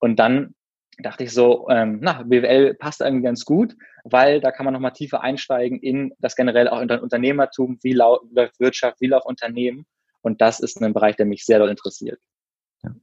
Und 0.00 0.16
dann 0.16 0.54
dachte 0.98 1.24
ich 1.24 1.32
so, 1.32 1.68
ähm, 1.70 1.98
na, 2.02 2.22
BWL 2.22 2.74
passt 2.74 3.00
irgendwie 3.00 3.24
ganz 3.24 3.44
gut, 3.44 3.76
weil 4.04 4.40
da 4.40 4.50
kann 4.50 4.64
man 4.64 4.74
nochmal 4.74 4.92
tiefer 4.92 5.22
einsteigen 5.22 5.78
in 5.78 6.14
das 6.18 6.36
generell 6.36 6.68
auch 6.68 6.80
in 6.80 6.90
Unternehmertum, 6.90 7.78
wie 7.82 7.92
läuft 7.92 8.60
Wirtschaft, 8.60 9.00
wie 9.00 9.06
läuft 9.06 9.26
Unternehmen. 9.26 9.86
Und 10.20 10.40
das 10.40 10.60
ist 10.60 10.80
ein 10.80 10.92
Bereich, 10.92 11.16
der 11.16 11.26
mich 11.26 11.44
sehr 11.44 11.58
doll 11.58 11.70
interessiert. 11.70 12.20
Ja. 12.82 12.94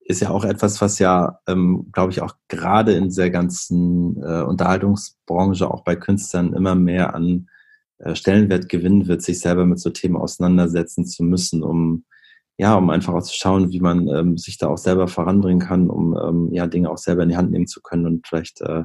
Ist 0.00 0.20
ja 0.20 0.30
auch 0.30 0.44
etwas, 0.44 0.80
was 0.80 0.98
ja, 0.98 1.38
ähm, 1.46 1.90
glaube 1.92 2.12
ich, 2.12 2.22
auch 2.22 2.34
gerade 2.48 2.92
in 2.92 3.10
der 3.14 3.30
ganzen 3.30 4.16
äh, 4.22 4.42
Unterhaltungsbranche, 4.42 5.70
auch 5.70 5.84
bei 5.84 5.96
Künstlern, 5.96 6.54
immer 6.54 6.74
mehr 6.74 7.14
an 7.14 7.48
äh, 7.98 8.14
Stellenwert 8.14 8.70
gewinnen 8.70 9.06
wird, 9.06 9.22
sich 9.22 9.40
selber 9.40 9.66
mit 9.66 9.80
so 9.80 9.90
Themen 9.90 10.16
auseinandersetzen 10.16 11.04
zu 11.04 11.24
müssen, 11.24 11.62
um 11.62 12.04
ja, 12.58 12.74
um 12.74 12.90
einfach 12.90 13.14
auch 13.14 13.22
zu 13.22 13.34
schauen, 13.34 13.70
wie 13.70 13.80
man 13.80 14.08
ähm, 14.08 14.36
sich 14.36 14.58
da 14.58 14.68
auch 14.68 14.78
selber 14.78 15.06
voranbringen 15.06 15.60
kann, 15.60 15.88
um 15.88 16.16
ähm, 16.16 16.52
ja 16.52 16.66
Dinge 16.66 16.90
auch 16.90 16.98
selber 16.98 17.22
in 17.22 17.28
die 17.28 17.36
Hand 17.36 17.52
nehmen 17.52 17.68
zu 17.68 17.80
können 17.80 18.04
und 18.04 18.26
vielleicht 18.26 18.60
äh, 18.60 18.82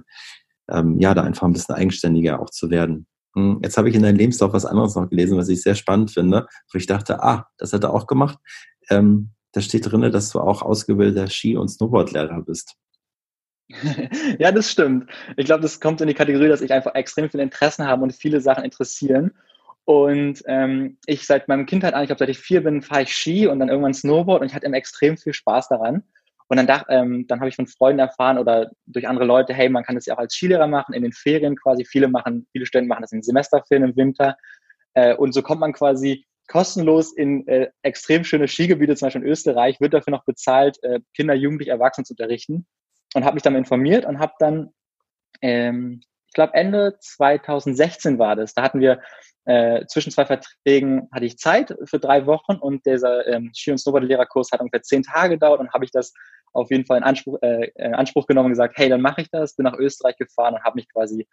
ähm, 0.70 1.00
ja 1.00 1.14
da 1.16 1.24
einfach 1.24 1.48
ein 1.48 1.54
bisschen 1.54 1.76
eigenständiger 1.76 2.40
auch 2.40 2.52
zu 2.52 2.70
werden. 2.70 3.08
Hm, 3.36 3.60
jetzt 3.64 3.78
habe 3.78 3.90
ich 3.90 3.96
in 3.96 4.04
deinem 4.04 4.18
Lebenslauf 4.18 4.54
was 4.54 4.66
anderes 4.66 4.96
noch 4.96 5.10
gelesen, 5.10 5.38
was 5.38 5.50
ich 5.50 5.64
sehr 5.64 5.74
spannend 5.74 6.12
finde, 6.12 6.48
wo 6.72 6.78
ich 6.78 6.86
dachte, 6.86 7.24
ah, 7.24 7.48
das 7.58 7.74
hat 7.74 7.84
er 7.84 7.94
auch 7.94 8.06
gemacht. 8.06 8.38
Ähm, 8.90 9.32
da 9.54 9.62
steht 9.62 9.92
drinne, 9.92 10.12
dass 10.12 10.30
du 10.30 10.40
auch 10.40 10.62
ausgebildeter 10.62 11.28
Ski- 11.28 11.58
und 11.58 11.70
Snowboardlehrer 11.70 12.42
bist. 12.42 12.76
ja, 14.40 14.52
das 14.52 14.70
stimmt. 14.70 15.10
Ich 15.36 15.46
glaube, 15.46 15.62
das 15.62 15.80
kommt 15.80 16.00
in 16.02 16.08
die 16.08 16.14
Kategorie, 16.14 16.48
dass 16.48 16.62
ich 16.62 16.72
einfach 16.72 16.94
extrem 16.94 17.30
viele 17.30 17.44
Interessen 17.44 17.88
habe 17.88 18.04
und 18.04 18.14
viele 18.14 18.40
Sachen 18.40 18.64
interessieren. 18.64 19.32
Und 19.86 20.44
ähm, 20.48 20.98
ich 21.06 21.26
seit 21.26 21.48
meinem 21.48 21.66
Kindheit 21.66 21.94
an, 21.94 22.04
ich 22.04 22.08
glaube, 22.08 22.20
seit 22.20 22.30
ich 22.30 22.40
vier 22.40 22.64
bin, 22.64 22.82
fahre 22.82 23.04
ich 23.04 23.14
Ski 23.14 23.48
und 23.48 23.60
dann 23.60 23.70
irgendwann 23.70 23.94
Snowboard 23.94 24.42
und 24.42 24.48
ich 24.48 24.56
hatte 24.56 24.66
immer 24.66 24.78
extrem 24.78 25.18
viel 25.18 25.34
Spaß 25.34 25.68
daran. 25.68 26.04
Und 26.48 26.58
dann, 26.58 26.68
dachte, 26.68 26.86
ähm, 26.90 27.26
dann 27.28 27.40
habe 27.40 27.50
ich 27.50 27.56
von 27.56 27.68
Freunden 27.68 28.00
erfahren 28.00 28.38
oder 28.38 28.70
durch 28.86 29.08
andere 29.08 29.26
Leute, 29.26 29.54
hey, 29.54 29.70
man 29.70 29.84
kann 29.84 29.96
das 29.96 30.06
ja 30.06 30.14
auch 30.14 30.20
als 30.20 30.36
Skilehrer 30.36 30.68
machen, 30.68 30.94
in 30.94 31.04
den 31.04 31.12
Ferien 31.12 31.56
quasi. 31.56 31.84
Viele 31.86 32.08
machen, 32.08 32.48
viele 32.52 32.66
Studenten 32.66 32.90
machen 32.90 33.02
das 33.02 33.12
in 33.12 33.24
Semesterferien 33.24 33.90
im 33.90 33.96
Winter. 33.96 34.38
Äh, 34.94 35.16
und 35.16 35.34
so 35.34 35.42
kommt 35.42 35.62
man 35.62 35.74
quasi 35.74 36.26
kostenlos 36.48 37.14
in 37.14 37.48
äh, 37.48 37.70
extrem 37.82 38.24
schöne 38.24 38.48
Skigebiete, 38.48 38.96
zum 38.96 39.08
Beispiel 39.08 39.24
in 39.24 39.28
Österreich, 39.28 39.80
wird 39.82 39.94
dafür 39.94 40.12
noch 40.12 40.26
bezahlt, 40.26 40.78
äh, 40.84 41.00
Kinder, 41.16 41.34
Jugendliche, 41.34 41.72
Erwachsene 41.72 42.06
zu 42.06 42.14
unterrichten. 42.14 42.68
Und 43.16 43.26
habe 43.26 43.36
mich 43.36 43.44
dann 43.44 43.56
informiert 43.56 44.06
und 44.06 44.20
habe 44.20 44.34
dann, 44.40 44.70
ähm, 45.42 46.02
ich 46.34 46.36
glaube 46.36 46.56
Ende 46.56 46.98
2016 47.00 48.18
war 48.18 48.36
das, 48.36 48.56
da 48.56 48.64
hatten 48.64 48.80
wir 48.80 49.00
äh, 49.46 49.86
zwischen 49.86 50.12
zwei 50.12 50.26
Verträgen 50.26 51.08
hatte 51.12 51.26
ich 51.26 51.38
Zeit 51.38 51.78
für 51.84 52.00
drei 52.00 52.26
Wochen 52.26 52.56
und 52.56 52.84
dieser 52.88 53.28
ähm, 53.28 53.52
Ski- 53.56 53.70
und 53.70 53.78
Snowboard-Lehrerkurs 53.78 54.52
hat 54.52 54.60
ungefähr 54.60 54.82
zehn 54.82 55.04
Tage 55.04 55.36
gedauert 55.36 55.60
und 55.60 55.72
habe 55.74 55.86
ich 55.86 55.92
das 55.92 56.12
auf 56.54 56.72
jeden 56.72 56.88
Fall 56.88 56.98
in 56.98 57.04
Anspruch, 57.04 57.38
äh, 57.44 57.70
in 57.76 57.94
Anspruch 57.94 58.26
genommen 58.26 58.48
und 58.48 58.54
gesagt, 58.54 58.76
hey, 58.78 58.90
dann 58.90 59.02
mache 59.02 59.22
ich 59.22 59.30
das, 59.30 59.56
bin 59.56 59.66
nach 59.66 59.78
Österreich 59.78 60.18
gefahren 60.18 60.56
und 60.56 60.64
habe 60.64 60.78
mich 60.78 60.92
quasi 60.92 61.28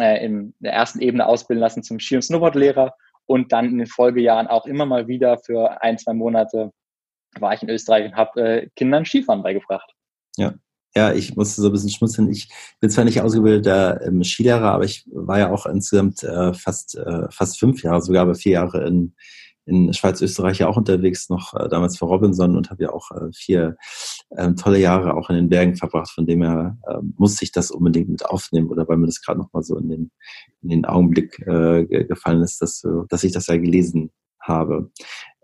äh, 0.00 0.24
in 0.24 0.52
der 0.58 0.72
ersten 0.72 1.00
Ebene 1.00 1.26
ausbilden 1.26 1.60
lassen 1.60 1.84
zum 1.84 2.00
Ski- 2.00 2.16
und 2.16 2.22
Snowboard-Lehrer 2.22 2.92
und 3.26 3.52
dann 3.52 3.66
in 3.66 3.78
den 3.78 3.86
Folgejahren 3.86 4.48
auch 4.48 4.66
immer 4.66 4.84
mal 4.84 5.06
wieder 5.06 5.38
für 5.38 5.80
ein, 5.80 5.96
zwei 5.96 6.14
Monate 6.14 6.72
war 7.38 7.54
ich 7.54 7.62
in 7.62 7.70
Österreich 7.70 8.06
und 8.06 8.16
habe 8.16 8.40
äh, 8.40 8.68
Kindern 8.74 9.04
Skifahren 9.04 9.44
beigebracht. 9.44 9.94
Ja, 10.36 10.54
ja, 10.94 11.12
ich 11.12 11.36
musste 11.36 11.62
so 11.62 11.68
ein 11.68 11.72
bisschen 11.72 11.90
schmunzeln. 11.90 12.30
Ich 12.30 12.48
bin 12.80 12.90
zwar 12.90 13.04
nicht 13.04 13.20
ausgebildeter 13.20 14.06
ähm, 14.06 14.24
Skilehrer, 14.24 14.72
aber 14.72 14.84
ich 14.84 15.04
war 15.12 15.38
ja 15.38 15.50
auch 15.50 15.66
insgesamt 15.66 16.22
äh, 16.22 16.52
fast, 16.52 16.96
äh, 16.96 17.30
fast 17.30 17.60
fünf 17.60 17.82
Jahre, 17.82 18.02
sogar 18.02 18.22
aber 18.22 18.34
vier 18.34 18.52
Jahre 18.52 18.86
in, 18.86 19.14
in 19.66 19.92
Schweiz, 19.94 20.20
Österreich 20.20 20.58
ja 20.58 20.68
auch 20.68 20.76
unterwegs, 20.76 21.28
noch 21.28 21.54
äh, 21.54 21.68
damals 21.68 21.96
für 21.96 22.06
Robinson 22.06 22.56
und 22.56 22.70
habe 22.70 22.82
ja 22.82 22.90
auch 22.90 23.12
äh, 23.12 23.30
vier 23.32 23.76
äh, 24.30 24.52
tolle 24.54 24.80
Jahre 24.80 25.14
auch 25.14 25.30
in 25.30 25.36
den 25.36 25.48
Bergen 25.48 25.76
verbracht. 25.76 26.10
Von 26.10 26.26
dem 26.26 26.42
her 26.42 26.76
äh, 26.88 26.98
musste 27.16 27.44
ich 27.44 27.52
das 27.52 27.70
unbedingt 27.70 28.08
mit 28.08 28.26
aufnehmen 28.26 28.68
oder 28.68 28.88
weil 28.88 28.96
mir 28.96 29.06
das 29.06 29.22
gerade 29.22 29.38
noch 29.38 29.52
mal 29.52 29.62
so 29.62 29.76
in 29.76 29.88
den, 29.88 30.10
in 30.62 30.70
den 30.70 30.84
Augenblick 30.86 31.38
äh, 31.46 31.84
gefallen 32.04 32.42
ist, 32.42 32.60
dass, 32.62 32.84
dass 33.08 33.22
ich 33.22 33.32
das 33.32 33.46
ja 33.46 33.56
gelesen 33.56 34.10
habe. 34.40 34.90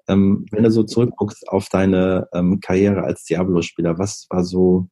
Ähm, 0.08 0.46
wenn 0.50 0.64
du 0.64 0.70
so 0.70 0.82
zurückguckst 0.82 1.48
auf 1.48 1.68
deine 1.68 2.28
ähm, 2.32 2.60
Karriere 2.60 3.02
als 3.02 3.24
Diablo-Spieler, 3.24 3.98
was 3.98 4.26
war 4.30 4.44
so 4.44 4.88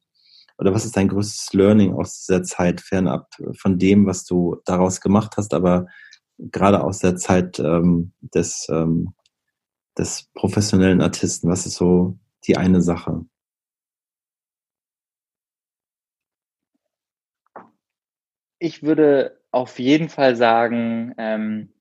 oder 0.59 0.73
was 0.73 0.85
ist 0.85 0.97
dein 0.97 1.09
größtes 1.09 1.53
Learning 1.53 1.95
aus 1.95 2.25
dieser 2.25 2.43
Zeit, 2.43 2.81
fernab 2.81 3.29
von 3.59 3.79
dem, 3.79 4.07
was 4.07 4.25
du 4.25 4.61
daraus 4.65 5.01
gemacht 5.01 5.35
hast, 5.37 5.53
aber 5.55 5.87
gerade 6.39 6.83
aus 6.83 7.01
der 7.01 7.17
Zeit 7.17 7.59
ähm, 7.59 8.13
des, 8.21 8.67
ähm, 8.71 9.15
des 9.99 10.31
professionellen 10.35 11.01
Artisten? 11.01 11.51
Was 11.51 11.67
ist 11.67 11.77
so 11.77 12.19
die 12.47 12.57
eine 12.57 12.83
Sache? 12.83 13.25
Ich 18.59 18.83
würde 18.83 19.41
auf 19.51 19.79
jeden 19.79 20.09
Fall 20.09 20.37
sagen, 20.37 21.15
ähm, 21.19 21.75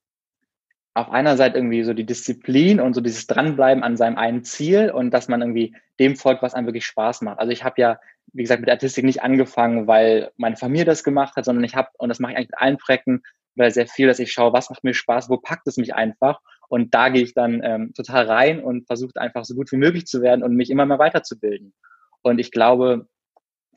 auf 0.94 1.10
einer 1.10 1.36
Seite 1.36 1.56
irgendwie 1.56 1.82
so 1.82 1.92
die 1.92 2.06
Disziplin 2.06 2.80
und 2.80 2.94
so 2.94 3.00
dieses 3.00 3.26
Dranbleiben 3.26 3.82
an 3.82 3.96
seinem 3.96 4.16
einen 4.16 4.44
Ziel 4.44 4.90
und 4.90 5.10
dass 5.10 5.28
man 5.28 5.40
irgendwie 5.40 5.74
dem 5.98 6.14
folgt, 6.14 6.42
was 6.42 6.54
einem 6.54 6.66
wirklich 6.66 6.86
Spaß 6.86 7.22
macht. 7.22 7.40
Also 7.40 7.50
ich 7.50 7.64
habe 7.64 7.80
ja, 7.80 7.98
wie 8.34 8.42
gesagt, 8.42 8.60
mit 8.60 8.70
Artistik 8.70 9.04
nicht 9.04 9.22
angefangen, 9.22 9.86
weil 9.86 10.30
meine 10.36 10.56
Familie 10.56 10.84
das 10.84 11.04
gemacht 11.04 11.36
hat, 11.36 11.44
sondern 11.44 11.64
ich 11.64 11.76
habe, 11.76 11.88
und 11.98 12.08
das 12.08 12.18
mache 12.18 12.32
ich 12.32 12.38
eigentlich 12.38 12.50
mit 12.50 12.60
allen 12.60 12.78
Projekten, 12.78 13.22
weil 13.54 13.70
sehr 13.70 13.86
viel, 13.86 14.08
dass 14.08 14.18
ich 14.18 14.32
schaue, 14.32 14.52
was 14.52 14.70
macht 14.70 14.82
mir 14.82 14.92
Spaß, 14.92 15.30
wo 15.30 15.36
packt 15.38 15.66
es 15.68 15.76
mich 15.76 15.94
einfach. 15.94 16.40
Und 16.68 16.92
da 16.94 17.10
gehe 17.10 17.22
ich 17.22 17.34
dann 17.34 17.60
ähm, 17.62 17.92
total 17.94 18.26
rein 18.26 18.60
und 18.60 18.86
versuche 18.86 19.20
einfach 19.20 19.44
so 19.44 19.54
gut 19.54 19.70
wie 19.70 19.76
möglich 19.76 20.06
zu 20.06 20.20
werden 20.20 20.42
und 20.42 20.56
mich 20.56 20.70
immer 20.70 20.84
mehr 20.84 20.98
weiterzubilden. 20.98 21.72
Und 22.22 22.40
ich 22.40 22.50
glaube, 22.50 23.06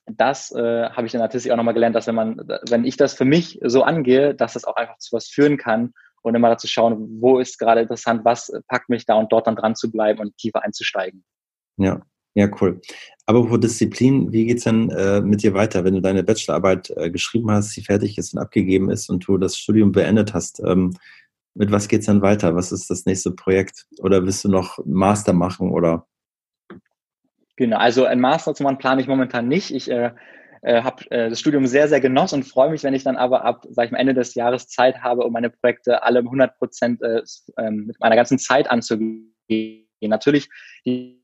das 0.08 0.52
äh, 0.52 0.90
habe 0.90 1.06
ich 1.06 1.14
in 1.14 1.22
Artistik 1.22 1.52
auch 1.52 1.58
nochmal 1.58 1.76
gelernt, 1.76 1.96
dass 1.96 2.08
wenn 2.08 2.16
man, 2.16 2.38
wenn 2.70 2.86
ich 2.86 2.98
das 2.98 3.14
für 3.14 3.26
mich 3.26 3.60
so 3.64 3.84
angehe, 3.84 4.34
dass 4.34 4.54
das 4.54 4.66
auch 4.66 4.76
einfach 4.76 4.98
zu 4.98 5.16
was 5.16 5.28
führen 5.28 5.58
kann 5.58 5.94
und 6.24 6.34
immer 6.34 6.50
dazu 6.50 6.68
schauen, 6.68 7.22
wo 7.22 7.40
ist 7.40 7.60
gerade 7.60 7.82
interessant, 7.82 8.26
was 8.26 8.52
packt 8.68 8.90
mich 8.90 9.06
da 9.06 9.16
und 9.16 9.32
dort 9.32 9.46
dann 9.46 9.56
dran 9.56 9.76
zu 9.76 9.92
bleiben 9.92 10.20
und 10.20 10.36
tiefer 10.38 10.64
einzusteigen. 10.64 11.24
Ja, 11.78 12.02
ja, 12.38 12.48
cool. 12.62 12.80
Aber 13.26 13.50
wo 13.50 13.58
Disziplin, 13.58 14.32
wie 14.32 14.46
geht's 14.46 14.64
denn 14.64 14.92
äh, 14.92 15.22
mit 15.22 15.42
dir 15.42 15.56
weiter, 15.56 15.84
wenn 15.84 15.96
du 15.96 16.02
deine 16.02 16.24
Bachelorarbeit 16.24 16.94
äh, 16.96 17.10
geschrieben 17.10 17.50
hast, 17.50 17.76
die 17.76 17.82
fertig 17.82 18.16
ist 18.20 18.36
und 18.36 18.40
abgegeben 18.40 18.92
ist 18.92 19.10
und 19.10 19.28
du 19.28 19.40
das 19.40 19.58
Studium 19.58 19.92
beendet 19.92 20.36
hast? 20.36 20.60
Ähm, 20.60 20.94
mit 21.56 21.72
was 21.72 21.88
geht's 21.88 22.06
dann 22.06 22.22
weiter? 22.22 22.56
Was 22.56 22.72
ist 22.72 22.92
das 22.92 23.08
nächste 23.08 23.32
Projekt? 23.32 23.88
Oder 24.02 24.24
willst 24.24 24.44
du 24.44 24.50
noch 24.50 24.78
Master 24.86 25.34
machen 25.34 25.72
oder? 25.72 26.06
Genau, 27.56 27.78
also 27.78 28.06
ein 28.06 28.20
Master 28.20 28.54
zu 28.54 28.62
machen 28.62 28.78
plane 28.78 29.02
ich 29.02 29.08
momentan 29.08 29.48
nicht. 29.48 29.72
Ich 29.72 29.90
äh, 29.90 30.12
äh, 30.62 30.84
habe 30.84 31.10
äh, 31.10 31.32
das 31.32 31.40
Studium 31.40 31.66
sehr, 31.66 31.88
sehr 31.88 32.02
genossen 32.02 32.36
und 32.36 32.44
freue 32.44 32.70
mich, 32.70 32.84
wenn 32.84 32.94
ich 32.94 33.04
dann 33.04 33.18
aber 33.18 33.46
ab, 33.46 33.66
sag 33.72 33.86
ich 33.86 33.92
mal, 33.92 33.98
Ende 33.98 34.14
des 34.14 34.36
Jahres 34.36 34.68
Zeit 34.68 35.02
habe, 35.02 35.24
um 35.24 35.34
meine 35.34 35.50
Projekte 35.50 36.04
alle 36.04 36.20
100 36.20 36.56
Prozent 36.60 37.02
äh, 37.02 37.24
ähm, 37.58 37.88
mit 37.88 38.00
meiner 38.00 38.16
ganzen 38.16 38.38
Zeit 38.38 38.70
anzugehen. 38.70 39.34
Natürlich 40.02 40.50
die, 40.86 41.17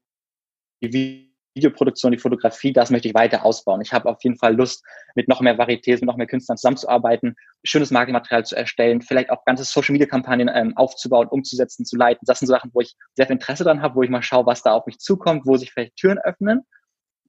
die 0.90 1.34
Videoproduktion, 1.56 2.12
die 2.12 2.18
Fotografie, 2.18 2.74
das 2.74 2.90
möchte 2.90 3.08
ich 3.08 3.14
weiter 3.14 3.46
ausbauen. 3.46 3.82
Ich 3.82 3.94
habe 3.94 4.10
auf 4.10 4.24
jeden 4.24 4.38
Fall 4.38 4.56
Lust, 4.56 4.84
mit 5.16 5.28
noch 5.28 5.42
mehr 5.42 5.58
Varietés, 5.58 6.00
mit 6.00 6.06
noch 6.06 6.18
mehr 6.18 6.28
Künstlern 6.28 6.58
zusammenzuarbeiten, 6.58 7.36
schönes 7.64 7.92
Marketingmaterial 7.92 8.46
zu 8.46 8.56
erstellen, 8.56 9.02
vielleicht 9.02 9.30
auch 9.30 9.46
ganze 9.46 9.64
Social-Media-Kampagnen 9.64 10.50
ähm, 10.54 10.76
aufzubauen, 10.76 11.28
umzusetzen, 11.28 11.86
zu 11.86 11.96
leiten. 11.96 12.26
Das 12.26 12.40
sind 12.40 12.48
so 12.48 12.54
Sachen, 12.54 12.72
wo 12.74 12.82
ich 12.82 12.96
sehr 13.14 13.28
viel 13.28 13.36
Interesse 13.36 13.64
dran 13.64 13.82
habe, 13.82 13.96
wo 13.96 14.04
ich 14.04 14.10
mal 14.10 14.24
schaue, 14.24 14.46
was 14.46 14.64
da 14.64 14.74
auf 14.74 14.86
mich 14.86 14.98
zukommt, 14.98 15.46
wo 15.46 15.58
sich 15.58 15.72
vielleicht 15.72 15.96
Türen 15.96 16.18
öffnen. 16.18 16.62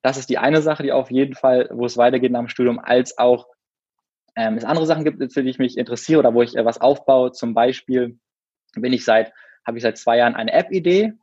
Das 0.03 0.17
ist 0.17 0.29
die 0.31 0.39
eine 0.39 0.63
Sache, 0.63 0.83
die 0.83 0.93
auf 0.93 1.11
jeden 1.11 1.35
Fall, 1.35 1.69
wo 1.73 1.85
es 1.87 1.97
weitergeht 1.97 2.33
nach 2.33 2.41
dem 2.41 2.49
Studium, 2.49 2.79
als 2.79 3.19
auch 3.19 3.47
ähm, 4.37 4.57
es 4.57 4.65
andere 4.65 4.87
Sachen 4.87 5.05
gibt, 5.05 5.33
für 5.33 5.43
die 5.43 5.51
ich 5.51 5.59
mich 5.59 5.79
interessiere 5.79 6.19
oder 6.19 6.35
wo 6.35 6.43
ich 6.43 6.57
äh, 6.57 6.65
was 6.65 6.81
aufbaue. 6.81 7.33
Zum 7.33 7.55
Beispiel 7.55 8.19
bin 8.75 8.93
ich 8.93 9.05
seit, 9.05 9.33
habe 9.67 9.79
ich 9.79 9.83
seit 9.83 9.99
zwei 9.99 10.19
Jahren 10.19 10.35
eine 10.35 10.53
App-Idee, 10.53 11.15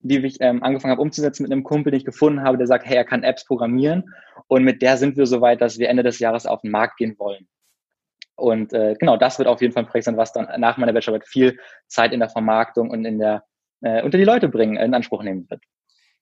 die 0.00 0.18
ich 0.18 0.38
ähm, 0.40 0.62
angefangen 0.62 0.92
habe 0.92 1.02
umzusetzen 1.02 1.42
mit 1.42 1.52
einem 1.52 1.62
Kumpel, 1.62 1.90
den 1.90 1.98
ich 1.98 2.04
gefunden 2.04 2.42
habe, 2.42 2.58
der 2.58 2.66
sagt, 2.66 2.86
hey, 2.86 2.96
er 2.96 3.04
kann 3.04 3.22
Apps 3.22 3.44
programmieren. 3.44 4.14
Und 4.48 4.64
mit 4.64 4.82
der 4.82 4.96
sind 4.96 5.16
wir 5.16 5.26
so 5.26 5.40
weit, 5.40 5.60
dass 5.60 5.78
wir 5.78 5.88
Ende 5.88 6.02
des 6.02 6.18
Jahres 6.18 6.46
auf 6.46 6.62
den 6.62 6.70
Markt 6.70 6.96
gehen 6.96 7.16
wollen. 7.18 7.48
Und 8.36 8.72
äh, 8.72 8.94
genau, 8.98 9.16
das 9.16 9.38
wird 9.38 9.48
auf 9.48 9.60
jeden 9.60 9.74
Fall 9.74 9.84
ein 9.84 9.88
Projekt 9.88 10.06
sein, 10.06 10.16
was 10.16 10.32
dann 10.32 10.48
nach 10.60 10.78
meiner 10.78 10.94
Bachelorarbeit 10.94 11.28
viel 11.28 11.58
Zeit 11.86 12.12
in 12.12 12.20
der 12.20 12.30
Vermarktung 12.30 12.90
und 12.90 13.04
in 13.04 13.18
der 13.18 13.44
äh, 13.82 14.02
unter 14.02 14.18
die 14.18 14.24
Leute 14.24 14.48
bringen, 14.48 14.76
in 14.76 14.94
Anspruch 14.94 15.22
nehmen 15.22 15.48
wird. 15.48 15.62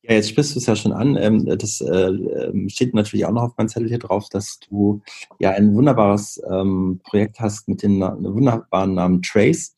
Ja, 0.02 0.14
jetzt 0.14 0.30
sprichst 0.30 0.54
du 0.54 0.58
es 0.60 0.66
ja 0.66 0.76
schon 0.76 0.92
an. 0.92 1.16
Ähm, 1.16 1.44
das 1.58 1.80
äh, 1.80 1.90
ähm, 1.90 2.68
steht 2.68 2.94
natürlich 2.94 3.26
auch 3.26 3.32
noch 3.32 3.42
auf 3.42 3.56
meinem 3.56 3.68
Zettel 3.68 3.88
hier 3.88 3.98
drauf, 3.98 4.28
dass 4.30 4.58
du 4.60 5.02
ja 5.38 5.50
ein 5.50 5.74
wunderbares 5.74 6.40
ähm, 6.48 7.00
Projekt 7.04 7.40
hast 7.40 7.68
mit 7.68 7.82
dem 7.82 8.00
wunderbaren 8.00 8.94
Namen 8.94 9.22
Trace. 9.22 9.74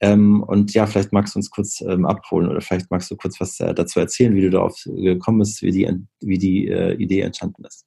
Und 0.00 0.74
ja, 0.74 0.86
vielleicht 0.86 1.12
magst 1.12 1.34
du 1.34 1.38
uns 1.38 1.50
kurz 1.50 1.82
abholen 1.82 2.48
oder 2.48 2.60
vielleicht 2.60 2.90
magst 2.90 3.10
du 3.10 3.16
kurz 3.16 3.40
was 3.40 3.58
äh, 3.58 3.74
dazu 3.74 3.98
erzählen, 3.98 4.34
wie 4.34 4.42
du 4.42 4.50
darauf 4.50 4.80
gekommen 4.84 5.40
bist, 5.40 5.60
wie 5.62 5.72
die, 5.72 5.90
wie 6.20 6.38
die 6.38 6.68
äh, 6.68 6.94
Idee 6.94 7.22
entstanden 7.22 7.64
ist. 7.64 7.84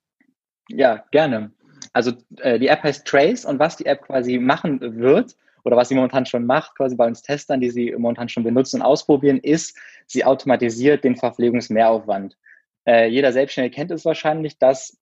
Ja, 0.69 1.05
gerne. 1.11 1.51
Also 1.93 2.11
die 2.11 2.67
App 2.67 2.83
heißt 2.83 3.05
Trace 3.05 3.43
und 3.43 3.59
was 3.59 3.75
die 3.75 3.85
App 3.85 4.03
quasi 4.03 4.37
machen 4.37 4.79
wird, 4.99 5.35
oder 5.63 5.77
was 5.77 5.89
sie 5.89 5.95
momentan 5.95 6.25
schon 6.25 6.45
macht, 6.45 6.75
quasi 6.75 6.95
bei 6.95 7.07
uns 7.07 7.21
Testern, 7.21 7.61
die 7.61 7.69
sie 7.69 7.93
momentan 7.97 8.29
schon 8.29 8.43
benutzen 8.43 8.77
und 8.77 8.85
ausprobieren, 8.85 9.39
ist, 9.39 9.77
sie 10.07 10.25
automatisiert 10.25 11.03
den 11.03 11.15
Verpflegungsmehraufwand. 11.15 12.37
Äh, 12.87 13.07
jeder 13.09 13.31
Selbstständige 13.31 13.75
kennt 13.75 13.91
es 13.91 14.05
wahrscheinlich, 14.05 14.57
dass 14.57 14.97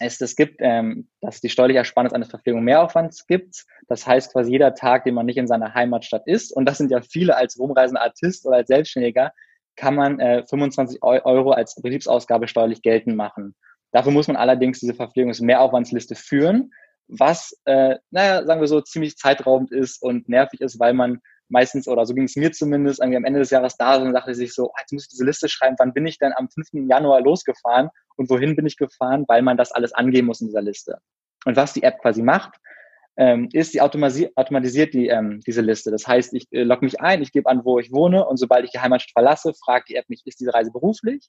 es 0.00 0.18
das 0.18 0.36
gibt, 0.36 0.56
ähm, 0.60 1.08
dass 1.20 1.40
die 1.40 1.48
steuerliche 1.48 1.78
Ersparnis 1.78 2.12
eines 2.12 2.28
Verpflegungsmehraufwands 2.28 3.26
gibt. 3.26 3.64
Das 3.88 4.06
heißt 4.06 4.32
quasi 4.32 4.52
jeder 4.52 4.74
Tag, 4.74 5.04
den 5.04 5.14
man 5.14 5.26
nicht 5.26 5.38
in 5.38 5.46
seiner 5.46 5.74
Heimatstadt 5.74 6.26
ist, 6.26 6.52
und 6.52 6.66
das 6.66 6.78
sind 6.78 6.90
ja 6.90 7.00
viele 7.00 7.36
als 7.36 7.58
rumreisender 7.58 8.02
Artist 8.02 8.46
oder 8.46 8.56
als 8.56 8.68
Selbstständiger, 8.68 9.32
kann 9.76 9.94
man 9.94 10.18
äh, 10.18 10.44
25 10.46 11.02
Euro 11.02 11.52
als 11.52 11.74
Betriebsausgabe 11.76 12.48
steuerlich 12.48 12.82
geltend 12.82 13.16
machen. 13.16 13.54
Dafür 13.92 14.12
muss 14.12 14.28
man 14.28 14.36
allerdings 14.36 14.80
diese 14.80 14.94
Verpflegungsmehraufwandsliste 14.94 16.14
führen 16.14 16.70
was, 17.08 17.58
äh, 17.64 17.96
naja, 18.10 18.44
sagen 18.44 18.60
wir 18.60 18.68
so, 18.68 18.80
ziemlich 18.80 19.16
zeitraubend 19.16 19.72
ist 19.72 20.02
und 20.02 20.28
nervig 20.28 20.60
ist, 20.60 20.78
weil 20.78 20.92
man 20.92 21.20
meistens, 21.48 21.88
oder 21.88 22.06
so 22.06 22.14
ging 22.14 22.24
es 22.24 22.36
mir 22.36 22.52
zumindest, 22.52 23.00
irgendwie 23.00 23.16
am 23.16 23.24
Ende 23.24 23.40
des 23.40 23.50
Jahres 23.50 23.76
da 23.76 23.96
und 23.96 24.12
dachte 24.12 24.34
sich 24.34 24.54
so, 24.54 24.70
ah, 24.72 24.80
jetzt 24.80 24.92
muss 24.92 25.04
ich 25.04 25.10
diese 25.10 25.24
Liste 25.24 25.48
schreiben, 25.48 25.76
wann 25.78 25.92
bin 25.92 26.06
ich 26.06 26.18
denn 26.18 26.32
am 26.36 26.48
5. 26.48 26.88
Januar 26.88 27.20
losgefahren 27.20 27.88
und 28.16 28.30
wohin 28.30 28.56
bin 28.56 28.66
ich 28.66 28.76
gefahren, 28.76 29.24
weil 29.28 29.42
man 29.42 29.56
das 29.56 29.72
alles 29.72 29.92
angeben 29.92 30.26
muss 30.26 30.40
in 30.40 30.48
dieser 30.48 30.62
Liste. 30.62 30.98
Und 31.44 31.56
was 31.56 31.72
die 31.72 31.82
App 31.82 32.00
quasi 32.00 32.22
macht, 32.22 32.56
ähm, 33.16 33.48
ist, 33.52 33.72
sie 33.72 33.80
automatisiert, 33.80 34.36
automatisiert 34.36 34.94
die, 34.94 35.08
ähm, 35.08 35.40
diese 35.46 35.60
Liste. 35.60 35.90
Das 35.90 36.06
heißt, 36.06 36.34
ich 36.34 36.46
äh, 36.52 36.62
logge 36.62 36.84
mich 36.84 37.00
ein, 37.00 37.22
ich 37.22 37.32
gebe 37.32 37.48
an, 37.48 37.64
wo 37.64 37.78
ich 37.78 37.90
wohne 37.90 38.26
und 38.26 38.36
sobald 38.36 38.64
ich 38.64 38.70
die 38.70 38.78
Heimatstadt 38.78 39.12
verlasse, 39.12 39.52
fragt 39.54 39.88
die 39.88 39.96
App 39.96 40.08
mich, 40.08 40.22
ist 40.24 40.40
diese 40.40 40.54
Reise 40.54 40.70
beruflich? 40.70 41.28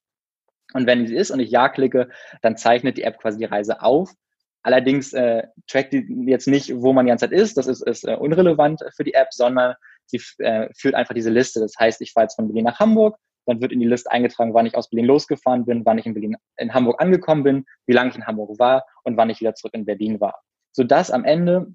Und 0.73 0.85
wenn 0.85 1.07
sie 1.07 1.15
ist 1.15 1.31
und 1.31 1.39
ich 1.39 1.49
Ja 1.49 1.67
klicke, 1.69 2.09
dann 2.41 2.57
zeichnet 2.57 2.97
die 2.97 3.03
App 3.03 3.19
quasi 3.19 3.39
die 3.39 3.45
Reise 3.45 3.81
auf 3.81 4.13
Allerdings 4.61 5.13
äh, 5.13 5.43
trackt 5.67 5.93
die 5.93 6.05
jetzt 6.25 6.47
nicht, 6.47 6.73
wo 6.75 6.91
man 6.91 7.05
die 7.05 7.09
ganze 7.09 7.29
Zeit 7.29 7.37
ist. 7.37 7.57
Das 7.57 7.67
ist, 7.67 7.81
ist 7.81 8.05
äh, 8.05 8.15
unrelevant 8.15 8.81
für 8.95 9.03
die 9.03 9.13
App, 9.13 9.29
sondern 9.31 9.75
sie 10.09 10.21
äh, 10.39 10.69
führt 10.75 10.95
einfach 10.95 11.13
diese 11.13 11.29
Liste. 11.29 11.59
Das 11.59 11.73
heißt, 11.79 12.01
ich 12.01 12.13
fahre 12.13 12.25
jetzt 12.25 12.35
von 12.35 12.47
Berlin 12.47 12.65
nach 12.65 12.79
Hamburg, 12.79 13.17
dann 13.45 13.61
wird 13.61 13.71
in 13.71 13.79
die 13.79 13.87
Liste 13.87 14.11
eingetragen, 14.11 14.53
wann 14.53 14.65
ich 14.65 14.75
aus 14.75 14.89
Berlin 14.89 15.05
losgefahren 15.05 15.65
bin, 15.65 15.85
wann 15.85 15.97
ich 15.97 16.05
in 16.05 16.13
Berlin 16.13 16.37
in 16.57 16.73
Hamburg 16.73 17.01
angekommen 17.01 17.43
bin, 17.43 17.65
wie 17.87 17.93
lange 17.93 18.11
ich 18.11 18.15
in 18.15 18.27
Hamburg 18.27 18.59
war 18.59 18.85
und 19.03 19.17
wann 19.17 19.29
ich 19.29 19.39
wieder 19.39 19.55
zurück 19.55 19.73
in 19.73 19.85
Berlin 19.85 20.19
war. 20.19 20.41
Sodass 20.71 21.09
am 21.09 21.25
Ende 21.25 21.73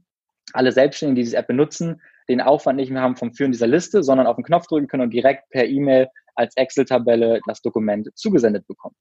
alle 0.52 0.72
Selbstständigen, 0.72 1.16
die 1.16 1.22
diese 1.22 1.36
App 1.36 1.46
benutzen, 1.46 2.00
den 2.28 2.40
Aufwand 2.40 2.76
nicht 2.76 2.90
mehr 2.90 3.02
haben 3.02 3.16
vom 3.16 3.34
Führen 3.34 3.52
dieser 3.52 3.66
Liste, 3.66 4.02
sondern 4.02 4.26
auf 4.26 4.36
den 4.36 4.44
Knopf 4.44 4.66
drücken 4.66 4.86
können 4.86 5.02
und 5.02 5.10
direkt 5.10 5.48
per 5.50 5.66
E-Mail 5.66 6.08
als 6.36 6.56
Excel-Tabelle 6.56 7.40
das 7.46 7.60
Dokument 7.60 8.08
zugesendet 8.14 8.66
bekommen. 8.66 8.94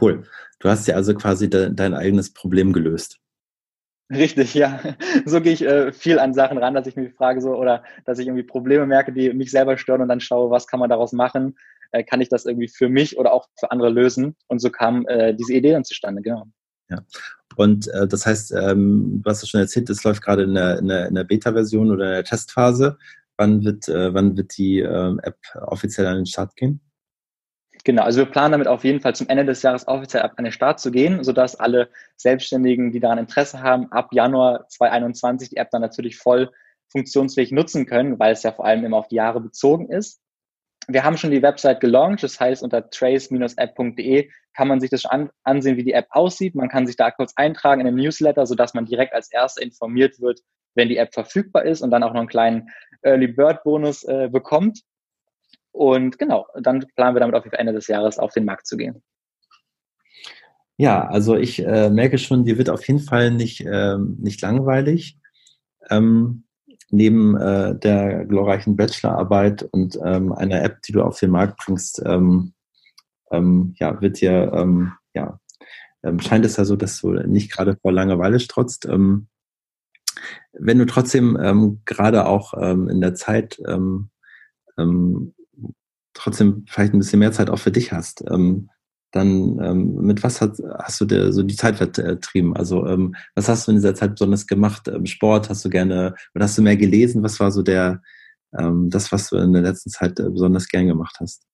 Cool. 0.00 0.24
Du 0.60 0.68
hast 0.68 0.86
ja 0.86 0.94
also 0.94 1.14
quasi 1.14 1.50
de 1.50 1.70
dein 1.72 1.94
eigenes 1.94 2.32
Problem 2.32 2.72
gelöst. 2.72 3.18
Richtig, 4.10 4.54
ja. 4.54 4.80
So 5.24 5.40
gehe 5.40 5.52
ich 5.52 5.62
äh, 5.62 5.92
viel 5.92 6.18
an 6.18 6.34
Sachen 6.34 6.58
ran, 6.58 6.74
dass 6.74 6.86
ich 6.86 6.96
mich 6.96 7.14
frage 7.14 7.40
so 7.40 7.54
oder 7.54 7.84
dass 8.04 8.18
ich 8.18 8.26
irgendwie 8.26 8.42
Probleme 8.42 8.86
merke, 8.86 9.12
die 9.12 9.32
mich 9.32 9.50
selber 9.52 9.78
stören 9.78 10.02
und 10.02 10.08
dann 10.08 10.20
schaue, 10.20 10.50
was 10.50 10.66
kann 10.66 10.80
man 10.80 10.90
daraus 10.90 11.12
machen? 11.12 11.56
Äh, 11.92 12.02
kann 12.02 12.20
ich 12.20 12.28
das 12.28 12.44
irgendwie 12.44 12.68
für 12.68 12.88
mich 12.88 13.18
oder 13.18 13.32
auch 13.32 13.46
für 13.58 13.70
andere 13.70 13.90
lösen? 13.90 14.36
Und 14.48 14.60
so 14.60 14.70
kam 14.70 15.06
äh, 15.06 15.32
diese 15.34 15.54
Idee 15.54 15.72
dann 15.72 15.84
zustande, 15.84 16.22
genau. 16.22 16.44
Ja. 16.88 16.98
Und 17.54 17.86
äh, 17.88 18.08
das 18.08 18.26
heißt, 18.26 18.52
ähm, 18.52 19.20
du 19.22 19.30
hast 19.30 19.42
ja 19.42 19.48
schon 19.48 19.60
erzählt, 19.60 19.88
es 19.90 20.02
läuft 20.02 20.22
gerade 20.22 20.42
in 20.42 20.54
der, 20.54 20.78
in 20.78 20.88
der, 20.88 21.06
in 21.06 21.14
der 21.14 21.24
Beta-Version 21.24 21.90
oder 21.90 22.06
in 22.06 22.12
der 22.12 22.24
Testphase. 22.24 22.98
Wann 23.36 23.64
wird, 23.64 23.88
äh, 23.88 24.12
wann 24.12 24.36
wird 24.36 24.56
die 24.58 24.80
äh, 24.80 25.16
App 25.22 25.38
offiziell 25.54 26.06
an 26.06 26.16
den 26.16 26.26
Start 26.26 26.56
gehen? 26.56 26.80
Genau, 27.84 28.02
also 28.02 28.18
wir 28.18 28.26
planen 28.26 28.52
damit 28.52 28.68
auf 28.68 28.84
jeden 28.84 29.00
Fall 29.00 29.14
zum 29.14 29.28
Ende 29.28 29.46
des 29.46 29.62
Jahres 29.62 29.88
offiziell 29.88 30.22
an 30.22 30.44
den 30.44 30.52
Start 30.52 30.80
zu 30.80 30.90
gehen, 30.90 31.24
sodass 31.24 31.56
alle 31.56 31.88
Selbstständigen, 32.16 32.92
die 32.92 33.00
daran 33.00 33.18
Interesse 33.18 33.62
haben, 33.62 33.90
ab 33.90 34.10
Januar 34.12 34.68
2021 34.68 35.50
die 35.50 35.56
App 35.56 35.70
dann 35.70 35.80
natürlich 35.80 36.18
voll 36.18 36.50
funktionsfähig 36.90 37.52
nutzen 37.52 37.86
können, 37.86 38.18
weil 38.18 38.32
es 38.32 38.42
ja 38.42 38.52
vor 38.52 38.66
allem 38.66 38.84
immer 38.84 38.98
auf 38.98 39.08
die 39.08 39.16
Jahre 39.16 39.40
bezogen 39.40 39.88
ist. 39.90 40.20
Wir 40.88 41.04
haben 41.04 41.16
schon 41.16 41.30
die 41.30 41.42
Website 41.42 41.80
gelauncht, 41.80 42.22
das 42.22 42.38
heißt 42.40 42.62
unter 42.62 42.90
trace-app.de 42.90 44.28
kann 44.54 44.68
man 44.68 44.80
sich 44.80 44.90
das 44.90 45.02
schon 45.02 45.30
ansehen, 45.44 45.76
wie 45.76 45.84
die 45.84 45.92
App 45.92 46.08
aussieht. 46.10 46.54
Man 46.56 46.68
kann 46.68 46.86
sich 46.86 46.96
da 46.96 47.10
kurz 47.10 47.32
eintragen 47.36 47.80
in 47.80 47.86
den 47.86 47.94
Newsletter, 47.94 48.46
sodass 48.46 48.74
man 48.74 48.86
direkt 48.86 49.14
als 49.14 49.30
Erster 49.30 49.62
informiert 49.62 50.20
wird, 50.20 50.40
wenn 50.74 50.88
die 50.88 50.96
App 50.96 51.14
verfügbar 51.14 51.64
ist 51.64 51.80
und 51.80 51.90
dann 51.90 52.02
auch 52.02 52.12
noch 52.12 52.20
einen 52.20 52.28
kleinen 52.28 52.68
Early 53.02 53.28
Bird 53.28 53.62
Bonus 53.62 54.02
äh, 54.04 54.28
bekommt. 54.28 54.80
Und 55.72 56.18
genau, 56.18 56.46
dann 56.60 56.84
planen 56.96 57.14
wir 57.14 57.20
damit 57.20 57.34
auf 57.34 57.44
Ende 57.52 57.72
des 57.72 57.86
Jahres 57.86 58.18
auf 58.18 58.32
den 58.32 58.44
Markt 58.44 58.66
zu 58.66 58.76
gehen. 58.76 59.02
Ja, 60.76 61.06
also 61.06 61.36
ich 61.36 61.64
äh, 61.64 61.90
merke 61.90 62.16
schon, 62.18 62.44
dir 62.44 62.56
wird 62.56 62.70
auf 62.70 62.86
jeden 62.88 63.00
Fall 63.00 63.30
nicht, 63.30 63.60
äh, 63.60 63.98
nicht 63.98 64.40
langweilig. 64.40 65.18
Ähm, 65.90 66.44
neben 66.90 67.36
äh, 67.36 67.78
der 67.78 68.24
glorreichen 68.24 68.76
Bachelorarbeit 68.76 69.62
und 69.62 69.98
ähm, 70.04 70.32
einer 70.32 70.62
App, 70.62 70.82
die 70.82 70.92
du 70.92 71.02
auf 71.02 71.18
den 71.20 71.30
Markt 71.30 71.58
bringst, 71.64 72.02
ähm, 72.04 72.54
ähm 73.30 73.74
ja, 73.78 74.00
wird 74.00 74.20
dir, 74.20 74.52
ähm, 74.54 74.92
ja, 75.14 75.38
ähm, 76.02 76.18
scheint 76.18 76.44
es 76.44 76.56
ja 76.56 76.64
so, 76.64 76.76
dass 76.76 77.00
du 77.00 77.12
nicht 77.12 77.52
gerade 77.52 77.76
vor 77.76 77.92
Langeweile 77.92 78.40
strotzt. 78.40 78.88
Wenn 78.88 79.28
du 80.78 80.86
trotzdem 80.86 81.38
ähm, 81.40 81.82
gerade 81.84 82.26
auch 82.26 82.54
ähm, 82.58 82.88
in 82.88 83.00
der 83.00 83.14
Zeit 83.14 83.60
ähm, 83.66 84.08
ähm, 84.78 85.34
trotzdem 86.14 86.64
vielleicht 86.68 86.92
ein 86.92 86.98
bisschen 86.98 87.18
mehr 87.18 87.32
Zeit 87.32 87.50
auch 87.50 87.58
für 87.58 87.72
dich 87.72 87.92
hast, 87.92 88.24
ähm, 88.30 88.70
dann 89.12 89.58
ähm, 89.60 89.94
mit 89.96 90.22
was 90.22 90.40
hast, 90.40 90.62
hast 90.78 91.00
du 91.00 91.04
dir 91.04 91.32
so 91.32 91.42
die 91.42 91.56
Zeit 91.56 91.76
vertrieben? 91.76 92.56
Also 92.56 92.86
ähm, 92.86 93.14
was 93.34 93.48
hast 93.48 93.66
du 93.66 93.72
in 93.72 93.78
dieser 93.78 93.94
Zeit 93.94 94.12
besonders 94.12 94.46
gemacht? 94.46 94.88
Ähm, 94.88 95.06
Sport 95.06 95.48
hast 95.48 95.64
du 95.64 95.70
gerne 95.70 96.14
oder 96.34 96.44
hast 96.44 96.56
du 96.58 96.62
mehr 96.62 96.76
gelesen? 96.76 97.22
Was 97.22 97.40
war 97.40 97.50
so 97.50 97.62
der 97.62 98.02
ähm, 98.56 98.90
das, 98.90 99.12
was 99.12 99.30
du 99.30 99.36
in 99.36 99.52
der 99.52 99.62
letzten 99.62 99.90
Zeit 99.90 100.18
äh, 100.20 100.30
besonders 100.30 100.68
gern 100.68 100.86
gemacht 100.86 101.16
hast? 101.20 101.44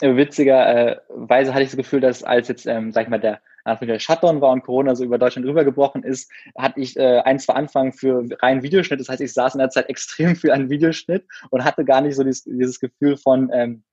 Witzigerweise 0.00 1.54
hatte 1.54 1.62
ich 1.62 1.70
das 1.70 1.76
Gefühl, 1.76 2.00
dass 2.00 2.22
als 2.22 2.48
jetzt, 2.48 2.66
ähm, 2.66 2.92
sag 2.92 3.04
ich 3.04 3.08
mal, 3.08 3.20
der 3.20 3.40
der 3.76 3.98
Shutdown 3.98 4.40
war 4.40 4.52
und 4.52 4.62
Corona 4.62 4.94
so 4.94 5.04
über 5.04 5.18
Deutschland 5.18 5.46
rübergebrochen 5.46 6.02
ist, 6.02 6.32
hatte 6.56 6.80
ich 6.80 6.96
äh, 6.96 7.18
ein, 7.20 7.38
zwei 7.38 7.52
Anfang 7.52 7.92
für 7.92 8.24
reinen 8.40 8.62
Videoschnitt. 8.62 8.98
Das 8.98 9.10
heißt, 9.10 9.20
ich 9.20 9.34
saß 9.34 9.54
in 9.54 9.58
der 9.58 9.68
Zeit 9.68 9.90
extrem 9.90 10.36
viel 10.36 10.52
an 10.52 10.70
Videoschnitt 10.70 11.26
und 11.50 11.64
hatte 11.64 11.84
gar 11.84 12.00
nicht 12.00 12.16
so 12.16 12.24
dieses, 12.24 12.44
dieses 12.44 12.80
Gefühl 12.80 13.18
von, 13.18 13.50
ähm, 13.52 13.84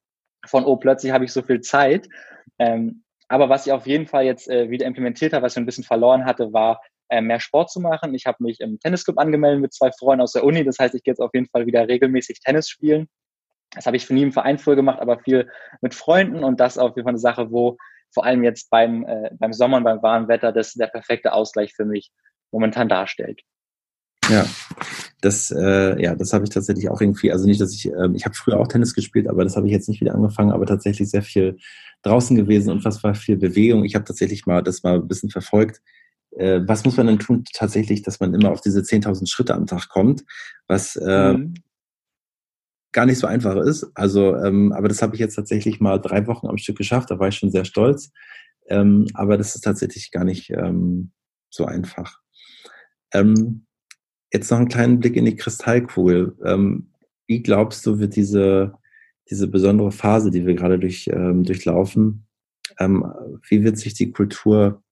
von, 0.45 0.63
oh, 0.63 0.78
plötzlich 0.78 1.11
habe 1.11 1.26
ich 1.26 1.34
so 1.34 1.41
viel 1.41 1.61
Zeit. 1.61 2.07
Ähm, 2.57 3.03
aber 3.28 3.49
was 3.49 3.65
ich 3.65 3.73
auf 3.73 3.88
jeden 3.88 4.07
Fall 4.07 4.23
jetzt 4.26 4.49
äh, 4.49 4.69
wieder 4.69 4.86
implementiert 4.86 5.34
habe, 5.34 5.43
was 5.43 5.53
ich 5.53 5.57
ein 5.57 5.65
bisschen 5.65 5.84
verloren 5.84 6.26
hatte, 6.26 6.53
war 6.53 6.82
äh, 7.09 7.21
mehr 7.21 7.39
Sport 7.39 7.71
zu 7.71 7.80
machen. 7.80 8.13
Ich 8.13 8.26
habe 8.26 8.43
mich 8.43 8.59
im 8.59 8.80
Tennisclub 8.80 9.17
angemeldet 9.17 9.61
mit 9.61 9.73
zwei 9.73 9.91
Freunden 9.91 10.21
aus 10.21 10.34
der 10.34 10.43
Uni. 10.43 10.63
Das 10.63 10.80
heißt, 10.80 10.95
ich 10.95 11.03
gehe 11.03 11.11
jetzt 11.11 11.19
auf 11.19 11.34
jeden 11.34 11.47
Fall 11.47 11.65
wieder 11.65 11.88
regelmäßig 11.88 12.39
Tennis 12.39 12.69
spielen. 12.69 13.07
Das 13.76 13.86
habe 13.86 13.97
ich 13.97 14.05
für 14.05 14.13
nie 14.13 14.23
im 14.23 14.32
Verein 14.32 14.57
früher 14.57 14.76
gemacht, 14.76 14.99
aber 14.99 15.19
viel 15.19 15.49
mit 15.82 15.93
Freunden 15.93 16.43
und 16.43 16.59
das 16.59 16.78
auf 16.78 16.95
jeden 16.95 17.05
Fall 17.05 17.11
eine 17.11 17.19
Sache, 17.19 17.51
wo 17.51 17.78
vor 18.13 18.26
allem 18.26 18.43
jetzt 18.43 18.69
beim, 18.69 19.05
äh, 19.05 19.30
beim 19.38 19.53
Sommer 19.53 19.78
und 19.78 19.84
beim 19.84 20.01
warmen 20.01 20.28
Wetter 20.28 20.51
das 20.51 20.73
der 20.73 20.88
perfekte 20.88 21.34
Ausgleich 21.34 21.73
für 21.73 21.86
mich 21.86 22.11
momentan 22.51 22.88
darstellt. 22.88 23.41
Ja, 24.30 24.45
das, 25.21 25.51
äh, 25.51 26.01
ja, 26.01 26.15
das 26.15 26.34
habe 26.34 26.45
ich 26.45 26.49
tatsächlich 26.49 26.89
auch 26.89 26.99
irgendwie, 26.99 27.32
also 27.32 27.45
nicht, 27.45 27.61
dass 27.61 27.73
ich, 27.73 27.88
äh, 27.88 28.09
ich 28.13 28.26
habe 28.26 28.34
früher 28.34 28.59
auch 28.59 28.67
Tennis 28.67 28.95
gespielt, 28.95 29.28
aber 29.28 29.43
das 29.43 29.55
habe 29.55 29.67
ich 29.67 29.73
jetzt 29.73 29.88
nicht 29.88 30.01
wieder 30.01 30.15
angefangen, 30.15 30.51
aber 30.51 30.65
tatsächlich 30.65 31.09
sehr 31.09 31.21
viel 31.21 31.57
draußen 32.01 32.36
gewesen 32.36 32.71
und 32.71 32.86
was 32.86 33.03
war 33.03 33.13
viel 33.13 33.38
Bewegung. 33.38 33.84
Ich 33.84 33.95
habe 33.95 34.05
tatsächlich 34.05 34.45
mal 34.45 34.63
das 34.63 34.84
mal 34.84 34.95
ein 34.95 35.07
bisschen 35.07 35.30
verfolgt. 35.30 35.82
Äh, 36.32 36.61
was 36.65 36.86
muss 36.86 36.97
man 36.97 37.07
denn 37.07 37.19
tun 37.19 37.43
tatsächlich, 37.53 38.01
dass 38.01 38.19
man 38.19 38.34
immer 38.34 38.51
auf 38.51 38.61
diese 38.61 38.82
10.000 38.82 39.30
Schritte 39.30 39.53
am 39.53 39.67
Tag 39.67 39.89
kommt, 39.89 40.23
was 40.67 40.95
äh, 40.95 41.34
mhm. 41.34 41.55
Gar 42.96 43.06
nicht 43.06 43.20
so 43.20 43.28
einfach 43.28 43.58
ist. 43.58 43.91
Also, 43.93 44.38
ähm, 44.38 44.72
aber 44.72 44.88
das 44.88 45.02
habe 45.02 45.16
ich 45.16 45.20
jetzt 45.20 45.36
tatsächlich 45.36 45.82
mal 45.82 46.00
drei 46.00 46.26
Wochen 46.28 46.48
am 46.48 46.58
Stück 46.58 46.78
geschafft, 46.78 47.12
da 47.12 47.20
war 47.20 47.28
ich 47.28 47.36
schon 47.36 47.52
sehr 47.52 47.66
stolz. 47.66 48.12
Ähm, 48.68 49.06
aber 49.14 49.38
das 49.38 49.54
ist 49.54 49.62
tatsächlich 49.62 50.12
gar 50.12 50.24
nicht 50.24 50.50
ähm, 50.50 51.12
so 51.50 51.66
einfach. 51.66 52.22
Ähm, 53.14 53.66
Jetzt 54.34 54.50
noch 54.50 54.58
einen 54.58 54.70
kleinen 54.70 55.00
Blick 55.00 55.16
in 55.16 55.26
die 55.26 55.36
Kristallkugel. 55.36 56.36
Ähm, 56.43 56.89
wie 57.28 57.41
glaubst 57.41 57.86
du, 57.86 58.00
wird 58.00 58.16
diese, 58.16 58.74
diese 59.30 59.48
besondere 59.48 59.91
Phase, 59.91 60.32
die 60.32 60.46
wir 60.46 60.56
gerade 60.56 60.80
durch, 60.80 61.08
ähm, 61.08 61.43
durchlaufen, 61.43 62.28
wie 62.78 63.64
wird 63.64 63.78
sich 63.78 63.93
die 63.93 64.12
Kultur, 64.12 64.84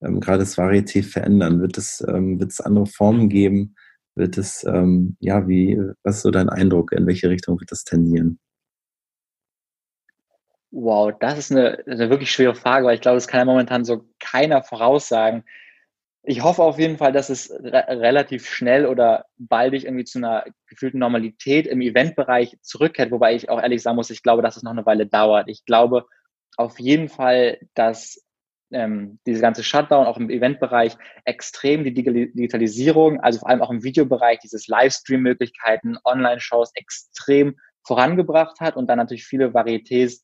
gerade 0.00 0.40
das 0.40 0.58
Varieté, 0.58 1.02
verändern? 1.04 1.60
Wird 1.60 1.78
es, 1.78 2.00
wird 2.00 2.50
es 2.50 2.60
andere 2.60 2.86
Formen 2.86 3.28
geben? 3.28 3.76
Wird 4.14 4.38
es, 4.38 4.64
ähm, 4.64 5.16
ja, 5.20 5.46
wie, 5.48 5.80
was 6.02 6.16
ist 6.16 6.22
so 6.22 6.30
dein 6.30 6.48
Eindruck? 6.48 6.92
In 6.92 7.06
welche 7.06 7.30
Richtung 7.30 7.58
wird 7.60 7.70
das 7.70 7.84
tendieren? 7.84 8.38
Wow, 10.72 11.12
das 11.18 11.38
ist 11.38 11.52
eine, 11.52 11.82
eine 11.86 12.10
wirklich 12.10 12.30
schwere 12.30 12.54
Frage, 12.54 12.86
weil 12.86 12.94
ich 12.94 13.00
glaube, 13.00 13.16
das 13.16 13.26
kann 13.26 13.40
ja 13.40 13.44
momentan 13.44 13.84
so 13.84 14.04
keiner 14.18 14.62
voraussagen 14.62 15.44
ich 16.22 16.42
hoffe 16.42 16.62
auf 16.62 16.78
jeden 16.78 16.98
Fall, 16.98 17.12
dass 17.12 17.30
es 17.30 17.50
re 17.50 17.84
relativ 17.88 18.46
schnell 18.48 18.86
oder 18.86 19.24
baldig 19.38 19.84
irgendwie 19.84 20.04
zu 20.04 20.18
einer 20.18 20.44
gefühlten 20.66 21.00
Normalität 21.00 21.66
im 21.66 21.80
Eventbereich 21.80 22.58
zurückkehrt, 22.60 23.10
wobei 23.10 23.34
ich 23.34 23.48
auch 23.48 23.60
ehrlich 23.60 23.82
sagen 23.82 23.96
muss, 23.96 24.10
ich 24.10 24.22
glaube, 24.22 24.42
dass 24.42 24.56
es 24.56 24.62
noch 24.62 24.72
eine 24.72 24.84
Weile 24.84 25.06
dauert. 25.06 25.48
Ich 25.48 25.64
glaube 25.64 26.06
auf 26.56 26.78
jeden 26.78 27.08
Fall, 27.08 27.58
dass 27.74 28.22
ähm, 28.72 29.18
diese 29.26 29.40
ganze 29.40 29.62
Shutdown 29.62 30.06
auch 30.06 30.16
im 30.16 30.30
Eventbereich 30.30 30.96
extrem 31.24 31.84
die 31.84 31.94
Digitalisierung, 31.94 33.20
also 33.20 33.40
vor 33.40 33.48
allem 33.48 33.62
auch 33.62 33.70
im 33.70 33.82
Videobereich, 33.82 34.38
dieses 34.38 34.68
Livestream-Möglichkeiten, 34.68 35.98
Online-Shows 36.04 36.72
extrem 36.74 37.56
vorangebracht 37.84 38.60
hat 38.60 38.76
und 38.76 38.88
dann 38.88 38.98
natürlich 38.98 39.24
viele 39.24 39.48
Varietés 39.48 40.22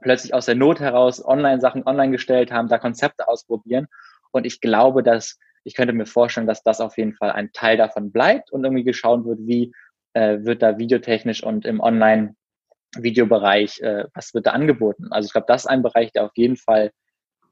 plötzlich 0.00 0.34
aus 0.34 0.46
der 0.46 0.56
Not 0.56 0.80
heraus 0.80 1.24
Online-Sachen 1.24 1.86
online 1.86 2.12
gestellt 2.12 2.50
haben, 2.50 2.68
da 2.68 2.78
Konzepte 2.78 3.28
ausprobieren. 3.28 3.86
Und 4.32 4.44
ich 4.44 4.60
glaube, 4.60 5.02
dass 5.02 5.38
ich 5.66 5.74
könnte 5.74 5.92
mir 5.92 6.06
vorstellen, 6.06 6.46
dass 6.46 6.62
das 6.62 6.80
auf 6.80 6.96
jeden 6.96 7.14
Fall 7.14 7.32
ein 7.32 7.50
Teil 7.52 7.76
davon 7.76 8.12
bleibt 8.12 8.52
und 8.52 8.62
irgendwie 8.62 8.84
geschaut 8.84 9.24
wird, 9.24 9.40
wie 9.42 9.72
äh, 10.12 10.44
wird 10.44 10.62
da 10.62 10.78
videotechnisch 10.78 11.42
und 11.42 11.66
im 11.66 11.80
Online-Videobereich, 11.80 13.80
äh, 13.80 14.04
was 14.14 14.32
wird 14.32 14.46
da 14.46 14.52
angeboten. 14.52 15.08
Also 15.10 15.26
ich 15.26 15.32
glaube, 15.32 15.48
das 15.48 15.64
ist 15.64 15.70
ein 15.70 15.82
Bereich, 15.82 16.12
der 16.12 16.24
auf 16.24 16.36
jeden 16.36 16.56
Fall, 16.56 16.92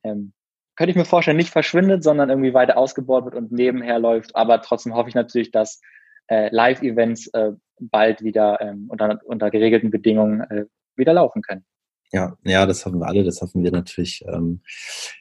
ähm, 0.05 0.33
könnte 0.77 0.91
ich 0.91 0.97
mir 0.97 1.05
vorstellen, 1.05 1.37
nicht 1.37 1.51
verschwindet, 1.51 2.03
sondern 2.03 2.31
irgendwie 2.31 2.55
weiter 2.55 2.77
ausgebaut 2.77 3.25
wird 3.25 3.35
und 3.35 3.53
nebenher 3.53 3.99
läuft. 3.99 4.35
Aber 4.35 4.61
trotzdem 4.61 4.95
hoffe 4.95 5.09
ich 5.09 5.15
natürlich, 5.15 5.51
dass 5.51 5.81
äh, 6.29 6.49
Live-Events 6.55 7.29
äh, 7.29 7.53
bald 7.81 8.23
wieder 8.23 8.61
ähm, 8.61 8.87
unter, 8.89 9.21
unter 9.25 9.51
geregelten 9.51 9.91
Bedingungen 9.91 10.41
äh, 10.43 10.65
wieder 10.97 11.13
laufen 11.13 11.43
können. 11.43 11.65
Ja, 12.13 12.37
ja, 12.45 12.65
das 12.65 12.87
hoffen 12.87 13.01
wir 13.01 13.09
alle. 13.09 13.25
Das 13.25 13.41
hoffen 13.41 13.65
wir 13.65 13.73
natürlich 13.73 14.25
ähm, 14.29 14.61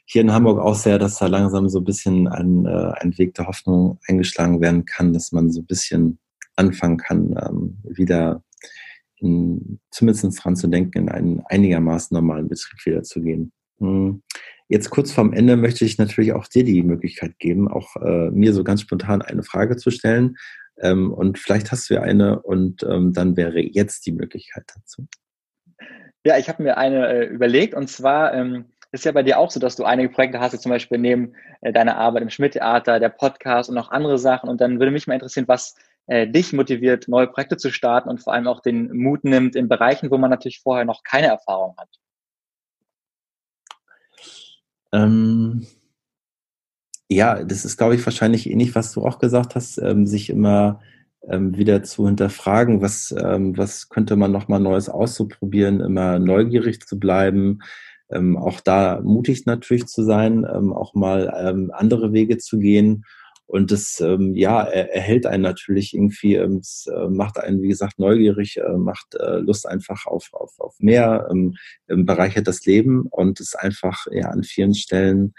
hier 0.04 0.22
in 0.22 0.32
Hamburg 0.32 0.60
auch 0.60 0.76
sehr, 0.76 0.98
dass 0.98 1.18
da 1.18 1.26
langsam 1.26 1.68
so 1.68 1.80
ein 1.80 1.84
bisschen 1.84 2.28
ein, 2.28 2.66
äh, 2.66 2.92
ein 3.00 3.18
Weg 3.18 3.34
der 3.34 3.46
Hoffnung 3.46 3.98
eingeschlagen 4.06 4.60
werden 4.60 4.84
kann, 4.84 5.12
dass 5.12 5.32
man 5.32 5.50
so 5.50 5.60
ein 5.60 5.66
bisschen 5.66 6.18
anfangen 6.56 6.98
kann, 6.98 7.34
ähm, 7.44 7.78
wieder 7.82 8.44
in, 9.16 9.80
zumindest 9.90 10.44
dran 10.44 10.54
zu 10.54 10.68
denken, 10.68 10.98
in 10.98 11.08
einen 11.08 11.42
einigermaßen 11.46 12.14
normalen 12.14 12.48
Betrieb 12.48 12.86
wieder 12.86 13.02
zu 13.02 13.20
gehen. 13.22 13.52
Hm. 13.78 14.22
Jetzt 14.68 14.90
kurz 14.90 15.12
vorm 15.12 15.32
Ende 15.32 15.56
möchte 15.56 15.84
ich 15.84 15.98
natürlich 15.98 16.32
auch 16.32 16.48
dir 16.48 16.64
die 16.64 16.82
Möglichkeit 16.82 17.38
geben, 17.38 17.68
auch 17.68 17.96
äh, 17.96 18.30
mir 18.30 18.54
so 18.54 18.64
ganz 18.64 18.80
spontan 18.80 19.20
eine 19.20 19.42
Frage 19.42 19.76
zu 19.76 19.90
stellen. 19.90 20.36
Ähm, 20.80 21.12
und 21.12 21.38
vielleicht 21.38 21.70
hast 21.70 21.88
du 21.88 21.94
ja 21.94 22.02
eine 22.02 22.40
und 22.40 22.82
ähm, 22.82 23.12
dann 23.12 23.36
wäre 23.36 23.60
jetzt 23.60 24.06
die 24.06 24.12
Möglichkeit 24.12 24.64
dazu. 24.74 25.06
Ja, 26.24 26.38
ich 26.38 26.48
habe 26.48 26.62
mir 26.62 26.78
eine 26.78 27.08
äh, 27.08 27.26
überlegt 27.26 27.74
und 27.74 27.88
zwar 27.88 28.32
ähm, 28.32 28.64
ist 28.90 29.04
ja 29.04 29.12
bei 29.12 29.22
dir 29.22 29.38
auch 29.38 29.50
so, 29.50 29.60
dass 29.60 29.76
du 29.76 29.84
einige 29.84 30.08
Projekte 30.08 30.40
hast, 30.40 30.58
zum 30.60 30.70
Beispiel 30.70 30.98
neben 30.98 31.34
äh, 31.60 31.72
deiner 31.72 31.96
Arbeit 31.96 32.22
im 32.22 32.30
Schmidt-Theater, 32.30 33.00
der 33.00 33.10
Podcast 33.10 33.68
und 33.68 33.76
auch 33.76 33.90
andere 33.90 34.18
Sachen. 34.18 34.48
Und 34.48 34.60
dann 34.60 34.78
würde 34.78 34.92
mich 34.92 35.06
mal 35.06 35.14
interessieren, 35.14 35.48
was 35.48 35.74
äh, 36.06 36.26
dich 36.26 36.52
motiviert, 36.52 37.08
neue 37.08 37.26
Projekte 37.26 37.56
zu 37.56 37.70
starten 37.70 38.08
und 38.08 38.22
vor 38.22 38.32
allem 38.32 38.46
auch 38.46 38.60
den 38.60 38.96
Mut 38.96 39.24
nimmt 39.24 39.56
in 39.56 39.68
Bereichen, 39.68 40.10
wo 40.10 40.16
man 40.16 40.30
natürlich 40.30 40.60
vorher 40.60 40.84
noch 40.84 41.02
keine 41.02 41.26
Erfahrung 41.26 41.74
hat. 41.76 41.88
Ähm, 44.94 45.66
ja, 47.10 47.42
das 47.44 47.64
ist, 47.64 47.76
glaube 47.76 47.96
ich, 47.96 48.06
wahrscheinlich 48.06 48.48
ähnlich, 48.48 48.74
was 48.74 48.92
du 48.92 49.02
auch 49.02 49.18
gesagt 49.18 49.54
hast, 49.56 49.78
ähm, 49.78 50.06
sich 50.06 50.30
immer 50.30 50.80
ähm, 51.28 51.56
wieder 51.56 51.82
zu 51.82 52.06
hinterfragen, 52.06 52.80
was, 52.80 53.14
ähm, 53.18 53.56
was 53.58 53.88
könnte 53.88 54.16
man 54.16 54.32
nochmal 54.32 54.60
Neues 54.60 54.88
auszuprobieren, 54.88 55.80
immer 55.80 56.18
neugierig 56.18 56.80
zu 56.86 56.98
bleiben, 56.98 57.60
ähm, 58.10 58.36
auch 58.36 58.60
da 58.60 59.00
mutig 59.02 59.46
natürlich 59.46 59.86
zu 59.86 60.04
sein, 60.04 60.46
ähm, 60.50 60.72
auch 60.72 60.94
mal 60.94 61.70
andere 61.72 62.12
Wege 62.12 62.38
zu 62.38 62.58
gehen. 62.58 63.04
Und 63.46 63.70
das, 63.70 64.00
ähm, 64.00 64.34
ja, 64.34 64.62
er, 64.62 64.94
erhält 64.94 65.26
einen 65.26 65.42
natürlich 65.42 65.94
irgendwie, 65.94 66.34
ähm, 66.36 66.56
es, 66.56 66.86
äh, 66.86 67.08
macht 67.08 67.38
einen, 67.38 67.62
wie 67.62 67.68
gesagt, 67.68 67.98
neugierig, 67.98 68.56
äh, 68.56 68.76
macht 68.76 69.14
äh, 69.14 69.38
Lust 69.38 69.68
einfach 69.68 70.06
auf, 70.06 70.28
auf, 70.32 70.58
auf 70.58 70.74
mehr, 70.78 71.28
ähm, 71.30 71.54
bereichert 71.86 72.48
das 72.48 72.64
Leben 72.64 73.06
und 73.10 73.40
ist 73.40 73.58
einfach 73.58 74.06
ja 74.10 74.28
an 74.30 74.42
vielen 74.42 74.74
Stellen 74.74 75.34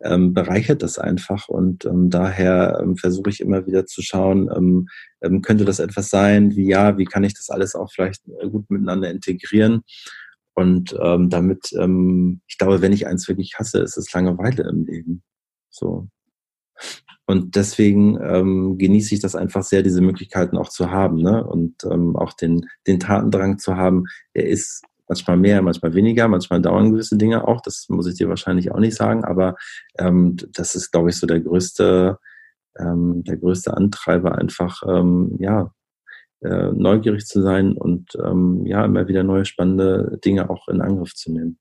ähm, 0.00 0.32
bereichert 0.32 0.82
das 0.82 0.98
einfach 0.98 1.48
und 1.48 1.84
ähm, 1.84 2.08
daher 2.08 2.78
ähm, 2.80 2.96
versuche 2.96 3.30
ich 3.30 3.40
immer 3.40 3.66
wieder 3.66 3.84
zu 3.84 4.00
schauen, 4.02 4.48
ähm, 4.54 4.86
ähm, 5.20 5.42
könnte 5.42 5.64
das 5.64 5.80
etwas 5.80 6.08
sein, 6.08 6.54
wie 6.54 6.68
ja, 6.68 6.98
wie 6.98 7.04
kann 7.04 7.24
ich 7.24 7.34
das 7.34 7.50
alles 7.50 7.74
auch 7.74 7.90
vielleicht 7.92 8.22
äh, 8.40 8.48
gut 8.48 8.70
miteinander 8.70 9.10
integrieren 9.10 9.82
und 10.54 10.96
ähm, 11.00 11.30
damit, 11.30 11.72
ähm, 11.78 12.40
ich 12.48 12.58
glaube, 12.58 12.82
wenn 12.82 12.92
ich 12.92 13.06
eins 13.06 13.28
wirklich 13.28 13.54
hasse, 13.58 13.78
ist 13.78 13.96
es 13.96 14.12
Langeweile 14.12 14.68
im 14.68 14.84
Leben. 14.86 15.22
So. 15.70 16.08
Und 17.26 17.56
deswegen 17.56 18.18
ähm, 18.22 18.78
genieße 18.78 19.14
ich 19.14 19.20
das 19.20 19.36
einfach 19.36 19.62
sehr, 19.62 19.82
diese 19.82 20.00
Möglichkeiten 20.00 20.56
auch 20.56 20.70
zu 20.70 20.90
haben, 20.90 21.16
ne? 21.16 21.44
Und 21.44 21.84
ähm, 21.84 22.16
auch 22.16 22.32
den, 22.32 22.66
den 22.86 23.00
Tatendrang 23.00 23.58
zu 23.58 23.76
haben, 23.76 24.04
der 24.34 24.46
ist 24.46 24.82
manchmal 25.08 25.36
mehr, 25.36 25.62
manchmal 25.62 25.94
weniger, 25.94 26.28
manchmal 26.28 26.60
dauern 26.60 26.92
gewisse 26.92 27.16
Dinge 27.16 27.46
auch, 27.46 27.60
das 27.60 27.86
muss 27.88 28.06
ich 28.06 28.16
dir 28.16 28.28
wahrscheinlich 28.28 28.72
auch 28.72 28.78
nicht 28.78 28.96
sagen, 28.96 29.24
aber 29.24 29.56
ähm, 29.98 30.36
das 30.52 30.74
ist, 30.74 30.90
glaube 30.90 31.10
ich, 31.10 31.16
so 31.16 31.26
der 31.26 31.40
größte, 31.40 32.18
ähm, 32.78 33.24
der 33.24 33.36
größte 33.36 33.76
Antreiber, 33.76 34.36
einfach 34.36 34.82
ähm, 34.86 35.36
ja, 35.40 35.72
äh, 36.40 36.70
neugierig 36.72 37.26
zu 37.26 37.42
sein 37.42 37.72
und 37.72 38.12
ähm, 38.22 38.64
ja, 38.64 38.84
immer 38.84 39.08
wieder 39.08 39.24
neue 39.24 39.44
spannende 39.44 40.18
Dinge 40.24 40.50
auch 40.50 40.68
in 40.68 40.80
Angriff 40.80 41.14
zu 41.14 41.32
nehmen. 41.32 41.58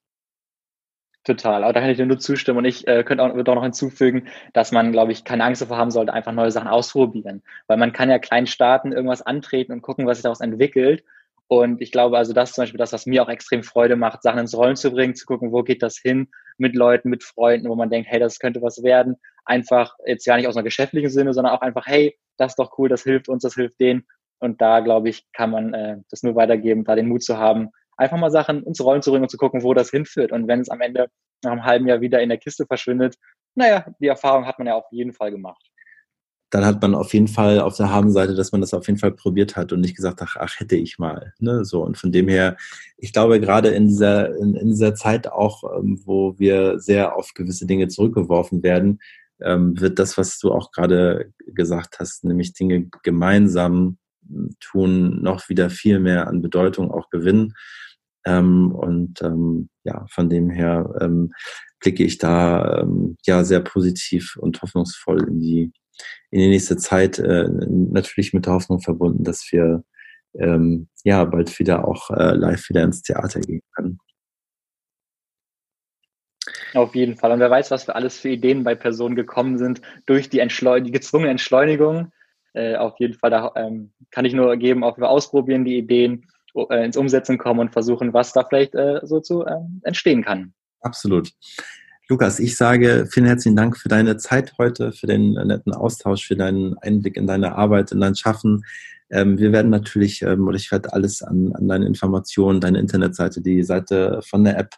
Total, 1.27 1.63
aber 1.63 1.73
da 1.73 1.81
kann 1.81 1.89
ich 1.89 1.97
dir 1.97 2.05
nur 2.05 2.19
zustimmen 2.19 2.59
und 2.59 2.65
ich 2.65 2.87
äh, 2.87 3.03
könnte 3.03 3.21
auch, 3.21 3.35
würde 3.35 3.51
auch 3.51 3.55
noch 3.55 3.63
hinzufügen, 3.63 4.27
dass 4.53 4.71
man, 4.71 4.93
glaube 4.93 5.11
ich, 5.11 5.25
keine 5.25 5.43
Angst 5.43 5.61
davor 5.61 5.77
haben 5.77 5.91
sollte, 5.91 6.13
einfach 6.13 6.31
neue 6.31 6.51
Sachen 6.51 6.69
ausprobieren, 6.69 7.43
weil 7.67 7.75
man 7.75 7.91
kann 7.91 8.09
ja 8.09 8.17
klein 8.17 8.47
starten, 8.47 8.93
irgendwas 8.93 9.21
antreten 9.21 9.73
und 9.73 9.81
gucken, 9.81 10.07
was 10.07 10.17
sich 10.17 10.23
daraus 10.23 10.39
entwickelt 10.39 11.03
und 11.47 11.81
ich 11.81 11.91
glaube 11.91 12.17
also, 12.17 12.33
das 12.33 12.49
ist 12.49 12.55
zum 12.55 12.63
Beispiel 12.63 12.77
das, 12.77 12.93
was 12.93 13.05
mir 13.05 13.23
auch 13.23 13.29
extrem 13.29 13.63
Freude 13.63 13.95
macht, 13.95 14.21
Sachen 14.21 14.39
ins 14.39 14.55
Rollen 14.55 14.75
zu 14.75 14.91
bringen, 14.91 15.15
zu 15.15 15.25
gucken, 15.25 15.51
wo 15.51 15.63
geht 15.63 15.81
das 15.81 15.97
hin 15.97 16.29
mit 16.57 16.75
Leuten, 16.75 17.09
mit 17.09 17.23
Freunden, 17.23 17.69
wo 17.69 17.75
man 17.75 17.89
denkt, 17.89 18.09
hey, 18.09 18.19
das 18.19 18.39
könnte 18.39 18.61
was 18.61 18.83
werden. 18.83 19.15
Einfach 19.45 19.95
jetzt 20.05 20.25
gar 20.25 20.35
nicht 20.37 20.47
aus 20.47 20.57
einer 20.57 20.63
geschäftlichen 20.63 21.09
Sinne, 21.09 21.33
sondern 21.33 21.53
auch 21.53 21.61
einfach, 21.61 21.87
hey, 21.87 22.17
das 22.37 22.53
ist 22.53 22.59
doch 22.59 22.77
cool, 22.77 22.89
das 22.89 23.03
hilft 23.03 23.29
uns, 23.29 23.43
das 23.43 23.55
hilft 23.55 23.79
denen. 23.79 24.05
Und 24.39 24.61
da, 24.61 24.81
glaube 24.81 25.09
ich, 25.09 25.25
kann 25.31 25.51
man 25.51 25.73
äh, 25.73 25.97
das 26.09 26.23
nur 26.23 26.35
weitergeben, 26.35 26.83
da 26.83 26.95
den 26.95 27.07
Mut 27.07 27.23
zu 27.23 27.37
haben, 27.37 27.69
einfach 27.97 28.17
mal 28.17 28.31
Sachen 28.31 28.63
ins 28.63 28.79
Rollen 28.79 29.01
zu 29.01 29.11
bringen 29.11 29.23
und 29.23 29.29
zu 29.29 29.37
gucken, 29.37 29.63
wo 29.63 29.73
das 29.73 29.89
hinführt. 29.89 30.31
Und 30.31 30.47
wenn 30.47 30.61
es 30.61 30.69
am 30.69 30.81
Ende 30.81 31.07
nach 31.43 31.51
einem 31.51 31.65
halben 31.65 31.87
Jahr 31.87 32.01
wieder 32.01 32.21
in 32.21 32.29
der 32.29 32.37
Kiste 32.37 32.65
verschwindet, 32.65 33.15
naja, 33.55 33.85
die 33.99 34.07
Erfahrung 34.07 34.45
hat 34.45 34.59
man 34.59 34.67
ja 34.67 34.75
auf 34.75 34.85
jeden 34.91 35.13
Fall 35.13 35.31
gemacht. 35.31 35.63
Dann 36.49 36.65
hat 36.65 36.81
man 36.81 36.95
auf 36.95 37.13
jeden 37.13 37.27
Fall 37.27 37.59
auf 37.59 37.75
der 37.75 37.91
Habenseite, 37.91 38.33
dass 38.33 38.53
man 38.53 38.61
das 38.61 38.73
auf 38.73 38.87
jeden 38.87 38.99
Fall 38.99 39.11
probiert 39.11 39.57
hat 39.57 39.73
und 39.73 39.81
nicht 39.81 39.97
gesagt, 39.97 40.21
ach, 40.21 40.37
ach 40.39 40.59
hätte 40.59 40.77
ich 40.77 40.97
mal. 40.97 41.33
Ne? 41.39 41.65
So, 41.65 41.83
und 41.83 41.97
von 41.97 42.11
dem 42.13 42.29
her, 42.29 42.55
ich 42.97 43.11
glaube, 43.11 43.41
gerade 43.41 43.69
in 43.69 43.89
dieser, 43.89 44.33
in, 44.37 44.55
in 44.55 44.69
dieser 44.69 44.95
Zeit 44.95 45.27
auch, 45.27 45.63
ähm, 45.77 45.99
wo 46.05 46.39
wir 46.39 46.79
sehr 46.79 47.17
auf 47.17 47.33
gewisse 47.33 47.65
Dinge 47.65 47.89
zurückgeworfen 47.89 48.63
werden, 48.63 48.99
ähm, 49.41 49.79
wird 49.79 49.99
das, 49.99 50.17
was 50.17 50.39
du 50.39 50.53
auch 50.53 50.71
gerade 50.71 51.33
gesagt 51.47 51.99
hast, 51.99 52.23
nämlich 52.23 52.53
Dinge 52.53 52.89
gemeinsam 53.03 53.97
tun, 54.59 55.21
noch 55.21 55.49
wieder 55.49 55.69
viel 55.69 55.99
mehr 55.99 56.27
an 56.27 56.41
Bedeutung 56.41 56.91
auch 56.91 57.09
gewinnen. 57.09 57.53
Ähm, 58.25 58.71
und 58.71 59.21
ähm, 59.21 59.69
ja, 59.83 60.05
von 60.09 60.29
dem 60.29 60.49
her 60.49 60.93
ähm, 61.01 61.31
blicke 61.79 62.03
ich 62.03 62.17
da 62.17 62.81
ähm, 62.81 63.17
ja 63.25 63.43
sehr 63.43 63.61
positiv 63.61 64.35
und 64.37 64.61
hoffnungsvoll 64.61 65.27
in 65.27 65.39
die 65.39 65.71
in 66.29 66.39
die 66.39 66.49
nächste 66.49 66.77
Zeit. 66.77 67.19
Äh, 67.19 67.47
natürlich 67.49 68.33
mit 68.33 68.45
der 68.45 68.53
Hoffnung 68.53 68.81
verbunden, 68.81 69.23
dass 69.23 69.47
wir 69.51 69.83
ähm, 70.39 70.89
ja 71.03 71.23
bald 71.25 71.57
wieder 71.59 71.87
auch 71.87 72.09
äh, 72.11 72.33
live 72.35 72.69
wieder 72.69 72.83
ins 72.83 73.01
Theater 73.01 73.39
gehen 73.39 73.61
können. 73.75 73.99
Auf 76.73 76.95
jeden 76.95 77.15
Fall. 77.15 77.31
Und 77.31 77.39
wer 77.39 77.49
weiß, 77.49 77.71
was 77.71 77.85
für 77.85 77.95
alles 77.95 78.19
für 78.19 78.29
Ideen 78.29 78.63
bei 78.63 78.75
Personen 78.75 79.15
gekommen 79.15 79.57
sind 79.57 79.81
durch 80.05 80.29
die, 80.29 80.39
Entschleu 80.39 80.81
die 80.81 80.91
gezwungene 80.91 81.31
Entschleunigung. 81.31 82.11
Äh, 82.57 82.75
auf 82.75 82.99
jeden 82.99 83.13
Fall, 83.13 83.29
da 83.29 83.51
ähm, 83.55 83.91
kann 84.09 84.25
ich 84.25 84.33
nur 84.33 84.55
geben, 84.57 84.83
auch 84.83 84.97
wir 84.97 85.09
ausprobieren 85.09 85.63
die 85.63 85.77
Ideen, 85.77 86.25
äh, 86.55 86.85
ins 86.85 86.97
Umsetzen 86.97 87.37
kommen 87.37 87.59
und 87.59 87.71
versuchen, 87.71 88.13
was 88.13 88.33
da 88.33 88.43
vielleicht 88.43 88.73
äh, 88.73 88.99
so 89.03 89.19
zu 89.19 89.45
ähm, 89.45 89.79
entstehen 89.83 90.23
kann. 90.23 90.53
Absolut. 90.81 91.29
Lukas, 92.09 92.39
ich 92.39 92.55
sage 92.57 93.07
vielen 93.11 93.27
herzlichen 93.27 93.55
Dank 93.55 93.77
für 93.77 93.89
deine 93.89 94.17
Zeit 94.17 94.53
heute, 94.57 94.91
für 94.91 95.07
den 95.07 95.33
netten 95.33 95.73
Austausch, 95.73 96.25
für 96.25 96.35
deinen 96.35 96.77
Einblick 96.79 97.15
in 97.15 97.27
deine 97.27 97.55
Arbeit, 97.55 97.91
in 97.91 97.99
dein 97.99 98.15
Schaffen. 98.15 98.63
Ähm, 99.11 99.37
wir 99.37 99.51
werden 99.51 99.69
natürlich, 99.69 100.23
ähm, 100.23 100.47
oder 100.47 100.55
ich 100.55 100.71
werde 100.71 100.93
alles 100.93 101.21
an, 101.21 101.53
an 101.53 101.67
deine 101.67 101.85
Informationen, 101.85 102.59
deine 102.59 102.79
Internetseite, 102.79 103.41
die 103.41 103.61
Seite 103.61 104.21
von 104.25 104.43
der 104.43 104.57
App 104.57 104.73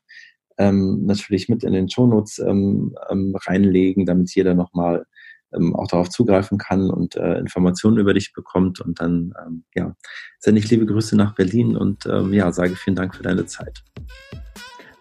ähm, 0.58 1.06
natürlich 1.06 1.48
mit 1.48 1.64
in 1.64 1.72
den 1.72 1.90
Shownotes 1.90 2.40
ähm, 2.40 2.96
ähm, 3.10 3.36
reinlegen, 3.36 4.06
damit 4.06 4.36
jeder 4.36 4.54
nochmal 4.54 5.06
ähm, 5.54 5.76
auch 5.76 5.88
darauf 5.88 6.10
zugreifen 6.10 6.58
kann 6.58 6.90
und 6.90 7.16
äh, 7.16 7.38
Informationen 7.38 7.98
über 7.98 8.14
dich 8.14 8.34
bekommt. 8.34 8.80
Und 8.80 9.00
dann, 9.02 9.34
ähm, 9.46 9.64
ja, 9.76 9.96
sende 10.40 10.60
ich 10.60 10.70
liebe 10.70 10.86
Grüße 10.86 11.16
nach 11.16 11.36
Berlin 11.36 11.78
und 11.78 12.06
ähm, 12.06 12.34
ja, 12.34 12.52
sage 12.52 12.76
vielen 12.76 12.96
Dank 12.96 13.16
für 13.16 13.24
deine 13.24 13.46
Zeit. 13.46 13.84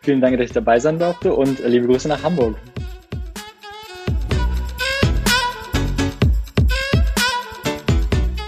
Vielen 0.02 0.20
Dank, 0.20 0.36
dass 0.38 0.46
ich 0.46 0.52
dabei 0.52 0.78
sein 0.78 0.98
durfte 0.98 1.32
und 1.34 1.60
äh, 1.60 1.68
liebe 1.68 1.86
Grüße 1.86 2.08
nach 2.08 2.22
Hamburg. 2.22 2.56